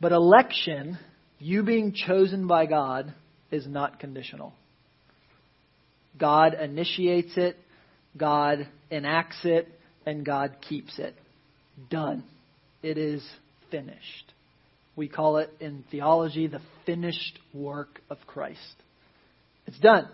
But 0.00 0.12
election, 0.12 0.98
you 1.38 1.62
being 1.62 1.92
chosen 1.92 2.46
by 2.46 2.66
God, 2.66 3.14
is 3.50 3.66
not 3.66 4.00
conditional. 4.00 4.54
God 6.18 6.54
initiates 6.54 7.32
it, 7.36 7.56
God 8.16 8.68
enacts 8.90 9.40
it, 9.44 9.68
and 10.06 10.24
God 10.24 10.56
keeps 10.66 10.98
it. 10.98 11.14
Done. 11.90 12.24
It 12.82 12.96
is 12.98 13.22
finished. 13.70 14.32
We 14.96 15.08
call 15.08 15.36
it 15.36 15.50
in 15.60 15.84
theology 15.90 16.46
the 16.46 16.60
finished 16.86 17.38
work 17.54 18.00
of 18.08 18.18
Christ. 18.26 18.58
It's 19.66 19.78
done. 19.78 20.08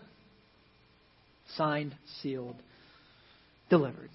Signed, 1.57 1.95
sealed, 2.23 2.57
delivered. 3.71 4.11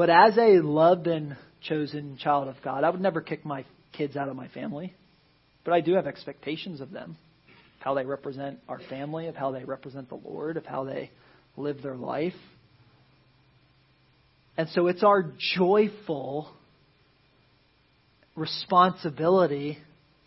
But 0.00 0.08
as 0.08 0.38
a 0.38 0.60
loved 0.62 1.08
and 1.08 1.36
chosen 1.60 2.16
child 2.16 2.48
of 2.48 2.56
God, 2.64 2.84
I 2.84 2.88
would 2.88 3.02
never 3.02 3.20
kick 3.20 3.44
my 3.44 3.66
kids 3.92 4.16
out 4.16 4.30
of 4.30 4.34
my 4.34 4.48
family. 4.48 4.94
But 5.62 5.74
I 5.74 5.82
do 5.82 5.92
have 5.92 6.06
expectations 6.06 6.80
of 6.80 6.90
them 6.90 7.18
how 7.80 7.92
they 7.92 8.06
represent 8.06 8.60
our 8.66 8.80
family, 8.88 9.26
of 9.26 9.36
how 9.36 9.50
they 9.50 9.62
represent 9.62 10.08
the 10.08 10.14
Lord, 10.14 10.56
of 10.56 10.64
how 10.64 10.84
they 10.84 11.10
live 11.54 11.82
their 11.82 11.96
life. 11.96 12.32
And 14.56 14.70
so 14.70 14.86
it's 14.86 15.02
our 15.02 15.34
joyful 15.54 16.50
responsibility 18.36 19.76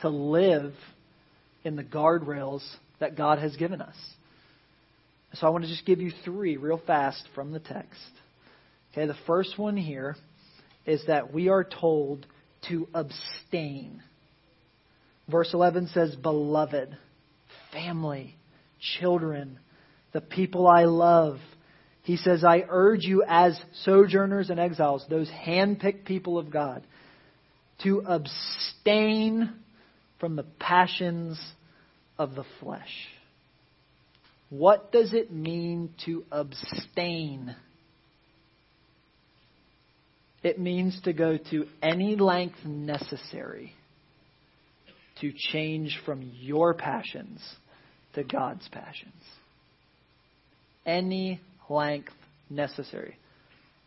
to 0.02 0.10
live 0.10 0.76
in 1.64 1.78
the 1.78 1.84
guardrails 1.84 2.62
that 3.00 3.18
God 3.18 3.40
has 3.40 3.56
given 3.56 3.82
us. 3.82 3.96
So 5.34 5.48
I 5.48 5.50
want 5.50 5.64
to 5.64 5.70
just 5.72 5.88
give 5.88 6.00
you 6.00 6.12
three 6.24 6.58
real 6.58 6.80
fast 6.86 7.24
from 7.34 7.54
the 7.54 7.60
text. 7.60 8.12
Okay, 8.94 9.08
the 9.08 9.16
first 9.26 9.58
one 9.58 9.76
here 9.76 10.16
is 10.86 11.04
that 11.08 11.34
we 11.34 11.50
are 11.50 11.64
told 11.64 12.28
to 12.70 12.88
abstain. 12.94 14.04
Verse 15.28 15.52
11 15.54 15.88
says, 15.88 16.16
Beloved 16.16 16.96
family, 17.72 18.36
children, 19.00 19.58
the 20.12 20.22
people 20.22 20.68
I 20.68 20.84
love. 20.84 21.40
He 22.04 22.18
says, 22.18 22.44
I 22.44 22.66
urge 22.70 23.04
you 23.04 23.24
as 23.28 23.60
sojourners 23.84 24.52
and 24.52 24.60
exiles, 24.60 25.06
those 25.10 25.30
hand-picked 25.30 26.06
people 26.06 26.38
of 26.38 26.52
God, 26.52 26.86
to 27.84 28.04
abstain 28.06 29.54
from 30.20 30.36
the 30.36 30.46
passions 30.60 31.40
of 32.20 32.36
the 32.36 32.46
flesh. 32.60 33.08
What 34.50 34.92
does 34.92 35.14
it 35.14 35.32
mean 35.32 35.96
to 36.06 36.26
abstain? 36.32 37.56
It 40.44 40.60
means 40.60 41.00
to 41.06 41.14
go 41.14 41.38
to 41.52 41.66
any 41.82 42.18
length 42.18 42.66
necessary 42.66 43.74
to 45.22 45.32
change 45.52 46.00
from 46.06 46.32
your 46.40 46.74
passions 46.74 47.42
to 48.14 48.24
God's 48.24 48.68
passions. 48.68 49.14
Any 50.86 51.40
length 51.70 52.12
necessary. 52.50 53.18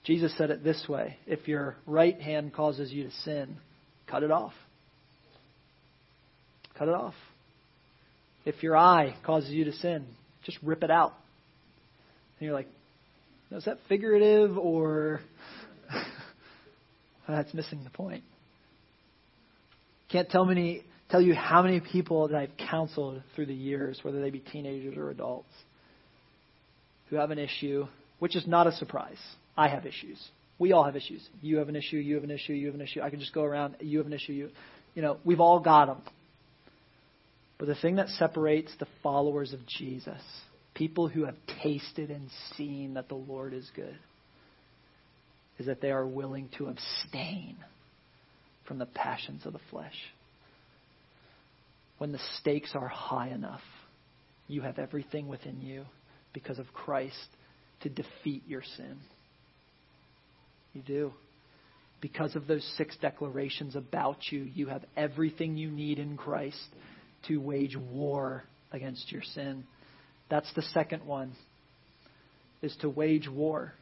Jesus 0.05 0.33
said 0.39 0.51
it 0.51 0.65
this 0.65 0.87
way 0.89 1.19
if 1.27 1.47
your 1.47 1.77
right 1.87 2.19
hand 2.21 2.55
causes 2.55 2.91
you 2.91 3.05
to 3.05 3.11
sin, 3.25 3.57
cut 4.07 4.23
it 4.23 4.31
off. 4.31 4.55
Cut 6.79 6.89
it 6.89 6.95
off. 6.95 7.15
If 8.47 8.63
your 8.63 8.77
eye 8.77 9.15
causes 9.25 9.51
you 9.51 9.65
to 9.65 9.73
sin, 9.73 10.07
just 10.45 10.59
rip 10.63 10.83
it 10.83 10.91
out. 10.91 11.13
And 12.39 12.47
you're 12.47 12.55
like, 12.55 12.69
is 13.51 13.65
that 13.65 13.79
figurative 13.89 14.57
or 14.57 15.21
Oh, 17.29 17.33
that's 17.35 17.53
missing 17.55 17.83
the 17.85 17.91
point? 17.91 18.25
Can't 20.11 20.29
tell 20.29 20.45
many 20.45 20.85
tell 21.11 21.21
you 21.21 21.35
how 21.35 21.63
many 21.63 21.81
people 21.81 22.29
that 22.29 22.37
I've 22.37 22.57
counseled 22.71 23.23
through 23.35 23.47
the 23.47 23.55
years, 23.55 24.01
whether 24.03 24.21
they 24.21 24.31
be 24.31 24.41
teenagers 24.41 24.97
or 24.97 25.11
adults, 25.11 25.49
who 27.11 27.17
have 27.17 27.31
an 27.31 27.39
issue, 27.39 27.87
which 28.19 28.35
is 28.35 28.47
not 28.47 28.67
a 28.67 28.73
surprise. 28.73 29.19
I 29.57 29.69
have 29.69 29.87
issues. 29.87 30.19
We 30.59 30.73
all 30.73 30.85
have 30.85 30.97
issues. 30.97 31.27
You 31.43 31.59
have 31.59 31.69
an 31.69 31.77
issue. 31.77 31.97
You 31.97 32.15
have 32.17 32.25
an 32.25 32.31
issue. 32.31 32.53
You 32.53 32.67
have 32.67 32.75
an 32.75 32.81
issue. 32.81 33.01
I 33.03 33.11
can 33.11 33.21
just 33.21 33.35
go 33.35 33.43
around. 33.43 33.77
You 33.81 33.99
have 33.99 34.07
an 34.07 34.13
issue. 34.13 34.33
You, 34.33 34.51
you 34.95 35.03
know, 35.03 35.19
we've 35.25 35.41
all 35.41 35.61
got 35.61 35.87
them. 35.87 36.03
But 37.59 37.69
the 37.69 37.75
thing 37.75 37.97
that 37.97 38.09
separates 38.09 38.73
the 38.79 38.87
followers 39.03 39.53
of 39.53 39.61
Jesus, 39.67 40.21
people 40.75 41.09
who 41.09 41.25
have 41.25 41.37
tasted 41.63 42.11
and 42.11 42.29
seen 42.57 42.95
that 42.95 43.09
the 43.09 43.15
Lord 43.15 43.55
is 43.55 43.71
good, 43.75 43.97
is 45.59 45.67
that 45.67 45.81
they 45.81 45.91
are 45.91 46.07
willing 46.07 46.49
to 46.59 46.67
abstain 46.67 47.57
from 48.67 48.79
the 48.79 48.87
passions 48.87 49.47
of 49.47 49.53
the 49.53 49.61
flesh 49.71 49.95
when 51.99 52.13
the 52.13 52.21
stakes 52.41 52.73
are 52.75 52.89
high 52.89 53.29
enough, 53.29 53.63
you 54.49 54.61
have 54.63 54.79
everything 54.79 55.29
within 55.29 55.61
you 55.61 55.85
because 56.33 56.59
of 56.59 56.67
Christ 56.73 57.27
to 57.81 57.89
defeat 57.89 58.43
your 58.47 58.63
sin. 58.77 58.97
You 60.75 60.83
do. 60.83 61.13
Because 62.01 62.37
of 62.37 62.47
those 62.47 62.65
six 62.77 62.97
declarations 63.01 63.75
about 63.75 64.19
you, 64.31 64.43
you 64.55 64.67
have 64.67 64.85
everything 64.97 65.57
you 65.57 65.71
need 65.71 65.99
in 65.99 66.17
Christ 66.17 66.69
to 67.29 67.39
wage 67.39 67.77
war 67.77 68.45
against 68.71 69.11
your 69.11 69.23
sin. 69.23 69.65
That's 70.29 70.53
the 70.55 70.63
second 70.63 71.07
one, 71.07 71.33
is 72.61 72.77
to 72.83 72.91
wage 72.91 73.29
war. 73.29 73.73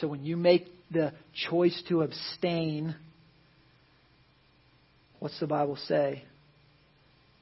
So 0.00 0.08
when 0.08 0.24
you 0.24 0.36
make 0.36 0.66
the 0.94 1.12
choice 1.50 1.80
to 1.88 2.02
abstain, 2.02 2.94
what's 5.20 5.38
the 5.40 5.46
Bible 5.46 5.76
say? 5.76 6.24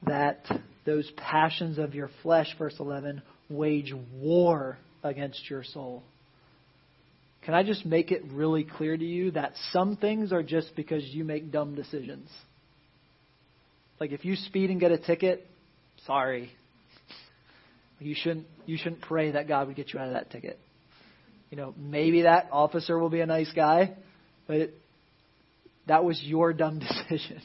that 0.05 0.45
those 0.85 1.09
passions 1.17 1.77
of 1.77 1.95
your 1.95 2.09
flesh, 2.21 2.47
verse 2.57 2.75
11, 2.79 3.21
wage 3.49 3.93
war 4.15 4.77
against 5.03 5.49
your 5.49 5.63
soul. 5.63 6.03
Can 7.43 7.53
I 7.53 7.63
just 7.63 7.85
make 7.85 8.11
it 8.11 8.23
really 8.31 8.63
clear 8.63 8.95
to 8.95 9.03
you 9.03 9.31
that 9.31 9.53
some 9.71 9.97
things 9.97 10.31
are 10.31 10.43
just 10.43 10.75
because 10.75 11.03
you 11.05 11.23
make 11.23 11.51
dumb 11.51 11.75
decisions? 11.75 12.29
Like 13.99 14.11
if 14.11 14.23
you 14.23 14.35
speed 14.35 14.69
and 14.69 14.79
get 14.79 14.91
a 14.91 14.97
ticket, 14.97 15.45
sorry. 16.05 16.51
You 17.99 18.15
shouldn't 18.17 18.47
you 18.65 18.77
shouldn't 18.77 19.01
pray 19.01 19.31
that 19.31 19.47
God 19.47 19.67
would 19.67 19.75
get 19.75 19.93
you 19.93 19.99
out 19.99 20.07
of 20.07 20.13
that 20.13 20.31
ticket. 20.31 20.59
You 21.53 21.57
know, 21.57 21.75
maybe 21.77 22.23
that 22.23 22.47
officer 22.51 22.97
will 22.97 23.11
be 23.11 23.19
a 23.19 23.27
nice 23.27 23.51
guy, 23.55 23.93
but 24.47 24.55
it, 24.55 24.73
that 25.85 26.03
was 26.03 26.19
your 26.23 26.51
dumb 26.51 26.79
decision. 27.09 27.43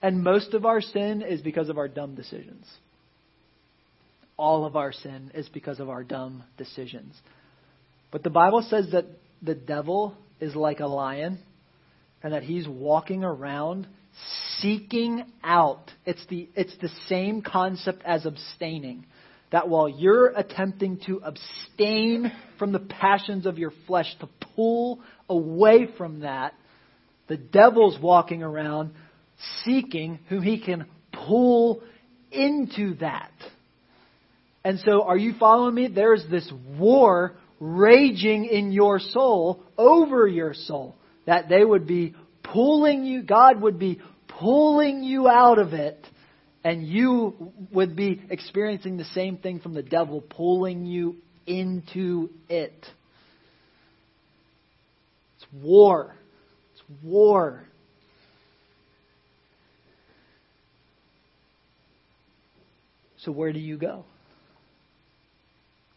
And 0.00 0.24
most 0.24 0.54
of 0.54 0.64
our 0.64 0.80
sin 0.80 1.20
is 1.20 1.42
because 1.42 1.68
of 1.68 1.76
our 1.76 1.88
dumb 1.88 2.14
decisions. 2.14 2.64
All 4.38 4.64
of 4.64 4.76
our 4.76 4.94
sin 4.94 5.30
is 5.34 5.46
because 5.50 5.78
of 5.78 5.90
our 5.90 6.04
dumb 6.04 6.42
decisions. 6.56 7.14
But 8.12 8.22
the 8.22 8.30
Bible 8.30 8.66
says 8.66 8.88
that 8.92 9.04
the 9.42 9.54
devil 9.54 10.16
is 10.40 10.56
like 10.56 10.80
a 10.80 10.86
lion 10.86 11.38
and 12.22 12.32
that 12.32 12.44
he's 12.44 12.66
walking 12.66 13.24
around 13.24 13.86
seeking 14.60 15.22
out. 15.44 15.90
It's 16.06 16.24
the, 16.30 16.48
it's 16.54 16.74
the 16.80 16.88
same 17.08 17.42
concept 17.42 18.02
as 18.06 18.24
abstaining. 18.24 19.04
That 19.56 19.70
while 19.70 19.88
you're 19.88 20.26
attempting 20.26 21.00
to 21.06 21.22
abstain 21.24 22.30
from 22.58 22.72
the 22.72 22.78
passions 22.78 23.46
of 23.46 23.56
your 23.58 23.72
flesh, 23.86 24.14
to 24.20 24.28
pull 24.54 25.00
away 25.30 25.88
from 25.96 26.20
that, 26.20 26.52
the 27.26 27.38
devil's 27.38 27.98
walking 27.98 28.42
around 28.42 28.92
seeking 29.64 30.18
whom 30.28 30.42
he 30.42 30.60
can 30.60 30.84
pull 31.10 31.82
into 32.30 32.96
that. 32.96 33.32
And 34.62 34.78
so, 34.80 35.04
are 35.04 35.16
you 35.16 35.32
following 35.40 35.74
me? 35.74 35.88
There's 35.88 36.26
this 36.30 36.52
war 36.78 37.32
raging 37.58 38.44
in 38.44 38.72
your 38.72 38.98
soul 38.98 39.62
over 39.78 40.28
your 40.28 40.52
soul. 40.52 40.96
That 41.24 41.48
they 41.48 41.64
would 41.64 41.86
be 41.86 42.14
pulling 42.42 43.06
you, 43.06 43.22
God 43.22 43.62
would 43.62 43.78
be 43.78 44.02
pulling 44.28 45.02
you 45.02 45.28
out 45.28 45.58
of 45.58 45.72
it, 45.72 46.06
and 46.66 46.84
you 46.84 47.52
would 47.70 47.94
be 47.94 48.20
experiencing 48.28 48.96
the 48.96 49.04
same 49.04 49.36
thing 49.36 49.60
from 49.60 49.72
the 49.72 49.84
devil, 49.84 50.20
pulling 50.20 50.84
you 50.84 51.14
into 51.46 52.28
it. 52.48 52.84
It's 55.36 55.46
war. 55.62 56.16
It's 56.72 56.82
war. 57.04 57.62
So, 63.18 63.30
where 63.30 63.52
do 63.52 63.60
you 63.60 63.76
go? 63.76 64.04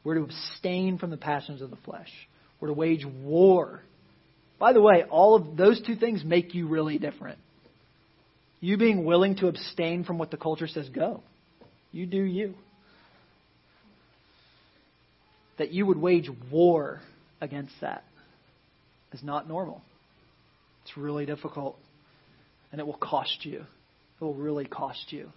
We're 0.03 0.19
to 0.19 0.21
abstain 0.21 0.99
from 0.99 1.09
the 1.09 1.17
passions 1.17 1.63
of 1.63 1.71
the 1.71 1.77
flesh. 1.77 2.11
We're 2.59 2.67
to 2.67 2.75
wage 2.75 3.07
war. 3.23 3.81
By 4.59 4.73
the 4.73 4.81
way, 4.81 5.03
all 5.09 5.33
of 5.33 5.57
those 5.57 5.81
two 5.81 5.95
things 5.95 6.23
make 6.23 6.53
you 6.53 6.67
really 6.67 6.99
different. 6.99 7.39
You 8.61 8.77
being 8.77 9.05
willing 9.05 9.35
to 9.37 9.47
abstain 9.47 10.03
from 10.03 10.17
what 10.17 10.31
the 10.31 10.37
culture 10.37 10.67
says 10.67 10.89
go. 10.89 11.23
You 11.91 12.05
do 12.05 12.21
you. 12.21 12.55
That 15.57 15.71
you 15.71 15.85
would 15.85 15.97
wage 15.97 16.29
war 16.51 17.01
against 17.41 17.73
that 17.81 18.03
is 19.13 19.23
not 19.23 19.47
normal. 19.47 19.81
It's 20.83 20.97
really 20.97 21.25
difficult. 21.25 21.77
And 22.71 22.79
it 22.79 22.85
will 22.85 22.97
cost 22.97 23.39
you. 23.43 23.59
It 23.59 24.23
will 24.23 24.35
really 24.35 24.65
cost 24.65 25.11
you. 25.11 25.31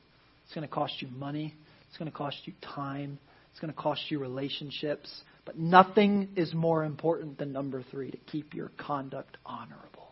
It's 0.44 0.54
going 0.54 0.66
to 0.66 0.72
cost 0.72 0.94
you 1.00 1.08
money. 1.08 1.54
It's 1.88 1.98
going 1.98 2.10
to 2.10 2.16
cost 2.16 2.36
you 2.44 2.52
time. 2.60 3.18
It's 3.50 3.60
going 3.60 3.72
to 3.72 3.78
cost 3.78 4.02
you 4.08 4.18
relationships. 4.18 5.10
But 5.44 5.58
nothing 5.58 6.30
is 6.36 6.52
more 6.54 6.84
important 6.84 7.38
than 7.38 7.52
number 7.52 7.84
three 7.90 8.10
to 8.10 8.16
keep 8.16 8.54
your 8.54 8.70
conduct 8.78 9.36
honorable. 9.46 10.08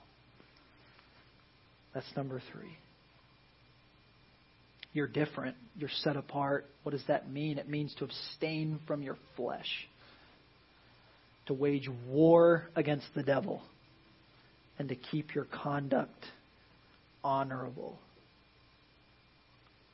That's 1.94 2.06
number 2.16 2.40
three. 2.52 2.76
You're 4.93 5.07
different. 5.07 5.57
You're 5.76 5.91
set 6.03 6.16
apart. 6.16 6.66
What 6.82 6.93
does 6.93 7.05
that 7.09 7.30
mean? 7.30 7.59
It 7.59 7.68
means 7.68 7.95
to 7.99 8.05
abstain 8.05 8.80
from 8.86 9.03
your 9.03 9.16
flesh, 9.36 9.88
to 11.47 11.55
wage 11.55 11.88
war 12.09 12.68
against 12.74 13.07
the 13.14 13.22
devil, 13.22 13.62
and 14.78 14.88
to 14.88 14.97
keep 14.97 15.34
your 15.34 15.45
conduct 15.45 16.24
honorable. 17.22 17.99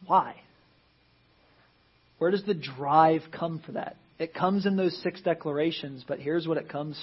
Why? 0.06 0.36
Where 2.18 2.30
does 2.30 2.44
the 2.44 2.54
drive 2.54 3.22
come 3.36 3.60
for 3.64 3.72
that? 3.72 3.96
It 4.18 4.32
comes 4.32 4.64
in 4.64 4.76
those 4.76 4.96
six 5.02 5.20
declarations, 5.20 6.04
but 6.08 6.20
here's 6.20 6.48
what 6.48 6.56
it 6.56 6.70
comes 6.70 6.98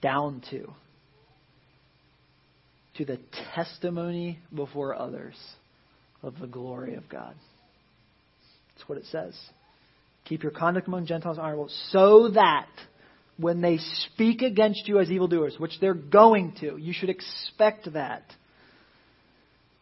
down 0.00 0.42
to 0.50 0.70
to 2.96 3.04
the 3.04 3.18
testimony 3.54 4.38
before 4.54 4.94
others 4.94 5.36
of 6.22 6.38
the 6.38 6.46
glory 6.46 6.94
of 6.94 7.08
God. 7.08 7.34
That's 8.74 8.88
what 8.88 8.98
it 8.98 9.06
says. 9.06 9.38
Keep 10.24 10.42
your 10.42 10.52
conduct 10.52 10.86
among 10.86 11.06
Gentiles 11.06 11.38
honorable, 11.38 11.70
so 11.90 12.30
that 12.30 12.68
when 13.36 13.60
they 13.62 13.78
speak 13.78 14.42
against 14.42 14.86
you 14.86 15.00
as 15.00 15.10
evildoers, 15.10 15.56
which 15.58 15.72
they're 15.80 15.94
going 15.94 16.54
to, 16.60 16.76
you 16.76 16.92
should 16.92 17.08
expect 17.08 17.92
that, 17.94 18.24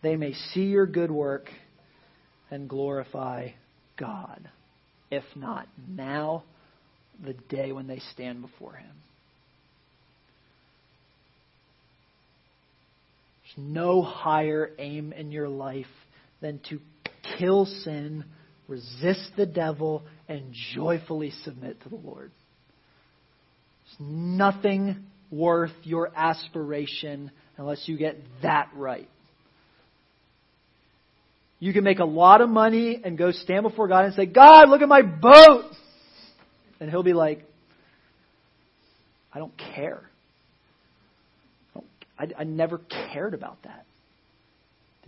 they 0.03 0.17
may 0.17 0.33
see 0.53 0.67
your 0.67 0.87
good 0.87 1.11
work 1.11 1.51
and 2.51 2.69
glorify 2.69 3.49
God. 3.97 4.49
if 5.11 5.25
not 5.35 5.67
now, 5.89 6.45
the 7.25 7.33
day 7.33 7.73
when 7.73 7.87
they 7.87 8.01
stand 8.13 8.43
before 8.43 8.75
Him. 8.75 8.95
There's 13.43 13.67
no 13.67 14.03
higher 14.03 14.71
aim 14.79 15.13
in 15.13 15.33
your 15.33 15.49
life 15.49 15.87
than 16.41 16.61
to 16.71 16.81
kill 17.39 17.67
sin, 17.67 18.25
resist 18.67 19.31
the 19.37 19.47
devil, 19.47 20.05
and 20.29 20.55
joyfully 20.75 21.33
submit 21.45 21.83
to 21.83 21.89
the 21.89 21.97
Lord. 21.97 22.31
There's 23.85 24.11
nothing 24.11 25.05
worth 25.31 25.73
your 25.83 26.11
aspiration 26.15 27.31
unless 27.57 27.83
you 27.87 27.97
get 27.99 28.17
that 28.43 28.71
right. 28.75 29.09
You 31.61 31.73
can 31.73 31.83
make 31.83 31.99
a 31.99 32.05
lot 32.05 32.41
of 32.41 32.49
money 32.49 33.01
and 33.03 33.19
go 33.19 33.33
stand 33.33 33.65
before 33.65 33.89
God 33.89 34.05
and 34.05 34.15
say, 34.15 34.27
God, 34.27 34.69
look 34.69 34.81
at 34.81 34.89
my 34.89 35.03
boat. 35.03 35.73
And 36.79 36.89
He'll 36.89 37.03
be 37.03 37.15
like, 37.15 37.45
I 39.33 39.39
don't 39.39 39.57
care. 39.75 40.09
I, 42.19 42.29
I 42.39 42.45
never 42.45 42.79
cared 43.13 43.35
about 43.35 43.63
that. 43.65 43.85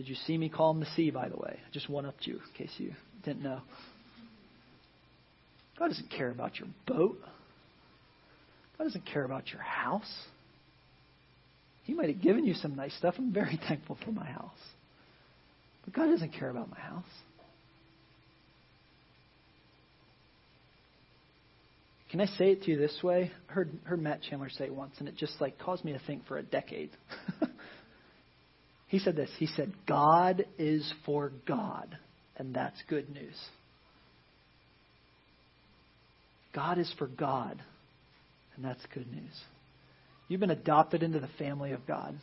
Did 0.01 0.09
you 0.09 0.15
see 0.25 0.35
me 0.35 0.49
calm 0.49 0.79
the 0.79 0.87
sea, 0.95 1.11
by 1.11 1.29
the 1.29 1.37
way? 1.37 1.59
I 1.63 1.71
just 1.71 1.87
one 1.87 2.07
upped 2.07 2.25
you 2.25 2.37
in 2.37 2.53
case 2.57 2.73
you 2.79 2.91
didn't 3.23 3.43
know. 3.43 3.61
God 5.77 5.89
doesn't 5.89 6.09
care 6.09 6.31
about 6.31 6.57
your 6.57 6.69
boat. 6.87 7.19
God 8.79 8.85
doesn't 8.85 9.05
care 9.05 9.23
about 9.23 9.51
your 9.51 9.61
house. 9.61 10.11
He 11.83 11.93
might 11.93 12.09
have 12.09 12.19
given 12.19 12.45
you 12.47 12.55
some 12.55 12.75
nice 12.75 12.95
stuff. 12.95 13.13
I'm 13.19 13.31
very 13.31 13.59
thankful 13.67 13.95
for 14.03 14.11
my 14.11 14.25
house. 14.25 14.49
But 15.85 15.93
God 15.93 16.07
doesn't 16.07 16.31
care 16.31 16.49
about 16.49 16.71
my 16.71 16.79
house. 16.79 17.03
Can 22.09 22.21
I 22.21 22.25
say 22.25 22.53
it 22.53 22.63
to 22.63 22.71
you 22.71 22.77
this 22.79 23.03
way? 23.03 23.31
I 23.51 23.53
heard, 23.53 23.69
heard 23.83 24.01
Matt 24.01 24.21
Chandler 24.27 24.49
say 24.49 24.65
it 24.65 24.73
once, 24.73 24.95
and 24.97 25.07
it 25.07 25.15
just 25.15 25.39
like 25.39 25.59
caused 25.59 25.85
me 25.85 25.93
to 25.93 26.01
think 26.07 26.25
for 26.25 26.39
a 26.39 26.43
decade. 26.43 26.89
he 28.91 28.99
said 28.99 29.15
this. 29.15 29.29
He 29.39 29.45
said, 29.45 29.71
God 29.87 30.45
is 30.59 30.93
for 31.05 31.31
God, 31.47 31.97
and 32.35 32.53
that's 32.53 32.75
good 32.89 33.09
news. 33.09 33.39
God 36.53 36.77
is 36.77 36.93
for 36.99 37.07
God, 37.07 37.61
and 38.53 38.65
that's 38.65 38.85
good 38.93 39.09
news. 39.09 39.41
You've 40.27 40.41
been 40.41 40.51
adopted 40.51 41.03
into 41.03 41.21
the 41.21 41.29
family 41.39 41.71
of 41.71 41.87
God. 41.87 42.15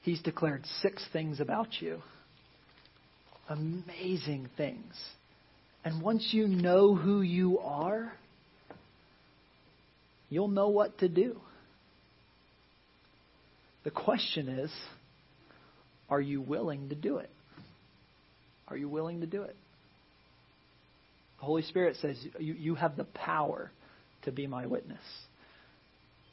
He's 0.00 0.22
declared 0.22 0.64
six 0.80 1.06
things 1.12 1.38
about 1.38 1.82
you. 1.82 2.00
Amazing 3.50 4.48
things. 4.56 4.94
And 5.84 6.00
once 6.00 6.30
you 6.32 6.48
know 6.48 6.94
who 6.94 7.20
you 7.20 7.58
are, 7.58 8.14
you'll 10.30 10.48
know 10.48 10.68
what 10.68 10.96
to 11.00 11.10
do. 11.10 11.36
The 13.84 13.90
question 13.90 14.48
is 14.48 14.70
are 16.08 16.20
you 16.20 16.40
willing 16.40 16.88
to 16.90 16.94
do 16.94 17.18
it? 17.18 17.30
Are 18.68 18.76
you 18.76 18.88
willing 18.88 19.20
to 19.20 19.26
do 19.26 19.42
it? 19.42 19.56
The 21.38 21.46
Holy 21.46 21.62
Spirit 21.62 21.96
says 22.00 22.16
you, 22.38 22.54
you 22.54 22.74
have 22.74 22.96
the 22.96 23.04
power 23.04 23.70
to 24.22 24.32
be 24.32 24.46
my 24.46 24.66
witness. 24.66 25.02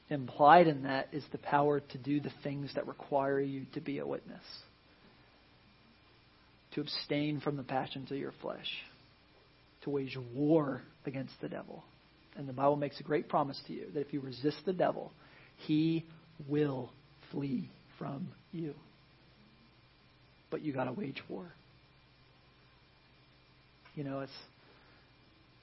Implied 0.10 0.68
in 0.68 0.84
that 0.84 1.10
is 1.14 1.24
the 1.32 1.38
power 1.38 1.80
to 1.80 1.98
do 1.98 2.20
the 2.20 2.32
things 2.44 2.72
that 2.76 2.88
require 2.88 3.40
you 3.40 3.66
to 3.74 3.82
be 3.82 4.00
a 4.00 4.06
witness, 4.06 4.44
to 6.74 6.82
abstain 6.82 7.40
from 7.40 7.56
the 7.56 7.64
passions 7.64 8.12
of 8.12 8.18
your 8.18 8.34
flesh 8.42 8.68
to 9.84 9.90
wage 9.90 10.18
war 10.34 10.82
against 11.06 11.34
the 11.42 11.50
devil. 11.50 11.84
And 12.36 12.48
the 12.48 12.54
Bible 12.54 12.76
makes 12.76 13.00
a 13.00 13.04
great 13.04 13.28
promise 13.28 13.60
to 13.68 13.74
you 13.74 13.88
that 13.94 14.02
if 14.02 14.14
you 14.14 14.22
resist 14.22 14.58
the 14.66 14.74
devil, 14.74 15.12
he 15.58 16.06
will 16.48 16.92
flee 17.32 17.70
from 17.98 18.28
you. 18.52 18.74
But 20.50 20.62
you 20.62 20.74
got 20.74 20.86
to 20.86 20.92
wage 20.92 21.22
war. 21.30 21.46
You 23.96 24.04
know, 24.04 24.22
it's 24.22 24.32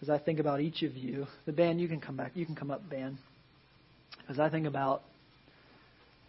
as 0.03 0.11
I 0.11 0.19
think 0.19 0.39
about 0.39 0.61
each 0.61 0.83
of 0.83 0.97
you, 0.97 1.27
the 1.45 1.53
band, 1.53 1.81
you 1.81 1.89
can 1.89 2.01
come 2.01 2.17
back. 2.17 2.33
You 2.35 2.47
can 2.47 2.55
come 2.55 2.71
up, 2.71 2.89
band. 2.89 3.19
As 4.29 4.39
I 4.39 4.49
think 4.49 4.67
about 4.67 5.03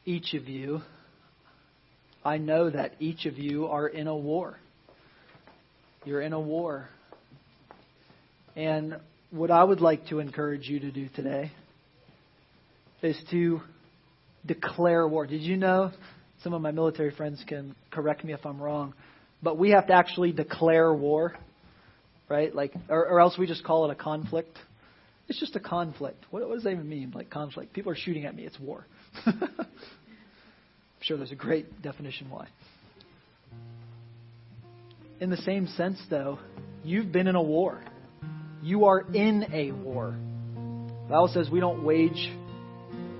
each 0.05 0.33
of 0.33 0.47
you, 0.47 0.81
I 2.23 2.37
know 2.37 2.69
that 2.69 2.93
each 2.99 3.25
of 3.25 3.37
you 3.37 3.67
are 3.67 3.87
in 3.87 4.07
a 4.07 4.15
war. 4.15 4.57
You're 6.03 6.21
in 6.21 6.33
a 6.33 6.39
war. 6.39 6.89
And 8.55 8.97
what 9.31 9.51
I 9.51 9.63
would 9.63 9.81
like 9.81 10.07
to 10.07 10.19
encourage 10.19 10.67
you 10.67 10.79
to 10.79 10.91
do 10.91 11.07
today 11.09 11.51
is 13.03 13.21
to 13.29 13.61
declare 14.45 15.07
war. 15.07 15.27
Did 15.27 15.41
you 15.41 15.57
know? 15.57 15.91
Some 16.43 16.53
of 16.53 16.61
my 16.61 16.71
military 16.71 17.11
friends 17.11 17.43
can 17.47 17.75
correct 17.91 18.23
me 18.23 18.33
if 18.33 18.45
I'm 18.45 18.61
wrong, 18.61 18.93
but 19.43 19.57
we 19.57 19.71
have 19.71 19.87
to 19.87 19.93
actually 19.93 20.31
declare 20.31 20.93
war, 20.93 21.35
right? 22.29 22.53
Like, 22.55 22.73
or, 22.87 23.05
or 23.07 23.19
else 23.19 23.37
we 23.37 23.45
just 23.45 23.63
call 23.63 23.89
it 23.89 23.91
a 23.91 23.95
conflict. 23.95 24.57
It's 25.27 25.39
just 25.39 25.55
a 25.55 25.59
conflict. 25.59 26.25
What, 26.31 26.47
what 26.47 26.55
does 26.55 26.63
that 26.63 26.71
even 26.71 26.87
mean? 26.87 27.11
Like 27.13 27.29
conflict? 27.29 27.73
People 27.73 27.91
are 27.91 27.97
shooting 27.97 28.25
at 28.25 28.35
me. 28.35 28.45
It's 28.45 28.59
war. 28.59 28.85
I'm 29.25 29.35
sure 31.01 31.17
there's 31.17 31.31
a 31.31 31.35
great 31.35 31.81
definition 31.81 32.29
why. 32.29 32.47
In 35.19 35.29
the 35.29 35.37
same 35.37 35.67
sense, 35.67 36.01
though, 36.09 36.39
you've 36.83 37.11
been 37.11 37.27
in 37.27 37.35
a 37.35 37.41
war. 37.41 37.83
You 38.61 38.85
are 38.85 39.01
in 39.13 39.45
a 39.53 39.71
war. 39.71 40.15
The 40.55 41.09
Bible 41.09 41.29
says 41.33 41.49
we 41.49 41.59
don't 41.59 41.83
wage 41.83 42.31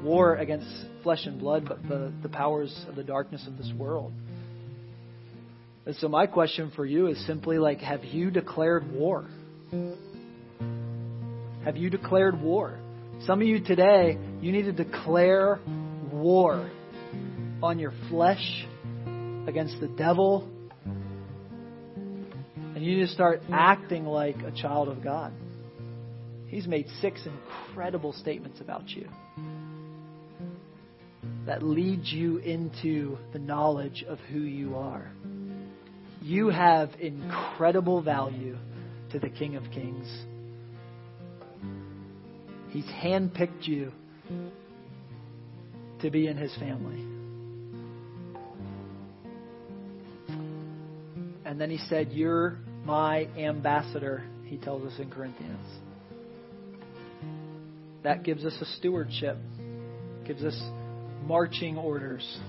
war 0.04 0.36
against 0.36 0.68
flesh 1.04 1.26
and 1.26 1.40
blood, 1.40 1.66
but 1.68 1.82
the, 1.84 2.12
the 2.22 2.30
powers 2.30 2.86
of 2.88 2.96
the 2.96 3.04
darkness 3.04 3.46
of 3.48 3.58
this 3.58 3.72
world. 3.78 4.14
And 5.86 5.96
so 5.96 6.08
my 6.08 6.28
question 6.28 6.72
for 6.76 6.86
you 6.86 7.08
is 7.08 7.26
simply 7.26 7.58
like, 7.58 7.80
have 7.80 8.04
you 8.04 8.32
declared 8.32 8.92
war? 8.92 9.26
Have 11.64 11.78
you 11.78 11.90
declared 11.90 12.40
war? 12.42 12.80
Some 13.26 13.42
of 13.42 13.48
you 13.48 13.64
today, 13.64 14.18
you 14.42 14.52
need 14.52 14.64
to 14.64 14.72
declare 14.72 15.60
war 16.12 16.70
on 17.62 17.80
your 17.80 17.94
flesh, 18.10 18.66
against 19.50 19.80
the 19.82 19.88
devil, 19.88 20.48
and 22.76 22.84
you 22.84 22.98
need 22.98 23.08
to 23.08 23.14
start 23.14 23.42
acting 23.52 24.06
like 24.06 24.38
a 24.44 24.52
child 24.52 24.88
of 24.88 25.04
God. 25.04 25.34
He's 26.48 26.68
made 26.68 26.88
six 27.02 27.22
incredible 27.26 28.14
statements 28.14 28.62
about 28.62 28.90
you 28.90 29.10
that 31.50 31.64
leads 31.64 32.14
you 32.14 32.38
into 32.38 33.18
the 33.34 33.40
knowledge 33.40 34.06
of 34.08 34.20
who 34.32 34.38
you 34.38 34.76
are. 34.76 35.10
You 36.22 36.50
have 36.50 36.92
incredible 37.00 38.04
value 38.04 38.56
to 39.12 39.18
the 39.18 39.30
King 39.30 39.56
of 39.56 39.64
Kings. 39.74 40.08
He's 42.70 42.86
handpicked 42.86 43.68
you 43.68 43.92
to 46.02 46.12
be 46.12 46.28
in 46.28 46.38
his 46.38 46.56
family. 46.58 47.04
And 51.46 51.60
then 51.60 51.72
he 51.72 51.80
said, 51.90 52.12
You're 52.12 52.60
my 52.86 53.26
ambassador, 53.36 54.24
he 54.46 54.58
tells 54.58 54.84
us 54.84 55.00
in 55.00 55.10
Corinthians. 55.10 55.66
That 58.04 58.22
gives 58.22 58.46
us 58.46 58.56
a 58.62 58.66
stewardship, 58.66 59.38
gives 60.28 60.44
us 60.44 60.56
marching 61.26 61.78
orders 61.78 62.40